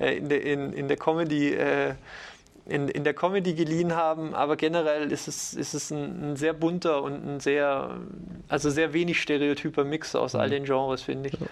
äh, 0.00 0.16
in, 0.16 0.28
der, 0.28 0.42
in, 0.42 0.72
in 0.72 0.88
der 0.88 0.96
Comedy 0.96 1.54
äh, 1.54 1.94
in, 2.68 2.88
in 2.88 3.04
der 3.04 3.14
Comedy 3.14 3.54
geliehen 3.54 3.94
haben, 3.94 4.34
aber 4.34 4.56
generell 4.56 5.10
ist 5.10 5.28
es, 5.28 5.54
ist 5.54 5.74
es 5.74 5.90
ein, 5.90 6.32
ein 6.32 6.36
sehr 6.36 6.52
bunter 6.52 7.02
und 7.02 7.26
ein 7.26 7.40
sehr, 7.40 7.98
also 8.48 8.70
sehr 8.70 8.92
wenig 8.92 9.20
stereotyper 9.20 9.84
Mix 9.84 10.14
aus 10.14 10.34
all 10.34 10.50
den 10.50 10.64
Genres, 10.64 11.02
finde 11.02 11.30
ich. 11.30 11.40
ja. 11.40 11.46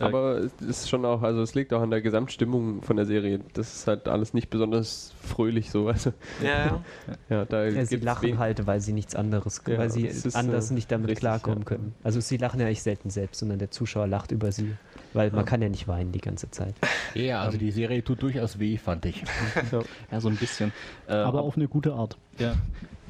Aber 0.00 0.38
es 0.38 0.52
ist 0.62 0.88
schon 0.88 1.04
auch, 1.04 1.22
also 1.22 1.42
es 1.42 1.54
liegt 1.54 1.74
auch 1.74 1.82
an 1.82 1.90
der 1.90 2.00
Gesamtstimmung 2.00 2.82
von 2.82 2.96
der 2.96 3.04
Serie. 3.04 3.40
Das 3.52 3.74
ist 3.74 3.86
halt 3.86 4.08
alles 4.08 4.32
nicht 4.32 4.48
besonders 4.48 5.12
fröhlich 5.20 5.70
so. 5.70 5.88
Also, 5.88 6.12
Ja, 6.42 6.48
ja. 6.48 6.84
ja, 7.28 7.44
da 7.44 7.66
Ja, 7.66 7.84
sie 7.84 7.96
lachen 7.96 8.38
halt, 8.38 8.66
weil 8.66 8.80
sie 8.80 8.92
nichts 8.92 9.14
anderes, 9.14 9.60
Ja, 9.66 9.76
weil 9.78 9.90
sie 9.90 10.06
ist, 10.06 10.34
anders 10.34 10.70
äh, 10.70 10.74
nicht 10.74 10.90
damit 10.90 11.10
richtig, 11.10 11.20
klarkommen 11.20 11.60
ja. 11.60 11.64
können. 11.64 11.94
Also 12.02 12.20
sie 12.20 12.38
lachen 12.38 12.60
ja 12.60 12.66
eigentlich 12.66 12.82
selten 12.82 13.10
selbst, 13.10 13.40
sondern 13.40 13.58
der 13.58 13.70
Zuschauer 13.70 14.06
lacht 14.06 14.32
über 14.32 14.52
sie. 14.52 14.74
Weil 15.12 15.30
man 15.32 15.44
kann 15.44 15.60
ja 15.60 15.68
nicht 15.68 15.88
weinen 15.88 16.12
die 16.12 16.20
ganze 16.20 16.50
Zeit. 16.50 16.74
Ja, 17.14 17.42
also 17.42 17.58
die 17.58 17.72
Serie 17.72 18.04
tut 18.04 18.22
durchaus 18.22 18.60
weh, 18.60 18.76
fand 18.76 19.06
ich. 19.06 19.24
ja, 20.12 20.20
so 20.20 20.28
ein 20.28 20.36
bisschen. 20.36 20.72
Äh, 21.08 21.14
Aber 21.14 21.42
auf 21.42 21.56
eine 21.56 21.66
gute 21.66 21.94
Art. 21.94 22.16
Ja, 22.38 22.54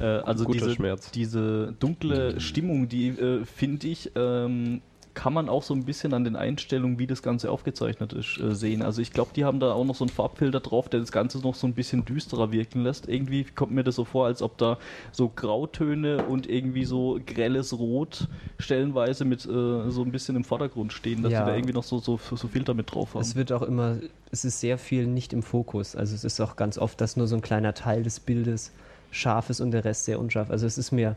äh, 0.00 0.04
also 0.04 0.44
Guter 0.44 0.60
diese, 0.60 0.74
Schmerz. 0.74 1.10
diese 1.10 1.74
dunkle 1.78 2.40
Stimmung, 2.40 2.88
die 2.88 3.08
äh, 3.08 3.44
finde 3.44 3.86
ich, 3.86 4.10
ähm, 4.14 4.80
kann 5.14 5.32
man 5.32 5.48
auch 5.48 5.62
so 5.62 5.74
ein 5.74 5.84
bisschen 5.84 6.14
an 6.14 6.24
den 6.24 6.36
Einstellungen, 6.36 6.98
wie 6.98 7.06
das 7.06 7.22
Ganze 7.22 7.50
aufgezeichnet 7.50 8.12
ist, 8.12 8.38
äh, 8.38 8.54
sehen. 8.54 8.82
Also 8.82 9.02
ich 9.02 9.12
glaube, 9.12 9.32
die 9.34 9.44
haben 9.44 9.58
da 9.60 9.72
auch 9.72 9.84
noch 9.84 9.94
so 9.94 10.04
einen 10.04 10.10
Farbfilter 10.10 10.60
drauf, 10.60 10.88
der 10.88 11.00
das 11.00 11.10
Ganze 11.12 11.38
noch 11.38 11.54
so 11.54 11.66
ein 11.66 11.74
bisschen 11.74 12.04
düsterer 12.04 12.52
wirken 12.52 12.82
lässt. 12.82 13.08
Irgendwie 13.08 13.44
kommt 13.44 13.72
mir 13.72 13.82
das 13.84 13.96
so 13.96 14.04
vor, 14.04 14.26
als 14.26 14.40
ob 14.40 14.56
da 14.58 14.78
so 15.12 15.28
Grautöne 15.28 16.24
und 16.24 16.48
irgendwie 16.48 16.84
so 16.84 17.18
grelles 17.26 17.76
Rot 17.78 18.28
stellenweise 18.58 19.24
mit 19.24 19.44
äh, 19.44 19.90
so 19.90 20.02
ein 20.02 20.12
bisschen 20.12 20.36
im 20.36 20.44
Vordergrund 20.44 20.92
stehen, 20.92 21.22
dass 21.22 21.32
Ja. 21.32 21.40
die 21.44 21.50
da 21.50 21.56
irgendwie 21.56 21.74
noch 21.74 21.84
so, 21.84 21.98
so, 21.98 22.18
so 22.18 22.48
Filter 22.48 22.74
mit 22.74 22.94
drauf 22.94 23.14
haben. 23.14 23.22
Es 23.22 23.34
wird 23.34 23.52
auch 23.52 23.62
immer, 23.62 23.96
es 24.30 24.44
ist 24.44 24.60
sehr 24.60 24.78
viel 24.78 25.06
nicht 25.06 25.32
im 25.32 25.42
Fokus. 25.42 25.96
Also 25.96 26.14
es 26.14 26.24
ist 26.24 26.40
auch 26.40 26.56
ganz 26.56 26.78
oft, 26.78 27.00
dass 27.00 27.16
nur 27.16 27.26
so 27.26 27.34
ein 27.36 27.42
kleiner 27.42 27.74
Teil 27.74 28.02
des 28.02 28.20
Bildes 28.20 28.72
scharf 29.10 29.50
ist 29.50 29.60
und 29.60 29.72
der 29.72 29.84
Rest 29.84 30.04
sehr 30.04 30.20
unscharf. 30.20 30.50
Also 30.50 30.66
es 30.66 30.78
ist 30.78 30.92
mir 30.92 31.16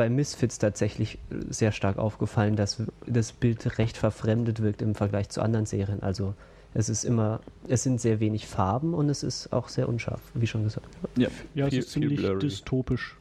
bei 0.00 0.08
Misfits 0.08 0.56
tatsächlich 0.58 1.18
sehr 1.50 1.72
stark 1.72 1.98
aufgefallen, 1.98 2.56
dass 2.56 2.82
das 3.06 3.32
Bild 3.32 3.76
recht 3.78 3.98
verfremdet 3.98 4.62
wirkt 4.62 4.80
im 4.80 4.94
Vergleich 4.94 5.28
zu 5.28 5.42
anderen 5.42 5.66
Serien. 5.66 6.02
Also 6.02 6.32
es 6.72 6.88
ist 6.88 7.04
immer, 7.04 7.40
es 7.68 7.82
sind 7.82 8.00
sehr 8.00 8.18
wenig 8.18 8.46
Farben 8.46 8.94
und 8.94 9.10
es 9.10 9.22
ist 9.22 9.52
auch 9.52 9.68
sehr 9.68 9.90
unscharf, 9.90 10.22
wie 10.32 10.46
schon 10.46 10.64
gesagt. 10.64 10.86
ja. 11.18 11.28
Ja, 11.54 11.68
Viel- 11.68 11.80
es 11.80 11.84
ist 11.84 11.92
ziemlich 11.92 12.18
dystopisch. 12.38 13.14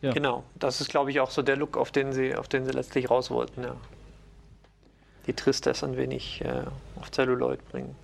Ja. 0.00 0.12
Genau, 0.12 0.44
das 0.58 0.80
ist, 0.80 0.88
glaube 0.88 1.10
ich, 1.10 1.20
auch 1.20 1.30
so 1.30 1.42
der 1.42 1.56
Look, 1.56 1.76
auf 1.76 1.90
den 1.92 2.14
sie, 2.14 2.34
auf 2.34 2.48
den 2.48 2.64
sie 2.64 2.70
letztlich 2.70 3.10
raus 3.10 3.30
wollten. 3.30 3.62
Ja. 3.64 3.76
Die 5.26 5.34
Tristesse 5.34 5.84
ein 5.84 5.98
wenig 5.98 6.40
äh, 6.42 6.62
auf 6.98 7.10
Celluloid 7.10 7.68
bringen. 7.70 7.94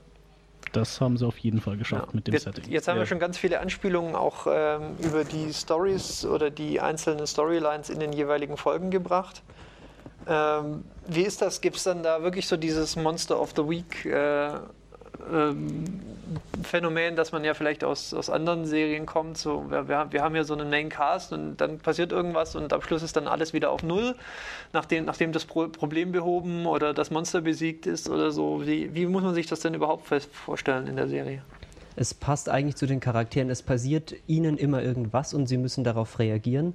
Das 0.77 1.01
haben 1.01 1.17
sie 1.17 1.27
auf 1.27 1.39
jeden 1.39 1.61
Fall 1.61 1.77
geschafft 1.77 2.09
Ja. 2.09 2.15
mit 2.15 2.27
dem 2.27 2.35
jetzt, 2.35 2.45
Setting. 2.45 2.71
Jetzt 2.71 2.89
haben 2.89 2.97
Ja. 2.97 3.03
wir 3.03 3.07
schon 3.07 3.19
ganz 3.19 3.39
viele 3.39 3.61
Anspielungen 3.61 4.15
auch 4.17 4.47
ähm, 4.51 4.97
über 5.01 5.25
die 5.25 5.53
Stories 5.53 6.25
oder 6.27 6.51
die 6.51 6.81
einzelnen 6.81 7.27
Storylines 7.27 7.91
in 7.91 8.01
den 8.01 8.13
jeweiligen 8.13 8.57
Folgen 8.57 8.91
gebracht. 8.91 9.43
Ähm, 10.27 10.85
wie 11.07 11.23
ist 11.23 11.43
das? 11.43 11.61
Gibt 11.61 11.77
es 11.77 11.83
dann 11.85 12.03
da 12.03 12.23
wirklich 12.23 12.49
so 12.49 12.57
dieses 12.57 12.97
Monster 12.97 13.41
of 13.41 13.53
the 13.57 13.69
Week 13.69 14.05
äh, 14.07 14.53
ähm, 15.33 15.85
Phänomen, 16.63 17.17
dass 17.17 17.33
man 17.33 17.45
ja 17.45 17.55
vielleicht 17.55 17.85
aus, 17.85 18.15
aus 18.15 18.31
anderen 18.31 18.67
Serien 18.67 19.07
kommt? 19.07 19.39
So, 19.39 19.71
wir, 19.71 19.89
wir, 19.89 20.23
haben- 20.23 20.35
ja 20.35 20.45
so 20.45 20.55
einen 20.55 20.71
Main 20.71 20.89
Cast 20.89 21.33
und 21.33 21.57
dann 21.59 21.79
passiert 21.79 22.13
irgendwas 22.13 22.57
und 22.57 22.73
am 22.73 22.83
Schluss 22.83 23.03
ist 23.03 23.17
dann 23.17 23.29
alles 23.29 23.53
wieder 23.53 23.71
auf 23.71 23.83
Null, 23.83 24.15
nachdem, 24.73 25.05
nachdem 25.05 25.33
das 25.33 25.45
Pro 25.45 25.69
Problem 25.69 26.13
behoben 26.13 26.67
oder 26.67 26.95
das 26.95 27.11
Monster 27.11 27.41
besiegt 27.41 27.87
ist 27.87 28.09
oder 28.09 28.31
so. 28.31 28.67
Wie, 28.67 28.95
wie 28.95 29.07
muss 29.07 29.23
man 29.23 29.35
sich 29.35 29.47
das 29.47 29.61
denn 29.61 29.75
überhaupt 29.75 30.07
vorstellen 30.33 30.87
in 30.87 30.97
der 30.97 31.09
Serie? 31.09 31.43
Es 31.97 32.13
passt 32.13 32.49
eigentlich 32.49 32.77
zu 32.77 32.87
den 32.87 33.01
Charakteren. 33.01 33.51
Es 33.51 33.63
passiert 33.63 34.15
ihnen 34.27 34.57
immer 34.57 34.83
irgendwas 34.83 35.33
und 35.33 35.47
sie 35.47 35.57
müssen 35.59 35.85
darauf 35.85 36.19
reagieren. 36.19 36.75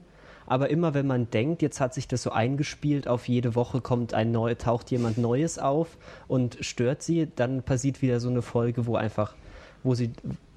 Aber 0.50 0.72
immer 0.72 0.96
wenn 0.96 1.06
man 1.06 1.30
denkt, 1.30 1.62
jetzt 1.62 1.80
hat 1.80 1.94
sich 1.94 2.08
das 2.08 2.24
so 2.24 2.32
eingespielt, 2.32 3.08
auf 3.08 3.28
jede 3.28 3.54
Woche 3.54 3.82
kommt 3.82 4.16
ein 4.16 4.32
neu, 4.32 4.56
taucht 4.56 4.90
jemand 4.90 5.20
Neues 5.20 5.60
auf 5.60 5.96
und 6.28 6.58
stört 6.62 7.04
sie, 7.04 7.28
dann 7.36 7.62
passiert 7.62 8.02
wieder 8.02 8.20
so 8.20 8.30
eine 8.30 8.42
Folge, 8.42 8.88
wo 8.88 8.96
einfach, 8.96 9.36
wo 9.84 9.94
sie, 9.94 10.10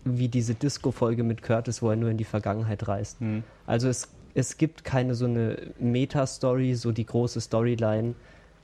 wie 0.05 0.28
diese 0.28 0.55
Disco-Folge 0.55 1.24
mit 1.24 1.43
Curtis, 1.43 1.82
wo 1.82 1.90
er 1.90 1.97
nur 1.97 2.09
in 2.09 2.16
die 2.16 2.24
Vergangenheit 2.24 2.88
reist. 2.88 3.20
Hm. 3.20 3.45
Also 3.66 3.88
es, 3.90 4.09
es 4.32 4.57
gibt 4.57 4.82
keine 4.82 5.14
so 5.14 5.26
eine 5.26 5.59
Meta-Story, 5.78 6.74
so 6.74 6.90
die 6.90 7.05
große 7.05 7.43
Storyline. 7.43 8.14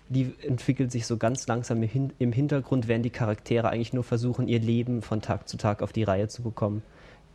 Die 0.09 0.33
entwickelt 0.41 0.91
sich 0.91 1.07
so 1.07 1.19
ganz 1.19 1.47
langsam 1.47 1.83
im 1.83 2.33
Hintergrund, 2.33 2.89
während 2.89 3.05
die 3.05 3.11
Charaktere 3.11 3.69
eigentlich 3.69 3.93
nur 3.93 4.05
versuchen, 4.05 4.49
ihr 4.49 4.61
Leben 4.61 5.03
von 5.03 5.21
Tag 5.21 5.47
zu 5.47 5.59
Tag 5.59 5.83
auf 5.83 5.93
die 5.93 6.05
Reihe 6.05 6.29
zu 6.29 6.43
bekommen 6.43 6.83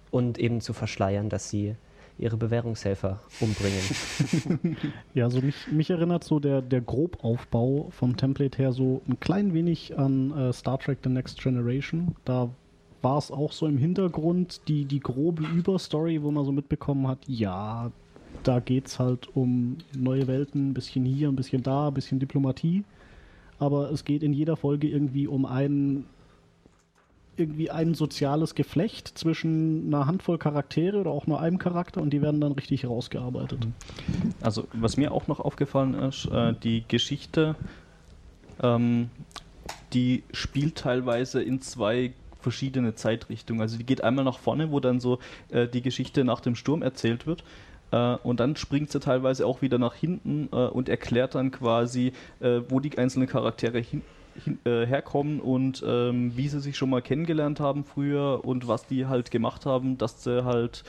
und 0.09 0.39
eben 0.39 0.61
zu 0.61 0.73
verschleiern, 0.73 1.29
dass 1.29 1.51
sie 1.51 1.75
ihre 2.18 2.38
Bewährungshelfer 2.38 3.20
umbringen. 3.39 4.78
Ja, 5.14 5.30
so 5.30 5.41
mich, 5.41 5.68
mich 5.72 5.89
erinnert 5.89 6.24
so 6.24 6.39
der, 6.39 6.61
der 6.61 6.82
Grobaufbau 6.82 7.88
vom 7.91 8.18
Template 8.18 8.57
her 8.57 8.72
so 8.72 9.01
ein 9.07 9.20
klein 9.20 9.53
wenig 9.53 9.97
an 9.97 10.32
äh, 10.32 10.53
Star 10.53 10.80
Trek 10.80 10.99
The 11.03 11.09
Next 11.09 11.41
Generation. 11.41 12.16
Da 12.26 12.49
war 13.01 13.18
es 13.18 13.32
auch 13.32 13.51
so 13.51 13.68
im 13.68 13.78
Hintergrund 13.78 14.61
die, 14.68 14.86
die 14.86 14.99
grobe 14.99 15.43
Überstory, 15.43 16.24
wo 16.24 16.32
man 16.32 16.45
so 16.45 16.51
mitbekommen 16.51 17.07
hat, 17.07 17.20
ja, 17.28 17.91
da 18.43 18.59
geht's 18.59 18.99
halt 18.99 19.28
um 19.36 19.78
neue 19.95 20.28
Welten, 20.28 20.70
ein 20.70 20.74
bisschen 20.74 21.05
hier, 21.05 21.28
ein 21.30 21.36
bisschen 21.36 21.61
da, 21.64 21.89
ein 21.89 21.93
bisschen 21.93 22.20
Diplomatie. 22.20 22.84
Aber 23.59 23.91
es 23.91 24.03
geht 24.03 24.24
in 24.24 24.34
jeder 24.34 24.57
Folge 24.57 24.88
irgendwie 24.88 25.28
um 25.28 25.45
ein 25.45 26.05
irgendwie 27.38 27.71
ein 27.71 27.93
soziales 27.93 28.55
Geflecht 28.55 29.17
zwischen 29.17 29.88
einer 29.88 30.05
Handvoll 30.05 30.38
Charaktere 30.38 30.99
oder 30.99 31.11
auch 31.11 31.27
nur 31.27 31.39
einem 31.39 31.57
Charakter 31.57 32.01
und 32.01 32.11
die 32.11 32.21
werden 32.21 32.41
dann 32.41 32.51
richtig 32.51 32.86
rausgearbeitet. 32.86 33.67
Also, 34.41 34.67
was 34.73 34.97
mir 34.97 35.11
auch 35.11 35.27
noch 35.27 35.39
aufgefallen 35.39 35.95
ist, 35.95 36.25
äh, 36.25 36.53
die 36.63 36.84
Geschichte, 36.88 37.55
ähm, 38.61 39.09
die 39.93 40.23
spielt 40.31 40.75
teilweise 40.75 41.41
in 41.41 41.61
zwei 41.61 42.13
verschiedene 42.39 42.95
Zeitrichtungen. 42.95 43.61
Also, 43.61 43.77
die 43.77 43.86
geht 43.86 44.03
einmal 44.03 44.25
nach 44.25 44.39
vorne, 44.39 44.71
wo 44.71 44.79
dann 44.79 44.99
so 44.99 45.19
äh, 45.49 45.67
die 45.67 45.81
Geschichte 45.81 46.23
nach 46.23 46.41
dem 46.41 46.55
Sturm 46.55 46.81
erzählt 46.81 47.25
wird. 47.25 47.43
Äh, 47.91 48.15
und 48.23 48.39
dann 48.39 48.55
springt 48.55 48.91
sie 48.91 48.99
teilweise 48.99 49.45
auch 49.45 49.61
wieder 49.61 49.77
nach 49.77 49.95
hinten 49.95 50.49
äh, 50.51 50.55
und 50.55 50.89
erklärt 50.89 51.36
dann 51.36 51.51
quasi, 51.51 52.11
äh, 52.39 52.61
wo 52.69 52.79
die 52.79 52.97
einzelnen 52.97 53.27
Charaktere 53.27 53.79
hin, 53.79 54.01
hin, 54.43 54.59
äh, 54.65 54.86
herkommen 54.86 55.39
und 55.39 55.84
ähm, 55.86 56.36
wie 56.36 56.47
sie 56.47 56.59
sich 56.59 56.77
schon 56.77 56.89
mal 56.89 57.01
kennengelernt 57.01 57.59
haben 57.59 57.84
früher 57.84 58.41
und 58.43 58.67
was 58.67 58.86
die 58.86 59.05
halt 59.05 59.31
gemacht 59.31 59.65
haben, 59.65 59.97
dass 59.97 60.23
sie 60.23 60.45
halt 60.45 60.84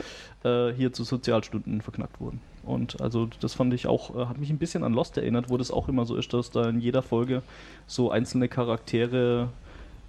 äh, 0.44 0.72
hier 0.72 0.92
zu 0.92 1.04
Sozialstunden 1.04 1.80
verknackt 1.80 2.20
wurden. 2.20 2.40
Und 2.62 3.00
also 3.00 3.28
das 3.40 3.54
fand 3.54 3.74
ich 3.74 3.86
auch, 3.86 4.16
äh, 4.16 4.26
hat 4.26 4.38
mich 4.38 4.50
ein 4.50 4.58
bisschen 4.58 4.84
an 4.84 4.92
Lost 4.94 5.16
erinnert, 5.16 5.50
wo 5.50 5.56
das 5.56 5.70
auch 5.70 5.88
immer 5.88 6.06
so 6.06 6.16
ist, 6.16 6.32
dass 6.32 6.50
da 6.50 6.68
in 6.68 6.80
jeder 6.80 7.02
Folge 7.02 7.42
so 7.86 8.10
einzelne 8.10 8.48
Charaktere 8.48 9.48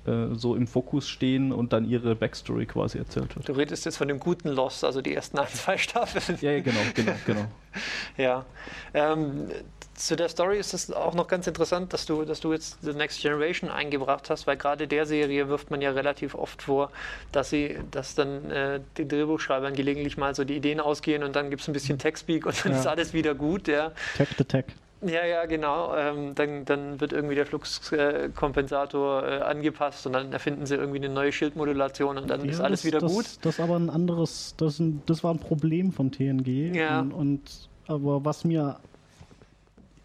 äh, 0.08 0.36
so 0.36 0.56
im 0.56 0.68
Fokus 0.68 1.08
stehen 1.08 1.52
und 1.52 1.74
dann 1.74 1.86
ihre 1.90 2.16
Backstory 2.16 2.66
quasi 2.66 2.98
erzählt 2.98 3.36
wird. 3.36 3.48
Du 3.48 3.54
redest 3.54 3.86
jetzt 3.86 3.98
von 3.98 4.08
dem 4.08 4.20
guten 4.20 4.50
Lost, 4.50 4.84
also 4.84 5.02
die 5.02 5.14
ersten 5.14 5.40
ein, 5.40 5.48
zwei 5.48 5.78
Staffeln. 5.78 6.38
Ja, 6.42 6.52
ja, 6.52 6.60
genau, 6.62 6.80
genau, 6.94 7.14
genau. 7.26 7.46
Ja. 8.18 8.46
Ähm, 8.94 9.50
zu 9.96 10.16
der 10.16 10.30
Story 10.30 10.58
ist 10.58 10.74
es 10.74 10.92
auch 10.92 11.14
noch 11.14 11.28
ganz 11.28 11.48
interessant, 11.48 11.92
dass 11.94 12.06
du, 12.06 12.24
dass 12.26 12.40
du 12.42 12.52
jetzt 12.54 12.78
The 12.82 12.94
Next 12.94 13.22
Generation 13.22 13.70
eingebracht 13.70 14.30
hast, 14.30 14.46
weil 14.48 14.58
gerade 14.58 14.88
der 14.88 15.06
Serie 15.06 15.48
wirft 15.50 15.72
man 15.72 15.82
ja 15.82 15.92
relativ 15.92 16.36
oft 16.36 16.62
vor, 16.62 16.92
dass 17.32 17.50
sie, 17.50 17.78
dass 17.92 18.16
dann 18.16 18.50
äh, 18.52 18.80
den 18.98 19.08
Drehbuchschreibern 19.10 19.74
gelegentlich 19.74 20.18
mal 20.18 20.36
so 20.36 20.44
die 20.44 20.56
Ideen 20.56 20.80
ausgehen 20.80 21.24
und 21.24 21.36
dann 21.36 21.50
gibt 21.50 21.62
es 21.62 21.68
ein 21.68 21.74
bisschen 21.74 21.98
Tech-Speak 21.98 22.46
und 22.46 22.64
dann 22.66 22.74
Ja. 22.74 22.80
ist 22.80 22.88
alles 22.88 23.14
wieder 23.14 23.36
gut, 23.36 23.68
ja. 23.68 23.92
Tech 24.18 24.30
the 24.38 24.44
Tech. 24.44 24.66
Ja, 25.08 25.26
ja, 25.26 25.46
genau. 25.46 25.96
Ähm, 25.96 26.36
dann, 26.36 26.66
dann 26.66 27.00
wird 27.00 27.14
irgendwie 27.14 27.36
der 27.36 27.46
Fluxkompensator 27.46 29.24
äh, 29.24 29.42
angepasst 29.42 30.06
und 30.08 30.14
dann 30.14 30.32
erfinden 30.32 30.66
sie 30.66 30.76
irgendwie 30.76 30.98
eine 31.00 31.10
neue 31.10 31.32
Schildmodulation 31.32 32.18
und 32.18 32.30
dann 32.30 32.48
ist 32.48 32.60
Ja, 32.60 32.66
alles 32.66 32.82
das, 32.82 32.88
wieder 32.88 33.00
das, 33.00 33.12
gut. 33.12 33.26
Das 33.42 33.56
ist 33.56 33.60
aber 33.60 33.76
ein 33.78 33.90
anderes, 33.90 34.56
das, 34.58 34.74
ist 34.74 34.80
ein, 34.80 35.02
das 35.06 35.24
war 35.24 35.34
ein 35.34 35.40
Problem 35.40 35.92
von 35.92 36.12
TNG. 36.12 36.76
Ja. 36.76 37.00
Und, 37.02 37.12
und 37.14 37.42
aber 37.88 38.26
was 38.26 38.44
mir 38.44 38.78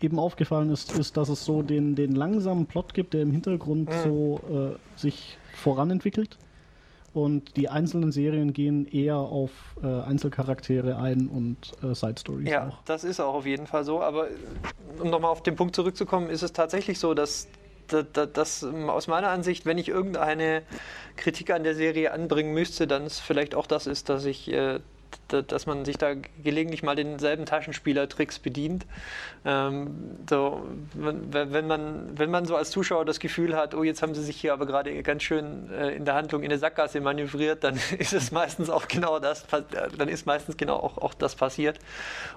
eben 0.00 0.18
aufgefallen 0.18 0.70
ist, 0.70 0.92
ist, 0.98 1.16
dass 1.16 1.28
es 1.28 1.44
so 1.44 1.62
den, 1.62 1.94
den 1.94 2.14
langsamen 2.14 2.66
Plot 2.66 2.94
gibt, 2.94 3.14
der 3.14 3.22
im 3.22 3.32
Hintergrund 3.32 3.88
Mhm. 3.90 3.94
so 4.02 4.40
äh, 4.50 4.98
sich 4.98 5.36
voranentwickelt. 5.54 6.38
Und 7.12 7.56
die 7.56 7.68
einzelnen 7.68 8.12
Serien 8.12 8.52
gehen 8.52 8.86
eher 8.86 9.16
auf 9.16 9.50
äh, 9.82 9.86
Einzelcharaktere 9.86 10.96
ein 10.96 11.26
und 11.26 11.72
äh, 11.82 11.92
Side 11.94 12.20
Stories 12.20 12.48
Ja, 12.48 12.68
auch. 12.68 12.78
das 12.84 13.02
ist 13.02 13.18
auch 13.18 13.34
auf 13.34 13.46
jeden 13.46 13.66
Fall 13.66 13.84
so. 13.84 14.00
Aber 14.00 14.28
äh, 14.28 14.32
um 15.00 15.10
nochmal 15.10 15.32
auf 15.32 15.42
den 15.42 15.56
Punkt 15.56 15.74
zurückzukommen, 15.74 16.30
ist 16.30 16.42
es 16.42 16.52
tatsächlich 16.52 17.00
so, 17.00 17.14
dass, 17.14 17.48
dass 17.88 18.62
ähm, 18.62 18.88
aus 18.88 19.08
meiner 19.08 19.28
Ansicht, 19.30 19.66
wenn 19.66 19.76
ich 19.76 19.88
irgendeine 19.88 20.62
Kritik 21.16 21.50
an 21.50 21.64
der 21.64 21.74
Serie 21.74 22.12
anbringen 22.12 22.54
müsste, 22.54 22.86
dann 22.86 23.06
ist 23.06 23.18
vielleicht 23.18 23.56
auch 23.56 23.66
das 23.66 23.88
ist, 23.88 24.08
dass 24.08 24.24
ich 24.24 24.50
äh, 24.52 24.78
dass 25.32 25.66
man 25.66 25.84
sich 25.84 25.96
da 25.98 26.14
gelegentlich 26.42 26.82
mal 26.82 26.96
denselben 26.96 27.46
Taschenspielertricks 27.46 28.38
bedient. 28.38 28.86
Ähm, 29.44 30.18
so, 30.28 30.66
wenn, 30.94 31.32
wenn, 31.32 31.66
man, 31.66 32.18
wenn 32.18 32.30
man 32.30 32.44
so 32.44 32.56
als 32.56 32.70
Zuschauer 32.70 33.04
das 33.04 33.20
Gefühl 33.20 33.56
hat, 33.56 33.74
oh, 33.74 33.82
jetzt 33.82 34.02
haben 34.02 34.14
sie 34.14 34.22
sich 34.22 34.36
hier 34.36 34.52
aber 34.52 34.66
gerade 34.66 35.02
ganz 35.02 35.22
schön 35.22 35.70
äh, 35.72 35.94
in 35.94 36.04
der 36.04 36.14
Handlung 36.14 36.42
in 36.42 36.50
der 36.50 36.58
Sackgasse 36.58 37.00
manövriert, 37.00 37.64
dann 37.64 37.78
ist 37.98 38.12
es 38.12 38.32
meistens 38.32 38.70
auch 38.70 38.88
genau 38.88 39.18
das, 39.18 39.46
dann 39.96 40.08
ist 40.08 40.26
meistens 40.26 40.56
genau 40.56 40.76
auch, 40.76 40.98
auch 40.98 41.14
das 41.14 41.34
passiert. 41.34 41.78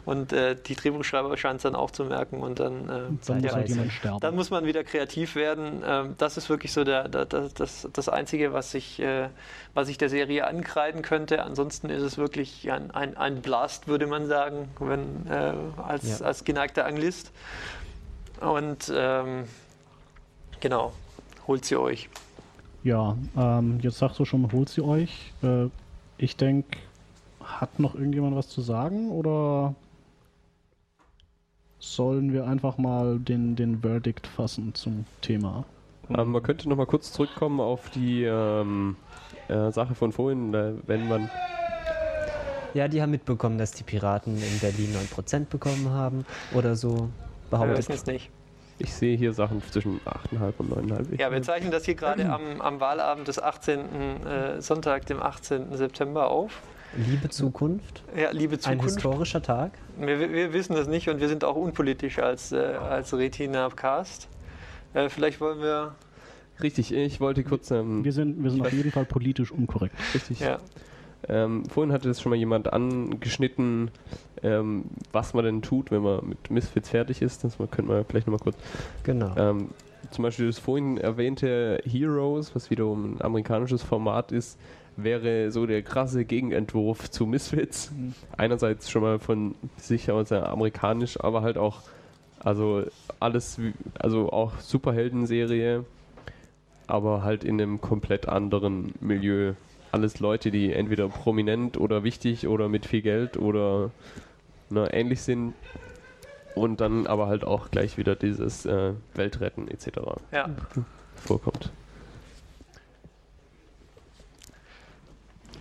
Und 0.06 0.34
äh, 0.34 0.56
die 0.56 0.76
Drehbuchschreiber 0.76 1.36
scheinen 1.38 1.58
es 1.58 1.64
dann 1.64 1.76
auch 1.76 1.92
zu 1.92 2.06
merken 2.06 2.42
und 2.42 2.60
dann, 2.60 2.84
äh, 2.84 2.88
Dann 2.88 3.14
muss 3.14 3.22
Zeitweise. 3.22 3.80
halt 3.80 4.24
dann 4.24 4.36
muss 4.36 4.50
man 4.50 4.66
wieder 4.66 4.84
kreativ 4.84 5.36
werden. 5.36 5.84
Ähm, 5.86 6.16
das 6.18 6.38
ist 6.38 6.50
wirklich 6.50 6.72
so 6.74 6.84
der, 6.84 7.08
der, 7.10 7.26
der, 7.26 7.50
das, 7.56 7.88
das 7.92 8.10
Einzige, 8.10 8.54
was 8.54 8.74
ich, 8.74 9.00
äh, 9.00 9.30
was 9.74 9.90
ich 9.90 9.98
der 9.98 10.10
Serie 10.10 10.48
ankreiden 10.48 11.02
könnte. 11.02 11.44
Ansonsten 11.44 11.90
ist 11.90 12.02
es 12.02 12.18
wirklich 12.18 12.72
ein, 12.72 12.83
ein, 12.92 13.18
ein 13.18 13.42
Blast, 13.42 13.88
würde 13.88 14.08
man 14.08 14.28
sagen, 14.28 14.70
wenn, 14.80 15.28
äh, 15.30 15.54
als, 15.82 16.20
Ja. 16.20 16.26
als 16.26 16.44
geneigter 16.44 16.86
Anglist. 16.86 17.32
Und 18.42 18.92
ähm, 18.96 19.46
genau, 20.60 20.94
holt 21.48 21.66
sie 21.66 21.76
euch. 21.78 22.10
Ja, 22.84 23.16
ähm, 23.38 23.80
jetzt 23.82 23.98
sagst 24.00 24.20
du 24.20 24.26
schon, 24.26 24.52
holt 24.52 24.70
sie 24.70 24.82
euch. 24.82 25.32
Äh, 25.42 25.68
ich 26.18 26.36
denke, 26.36 26.78
hat 27.44 27.80
noch 27.80 27.96
irgendjemand 27.96 28.36
was 28.36 28.50
zu 28.50 28.62
sagen 28.62 29.10
oder 29.12 29.74
sollen 31.80 32.32
wir 32.34 32.46
einfach 32.48 32.78
mal 32.78 33.20
den, 33.20 33.56
den 33.56 33.82
Verdict 33.82 34.28
fassen 34.28 34.74
zum 34.74 35.06
Thema? 35.22 35.66
Ähm, 36.10 36.32
man 36.32 36.44
könnte 36.44 36.68
noch 36.70 36.76
mal 36.78 36.86
kurz 36.86 37.12
zurückkommen 37.12 37.60
auf 37.60 37.90
die 37.90 38.24
ähm, 38.24 38.96
äh, 39.48 39.72
Sache 39.72 39.96
von 39.96 40.12
vorhin, 40.12 40.54
äh, 40.54 40.74
wenn 40.86 41.08
man 41.08 41.30
Ja, 42.74 42.88
die 42.88 43.02
haben 43.02 43.12
mitbekommen, 43.12 43.58
dass 43.58 43.72
die 43.72 43.84
Piraten 43.84 44.36
in 44.38 44.60
Berlin 44.60 44.96
9% 45.16 45.46
bekommen 45.46 45.90
haben 45.90 46.26
oder 46.54 46.76
so 46.76 46.98
Wir 46.98 47.10
behauptet. 47.52 47.78
wissen 47.80 47.92
es 47.94 48.06
nicht. 48.06 48.30
Ich 48.80 48.92
sehe 48.94 49.16
hier 49.16 49.34
Sachen 49.34 49.62
zwischen 49.72 50.00
8,5 50.02 50.54
und 50.58 50.72
9,5. 50.92 51.20
Ja, 51.20 51.32
wir 51.32 51.42
zeichnen 51.44 51.72
das 51.72 51.86
hier 51.86 51.94
gerade 51.96 52.28
am, 52.30 52.60
am 52.60 52.80
Wahlabend 52.80 53.28
des 53.28 53.40
18. 53.42 53.80
Äh, 54.26 54.62
Sonntag, 54.62 55.06
dem 55.06 55.22
18. 55.22 55.76
September 55.78 56.28
auf. 56.30 56.62
Liebe 56.96 57.30
Zukunft, 57.30 58.04
Ja, 58.16 58.32
liebe 58.32 58.56
ein 58.56 58.60
Zukunft. 58.60 58.86
historischer 58.86 59.42
Tag. 59.42 59.72
Wir, 60.00 60.20
wir 60.32 60.54
wissen 60.54 60.76
das 60.76 60.88
nicht 60.88 61.10
und 61.10 61.20
wir 61.22 61.28
sind 61.28 61.44
auch 61.44 61.56
unpolitisch 61.56 62.20
als, 62.20 62.52
äh, 62.52 62.58
als 62.58 63.14
Retina-Cast. 63.16 64.28
Äh, 64.96 65.10
vielleicht 65.10 65.40
wollen 65.40 65.60
wir. 65.62 65.96
Richtig, 66.62 66.94
ich 66.94 67.20
wollte 67.20 67.44
kurz. 67.44 67.72
Ähm, 67.72 68.04
Wir 68.04 68.12
sind, 68.12 68.44
wir 68.44 68.52
sind 68.52 68.62
auf 68.66 68.74
jeden 68.74 68.92
Fall 68.92 69.06
politisch 69.06 69.52
unkorrekt. 69.52 69.96
richtig. 70.14 70.40
Ja, 70.40 70.60
Ähm, 71.30 71.66
vorhin 71.66 71.94
hatte 71.94 72.10
es 72.10 72.22
schon 72.22 72.30
mal 72.32 72.36
jemand 72.36 72.72
angeschnitten, 72.74 73.92
ähm, 74.42 74.86
was 75.12 75.34
man 75.34 75.46
denn 75.46 75.62
tut, 75.62 75.92
wenn 75.92 76.02
man 76.02 76.28
mit 76.28 76.52
Misfits 76.52 76.90
fertig 76.90 77.22
ist. 77.22 77.44
Das 77.44 77.58
könnte 77.58 77.84
man 77.84 78.06
vielleicht 78.06 78.28
nochmal 78.28 78.44
kurz. 78.44 78.58
Genau. 79.04 79.34
Ähm, 79.38 79.70
zum 80.12 80.24
Beispiel 80.24 80.48
das 80.48 80.60
vorhin 80.60 80.98
erwähnte 80.98 81.82
Heroes, 81.86 82.54
was 82.56 82.70
wiederum 82.70 83.16
ein 83.16 83.22
amerikanisches 83.22 83.84
Format 83.84 84.32
ist, 84.32 84.60
wäre 84.98 85.50
so 85.52 85.66
der 85.66 85.82
krasse 85.82 86.26
Gegenentwurf 86.26 87.10
zu 87.10 87.26
Misfits. 87.26 87.92
Einerseits 88.38 88.90
schon 88.92 89.02
mal 89.02 89.20
von 89.20 89.56
sich 89.78 90.12
aus 90.12 90.30
ja 90.30 90.46
amerikanisch, 90.46 91.20
aber 91.20 91.42
halt 91.42 91.58
auch, 91.58 91.82
also 92.40 92.84
alles, 93.20 93.58
wie- 93.60 93.74
also 93.98 94.32
auch 94.32 94.60
Superhelden-Serie, 94.60 95.86
aber 96.86 97.24
halt 97.24 97.44
in 97.44 97.60
einem 97.60 97.80
komplett 97.82 98.28
anderen 98.28 98.94
Milieu. 99.00 99.54
Alles 99.94 100.20
Leute, 100.20 100.50
die 100.50 100.74
entweder 100.74 101.08
prominent 101.08 101.78
oder 101.78 102.04
wichtig 102.04 102.48
oder 102.48 102.68
mit 102.68 102.88
viel 102.88 103.04
Geld 103.04 103.38
oder 103.38 103.92
ne, 104.72 104.92
ähnlich 104.92 105.22
sind. 105.22 105.54
Und 106.56 106.82
dann 106.82 107.06
aber 107.06 107.28
halt 107.28 107.44
auch 107.44 107.70
gleich 107.70 107.96
wieder 108.00 108.16
dieses 108.16 108.66
äh, 108.66 108.94
Weltretten 109.14 109.68
etc. 109.68 109.90
ja. 110.32 110.50
vorkommt. 111.16 111.72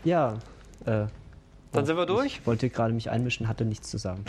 Ja, 0.05 0.39
äh, 0.87 1.05
Dann 1.73 1.87
sind 1.87 1.97
wir 1.99 2.07
durch? 2.07 2.39
Ich 2.39 2.47
wollte 2.47 2.71
gerade 2.71 2.95
mich 2.95 3.11
einmischen, 3.11 3.49
hatte 3.49 3.67
nichts 3.67 3.91
zu 3.91 3.99
sagen. 3.99 4.25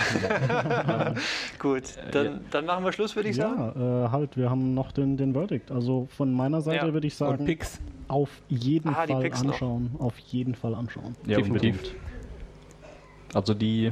Gut, 1.60 1.84
dann, 2.12 2.42
dann 2.52 2.66
machen 2.66 2.84
wir 2.84 2.92
Schluss, 2.92 3.16
würde 3.16 3.30
ich 3.30 3.38
sagen. 3.38 3.74
Ja, 3.80 4.06
äh, 4.06 4.10
halt, 4.10 4.36
wir 4.36 4.50
haben 4.50 4.74
noch 4.74 4.92
den, 4.92 5.16
den 5.16 5.34
Verdict. 5.34 5.72
Also 5.72 6.08
von 6.12 6.32
meiner 6.34 6.62
Seite 6.62 6.88
Ja. 6.88 6.94
würde 6.94 7.08
ich 7.08 7.14
Und 7.14 7.28
sagen, 7.30 7.46
Pix. 7.46 7.80
Auf 8.14 8.30
jeden 8.48 8.94
Ah, 8.94 9.06
die 9.08 9.14
Fall 9.14 9.24
Picks 9.24 9.44
noch. 9.44 9.54
anschauen. 9.54 9.90
Auf 10.00 10.18
jeden 10.20 10.54
Fall 10.56 10.76
anschauen. 10.76 11.16
Ja, 11.26 11.38
Definitiv. 11.38 11.76
unbedingt. 11.76 11.96
Also 13.34 13.54
die, 13.56 13.92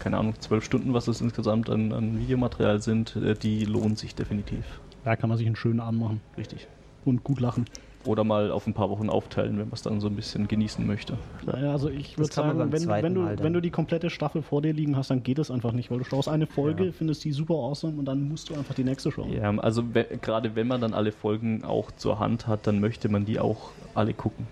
keine 0.00 0.18
Ahnung, 0.18 0.34
zwölf 0.40 0.64
Stunden, 0.64 0.92
was 0.92 1.06
es 1.06 1.20
insgesamt 1.20 1.70
an, 1.70 1.92
an 1.92 2.18
Videomaterial 2.18 2.82
sind, 2.82 3.14
äh, 3.16 3.34
die 3.34 3.64
lohnen 3.64 3.94
sich 3.96 4.14
definitiv. 4.16 4.80
Da 5.04 5.14
kann 5.14 5.28
man 5.28 5.38
sich 5.38 5.46
einen 5.46 5.54
schönen 5.54 5.78
anmachen 5.80 6.20
Richtig. 6.36 6.66
und 7.04 7.22
gut 7.22 7.38
lachen. 7.40 7.66
Oder 8.06 8.24
mal 8.24 8.50
auf 8.50 8.66
ein 8.66 8.74
paar 8.74 8.88
Wochen 8.90 9.10
aufteilen, 9.10 9.58
wenn 9.58 9.66
man 9.66 9.74
es 9.74 9.82
dann 9.82 10.00
so 10.00 10.06
ein 10.06 10.14
bisschen 10.16 10.48
genießen 10.48 10.86
möchte. 10.86 11.18
Ja, 11.46 11.72
Also 11.72 11.88
ich 11.88 12.16
würde 12.18 12.32
sagen, 12.32 12.58
wenn, 12.72 12.86
wenn, 12.88 13.14
du, 13.14 13.38
wenn 13.42 13.52
du 13.52 13.60
die 13.60 13.70
komplette 13.70 14.10
Staffel 14.10 14.42
vor 14.42 14.62
dir 14.62 14.72
liegen 14.72 14.96
hast, 14.96 15.10
dann 15.10 15.22
geht 15.22 15.38
es 15.38 15.50
einfach 15.50 15.72
nicht, 15.72 15.90
weil 15.90 15.98
du 15.98 16.04
schaust 16.04 16.28
eine 16.28 16.46
Folge, 16.46 16.86
Ja. 16.86 16.92
findest 16.92 17.24
die 17.24 17.32
super 17.32 17.54
awesome 17.54 17.98
und 17.98 18.04
dann 18.04 18.28
musst 18.28 18.48
du 18.50 18.54
einfach 18.54 18.74
die 18.74 18.84
nächste 18.84 19.10
schauen. 19.10 19.32
Ja, 19.32 19.50
also 19.58 19.82
we 19.94 20.04
gerade 20.22 20.54
wenn 20.54 20.66
man 20.68 20.80
dann 20.80 20.94
alle 20.94 21.12
Folgen 21.12 21.64
auch 21.64 21.90
zur 21.92 22.18
Hand 22.18 22.46
hat, 22.46 22.66
dann 22.66 22.80
möchte 22.80 23.08
man 23.08 23.24
die 23.24 23.40
auch 23.40 23.70
alle 23.94 24.14
gucken. 24.14 24.46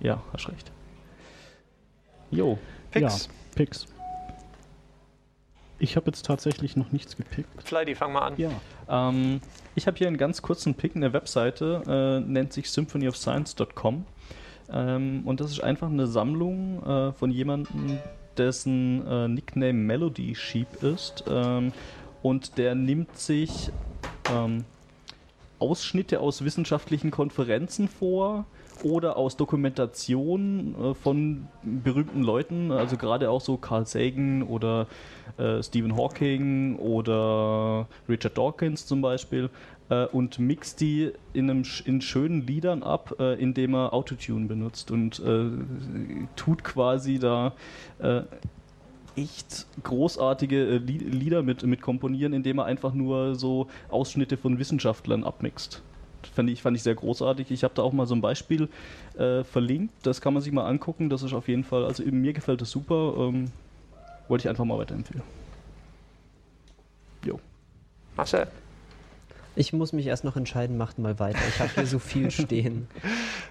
Ja, 0.00 0.22
hast 0.32 0.48
recht. 0.48 0.70
Jo, 2.30 2.58
Picks. 2.90 3.26
Ja, 3.26 3.32
Picks. 3.54 3.86
Ich 5.78 5.96
habe 5.96 6.06
jetzt 6.06 6.24
tatsächlich 6.24 6.76
noch 6.76 6.90
nichts 6.92 7.16
gepickt. 7.16 7.62
Flighty, 7.62 7.94
fang 7.94 8.12
mal 8.12 8.22
an. 8.22 8.34
Ja. 8.36 8.50
Ähm, 8.88 9.40
ich 9.74 9.86
habe 9.86 9.96
hier 9.96 10.08
einen 10.08 10.16
ganz 10.16 10.42
kurzen 10.42 10.74
Pick, 10.74 10.96
eine 10.96 11.12
Webseite, 11.12 11.82
äh, 11.86 12.28
nennt 12.28 12.52
sich 12.52 12.70
symphonyofscience.com. 12.70 14.04
Ähm, 14.72 15.22
und 15.24 15.40
das 15.40 15.52
ist 15.52 15.60
einfach 15.62 15.88
eine 15.88 16.06
Sammlung 16.06 16.82
äh, 16.84 17.12
von 17.12 17.30
jemandem, 17.30 17.98
dessen 18.36 19.06
äh, 19.06 19.28
Nickname 19.28 19.72
Melody 19.74 20.34
Sheep 20.34 20.82
ist. 20.82 21.24
Ähm, 21.28 21.72
und 22.22 22.58
der 22.58 22.74
nimmt 22.74 23.16
sich 23.16 23.70
ähm, 24.32 24.64
Ausschnitte 25.58 26.20
aus 26.20 26.44
wissenschaftlichen 26.44 27.10
Konferenzen 27.10 27.88
vor 27.88 28.46
oder 28.82 29.16
aus 29.16 29.36
Dokumentationen 29.36 30.74
äh, 30.74 30.94
von 30.94 31.48
berühmten 31.62 32.22
Leuten, 32.22 32.70
also 32.70 32.96
gerade 32.96 33.30
auch 33.30 33.40
so 33.40 33.56
Carl 33.56 33.86
Sagan 33.86 34.42
oder 34.42 34.86
äh, 35.36 35.62
Stephen 35.62 35.96
Hawking 35.96 36.76
oder 36.76 37.86
Richard 38.08 38.36
Dawkins 38.36 38.86
zum 38.86 39.00
Beispiel 39.00 39.50
äh, 39.90 40.06
und 40.06 40.38
mixt 40.38 40.80
die 40.80 41.12
in, 41.32 41.50
einem, 41.50 41.64
in 41.84 42.00
schönen 42.00 42.46
Liedern 42.46 42.82
ab, 42.82 43.16
äh, 43.18 43.40
indem 43.40 43.74
er 43.74 43.92
Autotune 43.92 44.46
benutzt 44.46 44.90
und 44.90 45.18
äh, 45.20 45.50
tut 46.36 46.64
quasi 46.64 47.18
da 47.18 47.52
äh, 47.98 48.22
echt 49.16 49.66
großartige 49.82 50.76
Li- 50.78 50.98
Lieder 50.98 51.42
mit, 51.42 51.64
mit 51.64 51.80
komponieren, 51.80 52.32
indem 52.32 52.58
er 52.58 52.66
einfach 52.66 52.94
nur 52.94 53.34
so 53.34 53.66
Ausschnitte 53.88 54.36
von 54.36 54.58
Wissenschaftlern 54.58 55.24
abmixt. 55.24 55.82
Fand 56.34 56.50
ich, 56.50 56.62
fand 56.62 56.76
ich 56.76 56.82
sehr 56.82 56.94
großartig. 56.94 57.50
Ich 57.50 57.64
habe 57.64 57.74
da 57.74 57.82
auch 57.82 57.92
mal 57.92 58.06
so 58.06 58.14
ein 58.14 58.20
Beispiel 58.20 58.68
äh, 59.16 59.44
verlinkt. 59.44 59.94
Das 60.02 60.20
kann 60.20 60.34
man 60.34 60.42
sich 60.42 60.52
mal 60.52 60.66
angucken. 60.66 61.10
Das 61.10 61.22
ist 61.22 61.32
auf 61.32 61.48
jeden 61.48 61.64
Fall, 61.64 61.84
also 61.84 62.02
mir 62.04 62.32
gefällt 62.32 62.60
das 62.60 62.70
super. 62.70 63.14
Ähm, 63.18 63.50
wollte 64.28 64.42
ich 64.42 64.48
einfach 64.48 64.64
mal 64.64 64.78
weiterempfehlen. 64.78 65.22
Jo. 67.24 67.40
Marcel. 68.16 68.48
Ich 69.56 69.72
muss 69.72 69.92
mich 69.92 70.06
erst 70.06 70.22
noch 70.22 70.36
entscheiden, 70.36 70.76
macht 70.76 70.98
mal 70.98 71.18
weiter. 71.18 71.40
Ich 71.48 71.58
habe 71.58 71.70
hier 71.74 71.86
so 71.86 71.98
viel 71.98 72.30
stehen. 72.32 72.88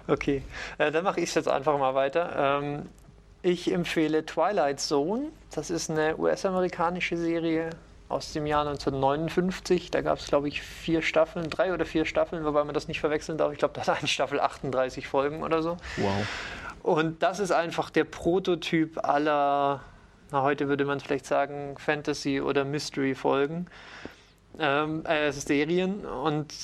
Okay, 0.06 0.42
äh, 0.78 0.90
dann 0.90 1.04
mache 1.04 1.20
ich 1.20 1.28
es 1.28 1.34
jetzt 1.34 1.48
einfach 1.48 1.78
mal 1.78 1.94
weiter. 1.94 2.60
Ähm, 2.62 2.82
ich 3.42 3.72
empfehle 3.72 4.24
Twilight 4.24 4.80
Zone. 4.80 5.26
Das 5.54 5.70
ist 5.70 5.90
eine 5.90 6.16
US-amerikanische 6.18 7.16
Serie 7.16 7.70
aus 8.08 8.32
dem 8.32 8.46
Jahr 8.46 8.66
1959. 8.66 9.90
Da 9.90 10.00
gab 10.00 10.18
es, 10.18 10.26
glaube 10.26 10.48
ich, 10.48 10.62
vier 10.62 11.02
Staffeln, 11.02 11.50
drei 11.50 11.72
oder 11.72 11.84
vier 11.84 12.04
Staffeln, 12.04 12.44
wobei 12.44 12.64
man 12.64 12.74
das 12.74 12.88
nicht 12.88 13.00
verwechseln 13.00 13.38
darf. 13.38 13.52
Ich 13.52 13.58
glaube, 13.58 13.74
da 13.74 13.86
hat 13.86 13.98
eine 13.98 14.08
Staffel 14.08 14.40
38 14.40 15.06
Folgen 15.06 15.42
oder 15.42 15.62
so. 15.62 15.76
Wow. 15.96 16.26
Und 16.82 17.22
das 17.22 17.38
ist 17.38 17.50
einfach 17.50 17.90
der 17.90 18.04
Prototyp 18.04 19.04
aller, 19.04 19.82
na, 20.30 20.42
heute 20.42 20.68
würde 20.68 20.84
man 20.84 21.00
vielleicht 21.00 21.26
sagen, 21.26 21.76
Fantasy- 21.78 22.40
oder 22.40 22.64
Mystery-Folgen, 22.64 23.66
ähm, 24.58 25.04
äh, 25.04 25.30
Serien. 25.32 26.06
Und 26.06 26.54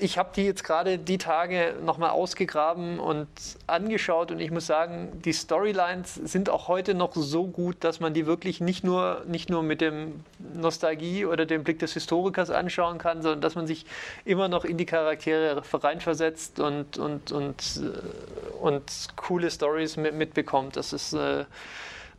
ich 0.00 0.18
habe 0.18 0.30
die 0.34 0.44
jetzt 0.44 0.64
gerade 0.64 0.98
die 0.98 1.18
Tage 1.18 1.74
nochmal 1.84 2.10
ausgegraben 2.10 2.98
und 2.98 3.28
angeschaut 3.66 4.30
und 4.30 4.40
ich 4.40 4.50
muss 4.50 4.66
sagen, 4.66 5.08
die 5.24 5.32
Storylines 5.32 6.14
sind 6.14 6.48
auch 6.48 6.68
heute 6.68 6.94
noch 6.94 7.14
so 7.14 7.46
gut, 7.46 7.76
dass 7.80 8.00
man 8.00 8.14
die 8.14 8.26
wirklich 8.26 8.60
nicht 8.60 8.82
nur, 8.84 9.22
nicht 9.26 9.50
nur 9.50 9.62
mit 9.62 9.80
dem 9.80 10.24
Nostalgie 10.54 11.26
oder 11.26 11.46
dem 11.46 11.64
Blick 11.64 11.78
des 11.78 11.92
Historikers 11.92 12.50
anschauen 12.50 12.98
kann, 12.98 13.22
sondern 13.22 13.40
dass 13.40 13.54
man 13.54 13.66
sich 13.66 13.86
immer 14.24 14.48
noch 14.48 14.64
in 14.64 14.76
die 14.78 14.86
Charaktere 14.86 15.62
reinversetzt 15.72 16.60
und, 16.60 16.98
und, 16.98 17.32
und, 17.32 17.80
äh, 17.82 18.62
und 18.62 19.08
coole 19.16 19.50
Stories 19.50 19.96
mit, 19.96 20.14
mitbekommt. 20.14 20.76
Das 20.76 20.92
ist 20.92 21.12
äh, 21.12 21.44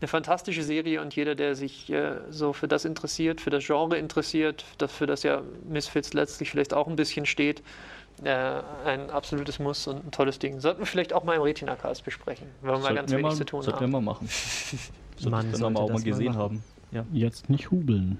eine 0.01 0.07
fantastische 0.07 0.63
Serie 0.63 1.01
und 1.01 1.15
jeder, 1.15 1.35
der 1.35 1.55
sich 1.55 1.91
äh, 1.91 2.15
so 2.29 2.53
für 2.53 2.67
das 2.67 2.85
interessiert, 2.85 3.39
für 3.39 3.51
das 3.51 3.65
Genre 3.65 3.97
interessiert, 3.97 4.65
das, 4.77 4.91
für 4.91 5.05
das 5.05 5.23
ja 5.23 5.41
Misfits 5.69 6.13
letztlich 6.13 6.49
vielleicht 6.49 6.73
auch 6.73 6.87
ein 6.87 6.95
bisschen 6.95 7.25
steht, 7.25 7.61
äh, 8.23 8.61
ein 8.85 9.09
absolutes 9.09 9.59
Muss 9.59 9.87
und 9.87 10.05
ein 10.07 10.11
tolles 10.11 10.39
Ding. 10.39 10.59
Sollten 10.59 10.79
wir 10.79 10.85
vielleicht 10.85 11.13
auch 11.13 11.23
mal 11.23 11.35
im 11.35 11.41
Retina-Cast 11.43 12.03
besprechen, 12.03 12.47
wenn 12.61 12.71
wir 12.71 12.73
mal 12.73 12.81
Sollten 12.81 12.95
ganz 12.95 13.11
wir 13.11 13.17
wenig 13.19 13.31
mal, 13.31 13.37
zu 13.37 13.45
tun 13.45 13.61
sollten 13.61 13.79
wir 13.79 13.83
haben. 13.85 13.91
mal 13.91 14.01
machen. 14.01 14.27
Sollte 15.17 15.29
Man 15.29 15.45
ich 15.45 15.51
dann 15.51 15.59
sollte 15.59 15.65
aber 15.65 15.85
auch 15.85 15.89
mal 15.89 15.93
mal 15.93 16.03
gesehen 16.03 16.25
machen. 16.27 16.39
haben. 16.39 16.63
Ja. 16.91 17.05
Jetzt 17.13 17.49
nicht 17.49 17.69
hubeln. 17.69 18.17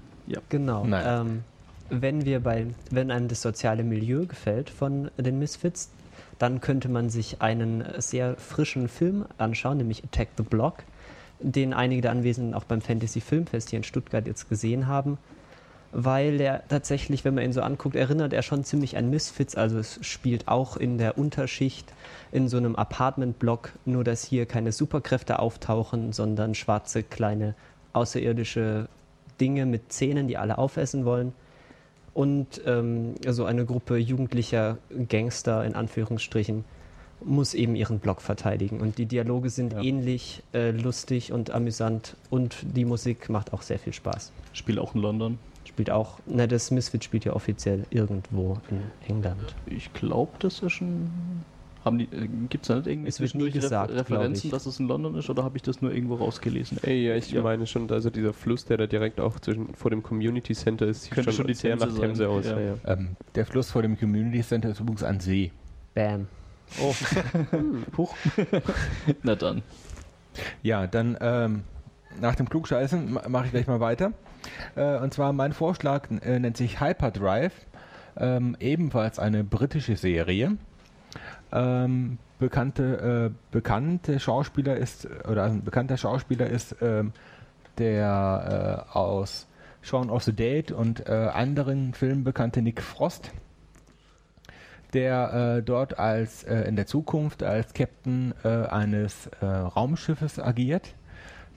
Genau. 0.48 0.84
Nein. 0.86 1.04
Ähm, 1.06 1.44
wenn, 1.90 2.24
wir 2.24 2.40
bei, 2.40 2.68
wenn 2.90 3.10
einem 3.10 3.26
das 3.26 3.42
soziale 3.42 3.82
Milieu 3.82 4.26
gefällt 4.26 4.70
von 4.70 5.10
den 5.18 5.38
Misfits, 5.40 5.90
dann 6.38 6.60
könnte 6.60 6.88
man 6.88 7.10
sich 7.10 7.42
einen 7.42 7.84
sehr 7.98 8.36
frischen 8.36 8.88
Film 8.88 9.26
anschauen, 9.38 9.78
nämlich 9.78 10.04
Attack 10.04 10.28
the 10.36 10.42
Block, 10.42 10.84
den 11.42 11.74
einige 11.74 12.02
der 12.02 12.10
Anwesenden 12.10 12.54
auch 12.54 12.64
beim 12.64 12.80
Fantasy 12.80 13.20
Filmfest 13.20 13.70
hier 13.70 13.78
in 13.78 13.84
Stuttgart 13.84 14.26
jetzt 14.26 14.48
gesehen 14.48 14.86
haben, 14.86 15.18
weil 15.92 16.38
der 16.38 16.66
tatsächlich, 16.68 17.24
wenn 17.24 17.34
man 17.34 17.44
ihn 17.44 17.52
so 17.52 17.60
anguckt, 17.60 17.96
erinnert 17.96 18.32
er 18.32 18.42
schon 18.42 18.64
ziemlich 18.64 18.96
an 18.96 19.10
Misfits, 19.10 19.56
also 19.56 19.78
es 19.78 19.98
spielt 20.02 20.48
auch 20.48 20.76
in 20.76 20.96
der 20.96 21.18
Unterschicht 21.18 21.92
in 22.32 22.48
so 22.48 22.56
einem 22.56 22.76
Apartmentblock, 22.76 23.72
nur 23.84 24.02
dass 24.02 24.24
hier 24.24 24.46
keine 24.46 24.72
Superkräfte 24.72 25.38
auftauchen, 25.38 26.12
sondern 26.12 26.54
schwarze 26.54 27.02
kleine 27.02 27.54
außerirdische 27.92 28.88
Dinge 29.40 29.66
mit 29.66 29.92
Zähnen, 29.92 30.28
die 30.28 30.38
alle 30.38 30.56
aufessen 30.56 31.04
wollen. 31.04 31.32
Und 32.14 32.60
ähm, 32.66 33.14
so 33.26 33.44
eine 33.44 33.64
Gruppe 33.64 33.96
jugendlicher 33.96 34.78
Gangster 35.08 35.64
in 35.64 35.74
Anführungsstrichen 35.74 36.64
muss 37.24 37.54
eben 37.54 37.74
ihren 37.76 37.98
Block 37.98 38.20
verteidigen. 38.22 38.80
Und 38.80 38.98
die 38.98 39.06
Dialoge 39.06 39.50
sind 39.50 39.72
Ja. 39.72 39.82
ähnlich 39.82 40.42
äh, 40.54 40.70
lustig 40.70 41.32
und 41.32 41.50
amüsant 41.50 42.16
und 42.30 42.56
die 42.62 42.84
Musik 42.84 43.28
macht 43.28 43.52
auch 43.52 43.62
sehr 43.62 43.78
viel 43.78 43.92
Spaß. 43.92 44.32
Spiel 44.52 44.78
auch 44.78 44.94
in 44.94 45.00
London. 45.02 45.38
Spielt 45.64 45.90
auch, 45.90 46.18
na, 46.26 46.46
das 46.46 46.70
Misfit 46.70 47.04
spielt 47.04 47.24
ja 47.24 47.32
offiziell 47.34 47.84
irgendwo 47.90 48.58
in 48.70 48.80
England. 49.08 49.54
Ich 49.66 49.92
glaube, 49.92 50.32
das 50.40 50.60
ist 50.60 50.80
ein. 50.80 51.10
Haben 51.84 51.98
die, 51.98 52.04
äh, 52.04 52.28
gibt 52.48 52.62
es 52.64 52.68
da 52.68 52.76
nicht 52.76 52.86
irgendwie 52.86 53.08
Es 53.08 53.18
wird 53.18 53.34
nie 53.34 53.50
gesagt, 53.50 53.90
Refer- 53.90 54.00
Referenzen, 54.00 54.50
dass 54.50 54.66
es 54.66 54.78
in 54.78 54.86
London 54.86 55.16
ist 55.16 55.28
oder 55.30 55.42
habe 55.42 55.56
ich 55.56 55.62
das 55.64 55.82
nur 55.82 55.92
irgendwo 55.92 56.14
rausgelesen? 56.14 56.78
Ey, 56.82 57.06
ja, 57.08 57.16
ich 57.16 57.32
Ja. 57.32 57.42
meine 57.42 57.66
schon, 57.66 57.90
also 57.90 58.08
dieser 58.08 58.32
Fluss, 58.32 58.64
der 58.66 58.76
da 58.76 58.86
direkt 58.86 59.18
auch 59.18 59.40
zwischen, 59.40 59.74
vor 59.74 59.90
dem 59.90 60.00
Community 60.02 60.54
Center 60.54 60.86
ist, 60.86 61.02
sieht 61.04 61.12
Könnte 61.14 61.30
schon, 61.32 61.38
schon 61.38 61.46
die 61.48 61.54
sehr 61.54 61.74
nach 61.74 61.92
Themse 61.92 62.28
aus. 62.28 62.46
Ja. 62.46 62.56
Ähm, 62.86 63.16
der 63.34 63.46
Fluss 63.46 63.70
vor 63.72 63.82
dem 63.82 63.98
Community 63.98 64.42
Center 64.42 64.68
ist 64.70 64.78
übrigens 64.78 65.02
ein 65.02 65.18
See. 65.18 65.50
Bam. 65.94 66.28
Oh. 66.80 66.94
Huch. 67.96 68.14
Na 69.22 69.34
dann. 69.34 69.62
Ja, 70.62 70.86
dann 70.86 71.16
ähm, 71.20 71.62
nach 72.20 72.34
dem 72.34 72.48
Klugscheißen 72.48 73.12
ma- 73.12 73.28
mache 73.28 73.46
ich 73.46 73.50
gleich 73.52 73.66
mal 73.66 73.80
weiter. 73.80 74.12
Äh, 74.74 74.96
und 74.98 75.12
zwar 75.12 75.32
mein 75.32 75.52
Vorschlag 75.52 76.08
äh, 76.22 76.38
nennt 76.38 76.56
sich 76.56 76.80
Hyperdrive, 76.80 77.52
ähm, 78.16 78.56
ebenfalls 78.60 79.18
eine 79.18 79.44
britische 79.44 79.96
Serie. 79.96 80.56
Ähm, 81.52 82.18
bekannte, 82.38 83.30
äh, 83.30 83.34
bekannte 83.52 84.18
Schauspieler 84.18 84.76
ist, 84.76 85.06
oder 85.28 85.44
ein 85.44 85.62
bekannter 85.64 85.96
Schauspieler 85.98 86.46
ist 86.46 86.76
ähm, 86.80 87.12
der 87.78 88.86
äh, 88.92 88.96
aus 88.96 89.46
Shaun 89.82 90.10
of 90.10 90.22
the 90.22 90.32
Dead 90.32 90.72
und 90.72 91.06
äh, 91.08 91.12
anderen 91.12 91.92
Filmen 91.94 92.24
bekannte 92.24 92.62
Nick 92.62 92.80
Frost, 92.82 93.30
der 94.92 95.56
äh, 95.58 95.62
dort 95.62 95.98
als 95.98 96.44
äh, 96.44 96.62
in 96.62 96.76
der 96.76 96.86
Zukunft 96.86 97.42
als 97.42 97.72
Captain 97.74 98.34
äh, 98.44 98.66
eines 98.66 99.28
äh, 99.40 99.46
Raumschiffes 99.46 100.38
agiert, 100.38 100.94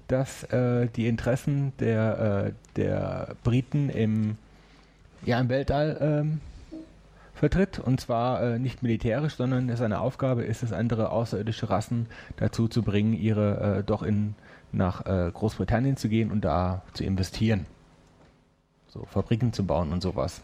das 0.08 0.44
äh, 0.46 0.88
die 0.96 1.08
Interessen 1.08 1.74
der, 1.80 2.46
äh, 2.48 2.52
der 2.76 3.36
Briten 3.44 3.90
im, 3.90 4.38
ja, 5.26 5.40
im 5.40 5.50
Weltall 5.50 5.98
ähm, 6.00 6.42
vertritt 7.34 7.80
und 7.80 8.00
zwar 8.00 8.58
nicht 8.58 8.82
militärisch, 8.82 9.36
sondern 9.36 9.76
seine 9.76 10.00
Aufgabe 10.00 10.44
ist 10.44 10.64
es, 10.64 10.72
andere 10.72 11.10
außerirdische 11.10 11.70
Rassen 11.70 12.08
dazu 12.38 12.70
zu 12.70 12.82
bringen, 12.82 13.14
ihre 13.14 13.84
doch 13.86 14.04
in 14.04 14.36
nach 14.72 15.04
Großbritannien 15.04 15.98
zu 15.98 16.08
gehen 16.08 16.32
und 16.32 16.46
da 16.46 16.84
zu 16.94 17.04
investieren. 17.04 17.66
So 18.96 19.06
Fabriken 19.12 19.52
zu 19.52 19.66
bauen 19.66 19.92
und 19.92 20.02
sowas. 20.02 20.42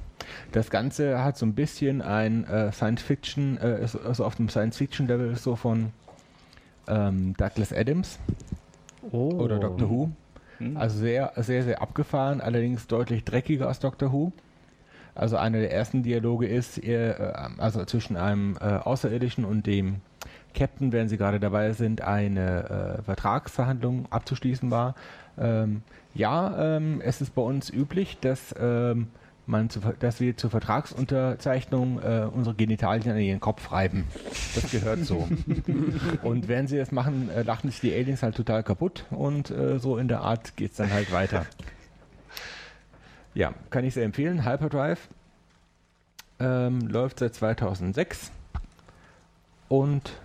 Das 0.51 0.69
Ganze 0.69 1.23
hat 1.23 1.37
so 1.37 1.45
ein 1.45 1.55
bisschen 1.55 2.01
ein 2.01 2.43
äh, 2.43 2.71
Science 2.73 3.01
Fiction, 3.01 3.57
äh, 3.57 3.81
ist 3.81 3.95
also 3.95 4.25
auf 4.25 4.35
dem 4.35 4.49
Science 4.49 4.77
Fiction 4.77 5.07
Level 5.07 5.35
so 5.37 5.55
von 5.55 5.93
ähm, 6.87 7.33
Douglas 7.37 7.71
Adams 7.71 8.19
Oh. 9.11 9.31
oder 9.31 9.57
Doctor 9.57 9.89
Who. 9.89 10.11
Hm. 10.57 10.77
Also 10.77 10.99
sehr, 10.99 11.31
sehr, 11.37 11.63
sehr 11.63 11.81
abgefahren, 11.81 12.41
allerdings 12.41 12.87
deutlich 12.87 13.23
dreckiger 13.23 13.67
als 13.67 13.79
Doctor 13.79 14.11
Who. 14.11 14.31
Also 15.15 15.37
einer 15.37 15.59
der 15.59 15.71
ersten 15.71 16.03
Dialoge 16.03 16.47
ist, 16.47 16.77
ihr, 16.77 17.19
äh, 17.19 17.61
also 17.61 17.83
zwischen 17.85 18.17
einem 18.17 18.57
äh, 18.59 18.65
Außerirdischen 18.65 19.45
und 19.45 19.65
dem 19.65 20.01
Captain, 20.53 20.91
während 20.91 21.09
sie 21.09 21.17
gerade 21.17 21.39
dabei 21.39 21.73
sind, 21.73 22.01
eine 22.01 22.97
äh, 22.99 23.03
Vertragsverhandlung 23.03 24.07
abzuschließen 24.09 24.71
war. 24.71 24.95
Ähm, 25.37 25.83
ja, 26.13 26.75
ähm, 26.75 27.01
es 27.03 27.21
ist 27.21 27.35
bei 27.35 27.41
uns 27.41 27.69
üblich, 27.69 28.17
dass, 28.19 28.53
ähm, 28.59 29.07
man 29.45 29.69
zu, 29.69 29.79
dass 29.99 30.19
wir 30.19 30.37
zur 30.37 30.49
Vertragsunterzeichnung 30.49 32.01
äh, 32.01 32.27
unsere 32.31 32.55
Genitalien 32.55 33.11
an 33.11 33.19
ihren 33.19 33.39
Kopf 33.39 33.71
reiben. 33.71 34.05
Das 34.55 34.71
gehört 34.71 35.05
so. 35.05 35.27
und 36.23 36.47
während 36.47 36.69
sie 36.69 36.77
das 36.77 36.91
machen, 36.91 37.29
äh, 37.29 37.43
lachen 37.43 37.69
sich 37.69 37.79
die 37.79 37.93
Aliens 37.93 38.23
halt 38.23 38.35
total 38.35 38.63
kaputt 38.63 39.05
und 39.09 39.49
äh, 39.51 39.79
so 39.79 39.97
in 39.97 40.07
der 40.07 40.21
Art 40.21 40.55
geht 40.57 40.71
es 40.71 40.77
dann 40.77 40.91
halt 40.91 41.11
weiter. 41.11 41.45
Ja, 43.33 43.53
kann 43.69 43.85
ich 43.85 43.93
sehr 43.93 44.03
empfehlen. 44.03 44.43
Hyperdrive 44.45 45.07
ähm, 46.41 46.81
läuft 46.81 47.19
seit 47.19 47.33
2006 47.33 48.29
und 49.69 50.20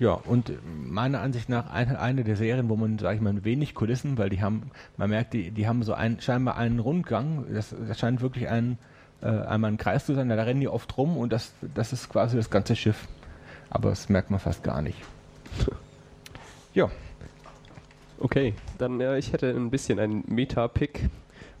ja, 0.00 0.14
und 0.14 0.52
meiner 0.64 1.20
Ansicht 1.20 1.48
nach 1.48 1.70
eine, 1.70 2.00
eine 2.00 2.24
der 2.24 2.34
Serien, 2.34 2.68
wo 2.68 2.74
man, 2.74 2.98
sage 2.98 3.16
ich 3.16 3.20
mal, 3.22 3.44
wenig 3.44 3.74
Kulissen, 3.74 4.18
weil 4.18 4.30
die 4.30 4.42
haben, 4.42 4.72
man 4.96 5.10
merkt, 5.10 5.32
die, 5.34 5.52
die 5.52 5.68
haben 5.68 5.84
so 5.84 5.94
ein, 5.94 6.20
scheinbar 6.20 6.56
einen 6.56 6.80
Rundgang, 6.80 7.44
das, 7.54 7.72
das 7.86 7.98
scheint 7.98 8.20
wirklich 8.20 8.48
ein, 8.48 8.78
äh, 9.22 9.28
einmal 9.28 9.70
ein 9.70 9.76
Kreis 9.76 10.06
zu 10.06 10.14
sein, 10.14 10.28
da 10.28 10.34
rennen 10.34 10.60
die 10.60 10.68
oft 10.68 10.96
rum 10.96 11.16
und 11.16 11.32
das, 11.32 11.52
das 11.74 11.92
ist 11.92 12.08
quasi 12.08 12.36
das 12.36 12.50
ganze 12.50 12.74
Schiff. 12.74 13.06
Aber 13.68 13.90
das 13.90 14.08
merkt 14.08 14.30
man 14.30 14.40
fast 14.40 14.64
gar 14.64 14.82
nicht. 14.82 14.98
Ja, 16.72 16.88
Okay, 18.22 18.52
dann 18.76 19.00
äh, 19.00 19.18
ich 19.18 19.32
hätte 19.32 19.48
ein 19.48 19.70
bisschen 19.70 19.98
einen 19.98 20.24
Meta-Pick, 20.26 21.08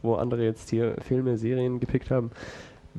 wo 0.02 0.16
andere 0.16 0.44
jetzt 0.44 0.68
hier 0.68 0.94
Filme, 1.00 1.38
Serien 1.38 1.80
gepickt 1.80 2.10
haben. 2.10 2.30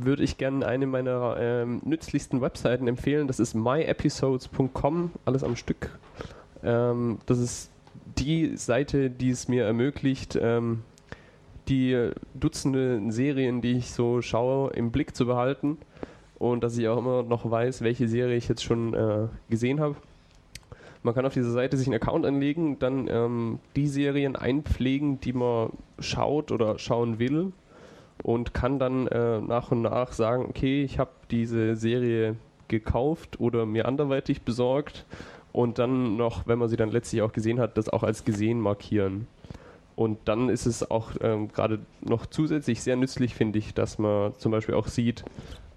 Würde 0.04 0.24
ich 0.24 0.38
gerne 0.38 0.66
eine 0.66 0.88
meiner 0.88 1.38
ähm, 1.39 1.82
nützlichsten 1.84 2.41
Webseiten 2.41 2.88
empfehlen. 2.88 3.28
Das 3.28 3.39
ist 3.39 3.54
myepisodes.com, 3.54 5.12
alles 5.26 5.43
am 5.43 5.56
Stück. 5.56 5.97
Ähm, 6.64 7.20
das 7.26 7.39
ist 7.39 7.72
die 8.18 8.56
Seite, 8.58 9.10
die 9.10 9.30
es 9.30 9.47
mir 9.47 9.66
ermöglicht, 9.66 10.38
ähm, 10.41 10.84
die 11.68 12.12
Dutzende 12.34 13.02
Serien, 13.12 13.62
die 13.62 13.74
ich 13.74 13.91
so 13.91 14.22
schaue, 14.22 14.72
im 14.72 14.91
Blick 14.91 15.16
zu 15.16 15.26
behalten 15.26 15.78
und 16.39 16.64
dass 16.64 16.78
ich 16.78 16.88
auch 16.88 16.97
immer 16.97 17.24
noch 17.24 17.49
weiß, 17.49 17.82
welche 17.82 18.08
Serie 18.08 18.36
ich 18.36 18.47
jetzt 18.47 18.64
schon 18.64 18.93
äh, 18.93 19.28
gesehen 19.49 19.80
habe. 19.80 19.95
Man 21.04 21.16
kann 21.16 21.26
auf 21.26 21.34
dieser 21.34 21.52
Seite 21.52 21.78
sich 21.78 21.88
einen 21.88 21.95
Account 21.95 22.26
anlegen, 22.26 22.78
dann 22.80 23.08
ähm, 23.08 23.60
die 23.76 23.88
Serien 23.88 24.36
einpflegen, 24.36 25.20
die 25.20 25.34
man 25.34 25.72
schaut 25.99 26.52
oder 26.52 26.78
schauen 26.78 27.20
will 27.20 27.54
und 28.24 28.54
kann 28.54 28.80
dann 28.80 29.08
äh, 29.08 29.42
nach 29.42 29.72
und 29.72 29.82
nach 29.82 30.12
sagen, 30.14 30.46
okay, 30.48 30.84
ich 30.84 31.00
habe 31.00 31.12
diese 31.30 31.76
Serie 31.76 32.36
gekauft 32.68 33.40
oder 33.40 33.66
mir 33.66 33.88
anderweitig 33.88 34.44
besorgt 34.44 35.06
und 35.52 35.80
dann 35.80 36.16
noch, 36.18 36.48
wenn 36.48 36.60
man 36.60 36.70
sie 36.70 36.78
dann 36.78 36.92
letztlich 36.92 37.22
auch 37.22 37.34
gesehen 37.34 37.60
hat, 37.60 37.78
das 37.78 37.90
auch 37.90 38.04
als 38.04 38.24
gesehen 38.24 38.60
markieren. 38.60 39.28
Und 39.96 40.20
dann 40.26 40.50
ist 40.50 40.66
es 40.66 40.90
auch 40.90 41.12
ähm, 41.22 41.50
gerade 41.50 41.80
noch 42.02 42.26
zusätzlich 42.26 42.82
sehr 42.82 42.96
nützlich, 42.96 43.36
finde 43.36 43.60
ich, 43.60 43.74
dass 43.74 44.00
man 44.00 44.34
zum 44.38 44.52
Beispiel 44.52 44.76
auch 44.76 44.88
sieht, 44.88 45.26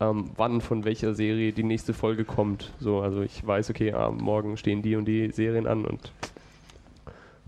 ähm, 0.01 0.31
wann 0.37 0.61
von 0.61 0.85
welcher 0.85 1.15
Serie 1.15 1.53
die 1.53 1.65
nächste 1.65 1.93
Folge 1.93 2.25
kommt. 2.25 2.73
So, 2.79 3.01
also 3.01 3.23
ich 3.23 3.45
weiß, 3.45 3.71
okay, 3.71 3.93
ah, 3.93 4.11
morgen 4.11 4.57
stehen 4.57 4.83
die 4.83 4.97
und 4.97 5.07
die 5.07 5.31
Serien 5.33 5.67
an 5.67 5.85
und 5.85 6.13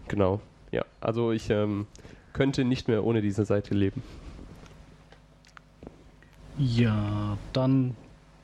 genau. 0.09 0.41
Ja, 0.73 0.85
also 1.01 1.31
ich 1.33 1.49
ähm, 1.51 1.87
könnte 2.33 2.65
nicht 2.65 2.89
mehr 2.89 3.05
ohne 3.05 3.23
diese 3.23 3.45
Seite 3.45 3.75
leben. 3.75 4.03
Ja, 6.59 7.37
dann 7.53 7.95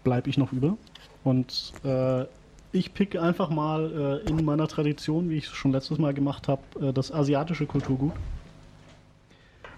bleibe 0.04 0.28
ich 0.28 0.36
noch 0.36 0.52
über. 0.52 0.76
Und 1.24 1.72
äh, 1.84 2.24
ich 2.72 2.94
pick 2.94 3.16
einfach 3.16 3.50
mal 3.50 4.20
äh, 4.26 4.28
in 4.28 4.44
meiner 4.44 4.68
Tradition, 4.68 5.30
wie 5.30 5.36
ich 5.36 5.46
es 5.46 5.52
schon 5.52 5.72
letztes 5.72 5.98
Mal 5.98 6.14
gemacht 6.14 6.48
habe, 6.48 6.62
äh, 6.80 6.92
das 6.92 7.12
asiatische 7.12 7.66
Kulturgut. 7.66 8.12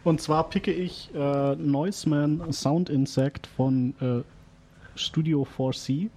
Und 0.05 0.20
zwar 0.20 0.49
picke 0.51 0.72
ich 0.72 1.11
äh, 1.14 1.57
Noiseman 1.57 2.53
Sound 2.53 2.91
Insect 2.91 3.47
von 3.47 3.95
äh, 4.01 4.22
Studio 4.99 5.47
4C. 5.57 6.11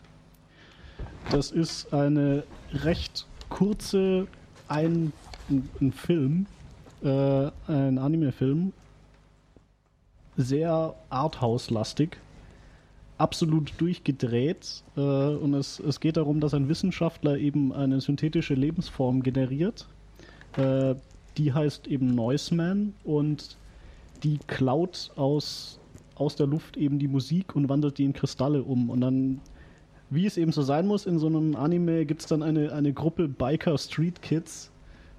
Das 1.29 1.51
ist 1.51 1.93
eine 1.93 2.43
recht 2.73 3.25
kurze, 3.49 4.27
ein, 4.67 5.13
ein 5.49 5.91
Film, 5.91 6.47
äh, 7.03 7.49
ein 7.67 7.97
Anime-Film, 7.97 8.73
sehr 10.37 10.93
Arthouse-lastig, 11.09 12.17
absolut 13.17 13.73
durchgedreht. 13.79 14.83
Äh, 14.95 15.01
und 15.01 15.53
es, 15.53 15.79
es 15.79 15.99
geht 15.99 16.17
darum, 16.17 16.39
dass 16.39 16.53
ein 16.53 16.69
Wissenschaftler 16.69 17.37
eben 17.37 17.73
eine 17.73 17.99
synthetische 17.99 18.53
Lebensform 18.53 19.23
generiert. 19.23 19.87
Äh, 20.55 20.95
die 21.37 21.53
heißt 21.53 21.87
eben 21.87 22.15
Noiseman 22.15 22.93
und 23.03 23.57
die 24.23 24.39
klaut 24.47 25.11
aus, 25.15 25.79
aus 26.15 26.35
der 26.35 26.47
Luft 26.47 26.77
eben 26.77 26.97
die 26.97 27.07
Musik 27.07 27.55
und 27.55 27.69
wandelt 27.69 27.97
die 27.97 28.05
in 28.05 28.13
Kristalle 28.13 28.63
um. 28.63 28.89
Und 28.89 29.01
dann, 29.01 29.41
wie 30.09 30.25
es 30.25 30.37
eben 30.37 30.51
so 30.51 30.63
sein 30.63 30.87
muss, 30.87 31.05
in 31.05 31.19
so 31.19 31.27
einem 31.27 31.55
Anime 31.55 32.05
gibt 32.05 32.21
es 32.21 32.27
dann 32.27 32.41
eine, 32.41 32.71
eine 32.73 32.93
Gruppe 32.93 33.27
Biker 33.27 33.77
Street 33.77 34.21
Kids, 34.21 34.71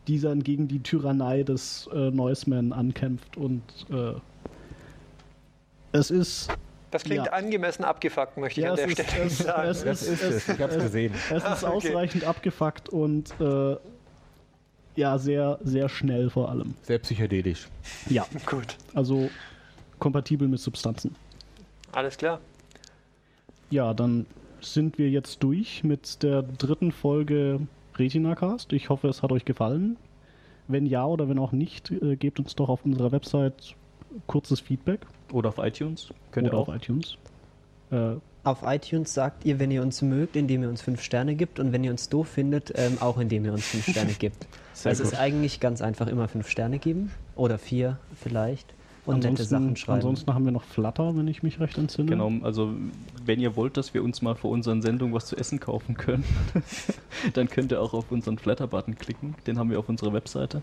die 0.08 0.18
dann 0.18 0.42
gegen 0.42 0.66
die 0.66 0.80
Tyrannei 0.80 1.42
des 1.42 1.88
äh, 1.92 2.10
Noiseman 2.10 2.72
ankämpft. 2.72 3.36
Und 3.36 3.62
äh, 3.90 4.14
es 5.92 6.10
ist 6.10 6.48
Das 6.90 7.04
klingt 7.04 7.26
Ja. 7.26 7.32
angemessen 7.32 7.84
abgefuckt, 7.84 8.38
möchte 8.38 8.60
ich 8.60 8.64
Ja, 8.64 8.70
an 8.70 8.76
der 8.76 8.86
es 8.86 8.92
ist- 8.98 9.06
Stelle 9.10 9.24
es- 9.26 9.38
sagen. 9.38 9.68
es- 9.68 9.84
das 9.84 10.02
ist 10.02 10.22
es. 10.22 10.48
Ich 10.48 10.60
habe 10.60 10.74
es 10.74 10.82
gesehen. 10.82 11.12
Es 11.30 11.44
ist 11.44 11.64
okay. 11.64 11.66
ausreichend 11.66 12.24
abgefuckt 12.24 12.88
und 12.88 13.34
äh, 13.40 13.76
ja, 14.96 15.18
sehr, 15.18 15.58
sehr 15.62 15.88
schnell 15.90 16.30
vor 16.30 16.48
allem. 16.50 16.74
Sehr 16.82 16.98
psychedelisch. 16.98 17.68
Ja, 18.08 18.26
Gut, 18.46 18.76
also 18.94 19.28
kompatibel 19.98 20.48
mit 20.48 20.60
Substanzen. 20.60 21.14
alles 21.92 22.16
klar. 22.16 22.40
Ja, 23.70 23.92
dann 23.92 24.24
sind 24.62 24.96
wir 24.98 25.10
jetzt 25.10 25.42
durch 25.42 25.84
mit 25.84 26.22
der 26.22 26.42
dritten 26.42 26.90
Folge 26.90 27.60
RetinaCast. 27.98 28.72
Ich 28.72 28.88
hoffe, 28.88 29.08
es 29.08 29.22
hat 29.22 29.30
euch 29.30 29.44
gefallen. 29.44 29.96
Wenn 30.68 30.86
ja 30.86 31.04
oder 31.04 31.28
wenn 31.28 31.38
auch 31.38 31.52
nicht, 31.52 31.90
äh, 31.90 32.16
gebt 32.16 32.38
uns 32.38 32.56
doch 32.56 32.68
auf 32.70 32.84
unserer 32.84 33.12
Website 33.12 33.74
kurzes 34.26 34.60
Feedback 34.60 35.00
Oder 35.32 35.50
auf 35.50 35.58
iTunes. 35.58 36.08
Könnt 36.30 36.48
oder 36.48 36.56
ihr 36.56 36.60
auf 36.60 36.68
auch. 36.68 36.74
iTunes. 36.76 37.16
Äh, 37.90 38.14
Auf 38.44 38.62
iTunes 38.64 39.12
sagt 39.12 39.44
ihr, 39.44 39.58
wenn 39.58 39.70
ihr 39.70 39.82
uns 39.82 40.00
mögt, 40.02 40.36
indem 40.36 40.62
ihr 40.62 40.68
uns 40.68 40.80
fünf 40.82 41.02
Sterne 41.02 41.34
gibt 41.34 41.58
und 41.60 41.72
wenn 41.72 41.84
ihr 41.84 41.90
uns 41.90 42.08
doof 42.08 42.28
findet, 42.28 42.72
ähm, 42.76 42.98
auch 43.00 43.18
indem 43.18 43.44
ihr 43.44 43.52
uns 43.52 43.66
fünf 43.66 43.88
Sterne 43.88 44.12
gibt. 44.18 44.46
Sehr 44.72 44.90
also 44.90 45.02
es 45.02 45.10
gut. 45.10 45.14
ist 45.14 45.20
eigentlich 45.20 45.60
ganz 45.60 45.82
einfach 45.82 46.06
immer 46.06 46.28
fünf 46.28 46.48
Sterne 46.48 46.78
geben 46.78 47.10
oder 47.34 47.58
vier 47.58 47.98
vielleicht 48.14 48.72
und 49.06 49.24
nette 49.24 49.44
Sachen 49.44 49.74
schreiben. 49.76 49.96
ansonsten 49.96 50.34
haben 50.34 50.44
wir 50.44 50.52
noch 50.52 50.64
Flutter, 50.64 51.16
wenn 51.16 51.28
ich 51.28 51.42
mich 51.42 51.58
recht 51.60 51.78
entsinne. 51.78 52.10
Genau, 52.10 52.30
also 52.42 52.74
wenn 53.24 53.40
ihr 53.40 53.56
wollt, 53.56 53.76
dass 53.76 53.94
wir 53.94 54.04
uns 54.04 54.22
mal 54.22 54.34
vor 54.34 54.50
unseren 54.50 54.82
Sendungen 54.82 55.14
was 55.14 55.26
zu 55.26 55.36
essen 55.36 55.60
kaufen 55.60 55.94
können, 55.94 56.24
dann 57.34 57.48
könnt 57.48 57.72
ihr 57.72 57.80
auch 57.80 57.94
auf 57.94 58.12
unseren 58.12 58.38
Flatter-Button 58.38 58.96
klicken. 58.98 59.34
Den 59.46 59.58
haben 59.58 59.70
wir 59.70 59.78
auf 59.78 59.88
unserer 59.88 60.12
Webseite. 60.12 60.62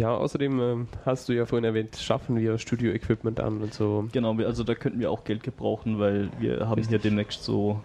Ja, 0.00 0.14
außerdem 0.16 0.60
ähm, 0.60 0.88
hast 1.04 1.28
du 1.28 1.34
ja 1.34 1.44
vorhin 1.44 1.64
erwähnt, 1.64 1.94
schaffen 1.94 2.38
wir 2.38 2.56
Studio-Equipment 2.56 3.38
an 3.38 3.60
und 3.60 3.74
so. 3.74 4.08
Genau, 4.12 4.34
also 4.38 4.64
da 4.64 4.74
könnten 4.74 4.98
wir 4.98 5.10
auch 5.10 5.24
Geld 5.24 5.42
gebrauchen, 5.42 5.98
weil 5.98 6.30
wir 6.38 6.66
haben 6.66 6.82
hier 6.82 6.98
demnächst 6.98 7.44
so, 7.44 7.82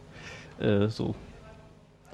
äh, 0.58 0.88
so, 0.88 1.14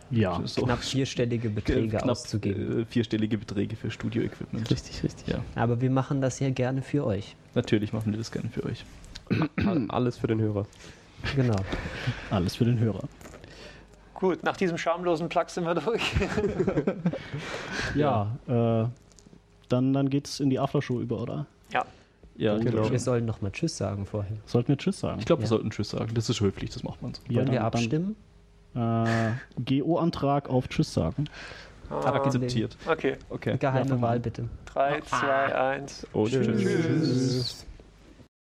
Ja, 0.10 0.42
so 0.46 0.64
Knapp 0.64 0.80
vierstellige 0.84 1.52
Beträge 1.52 1.98
knapp, 1.98 2.10
auszugeben. 2.10 2.82
Äh, 2.82 2.86
vierstellige 2.86 3.38
Beträge 3.38 3.76
für 3.76 3.92
Studio-Equipment. 3.92 4.72
Richtig, 4.72 5.04
richtig. 5.04 5.28
Ja, 5.28 5.44
Aber 5.54 5.82
wir 5.82 5.92
machen 5.92 6.20
das 6.20 6.40
ja 6.40 6.50
gerne 6.50 6.82
für 6.82 7.06
euch. 7.06 7.36
natürlich 7.54 7.94
machen 7.94 8.12
wir 8.12 8.18
das 8.18 8.32
gerne 8.32 8.50
für 8.50 8.64
euch. 8.66 8.84
Alles 9.90 10.18
für 10.18 10.26
den 10.26 10.42
Hörer. 10.42 10.66
Genau. 11.36 11.58
alles 12.32 12.56
für 12.56 12.66
den 12.66 12.80
Hörer. 12.80 13.04
Gut, 14.16 14.42
nach 14.42 14.58
diesem 14.58 14.80
schamlosen 14.80 15.30
Plug 15.30 15.46
sind 15.50 15.66
wir 15.66 15.76
durch. 15.76 16.02
Ja, 17.94 18.36
Äh, 18.48 18.88
dann, 19.72 19.94
dann 19.94 20.10
geht's 20.10 20.40
in 20.40 20.50
die 20.50 20.60
Aftershow 20.60 21.00
über, 21.00 21.22
oder? 21.22 21.46
ja, 21.72 21.86
Ja, 22.38 22.58
Genau. 22.58 22.90
Wir 22.90 23.00
sollen 23.00 23.26
noch 23.26 23.42
mal 23.42 23.52
Tschüss 23.52 23.78
sagen 23.78 24.06
vorher. 24.06 24.38
Sollten 24.46 24.70
wir 24.70 24.78
Tschüss 24.78 25.00
sagen? 25.00 25.20
Ich 25.20 25.26
glaube, 25.26 25.42
wir 25.42 25.46
Ja. 25.46 25.50
sollten 25.50 25.70
Tschüss 25.70 25.90
sagen. 25.92 26.12
Das 26.14 26.30
ist 26.30 26.40
höflich, 26.42 26.70
das 26.72 26.84
macht 26.84 27.02
man 27.02 27.14
so. 27.14 27.22
Ja, 27.30 27.38
Wollen 27.40 27.48
wir 27.52 27.60
dann- 27.60 27.66
abstimmen? 27.68 28.16
Äh, 28.74 29.32
GO-Antrag 29.66 30.50
auf 30.50 30.68
Tschüss 30.70 30.94
sagen. 30.94 31.26
Ah, 31.90 32.14
Akzeptiert. 32.14 32.78
Okay, 32.90 33.18
Okay. 33.30 33.58
Geheime 33.58 33.90
Ja, 33.90 34.02
Wahl 34.02 34.20
bitte. 34.22 34.48
3, 34.66 35.02
2, 35.02 35.56
1. 35.56 36.08
Ohne 36.14 36.30
Tschüss. 36.30 36.62
Tschüss. 36.62 37.66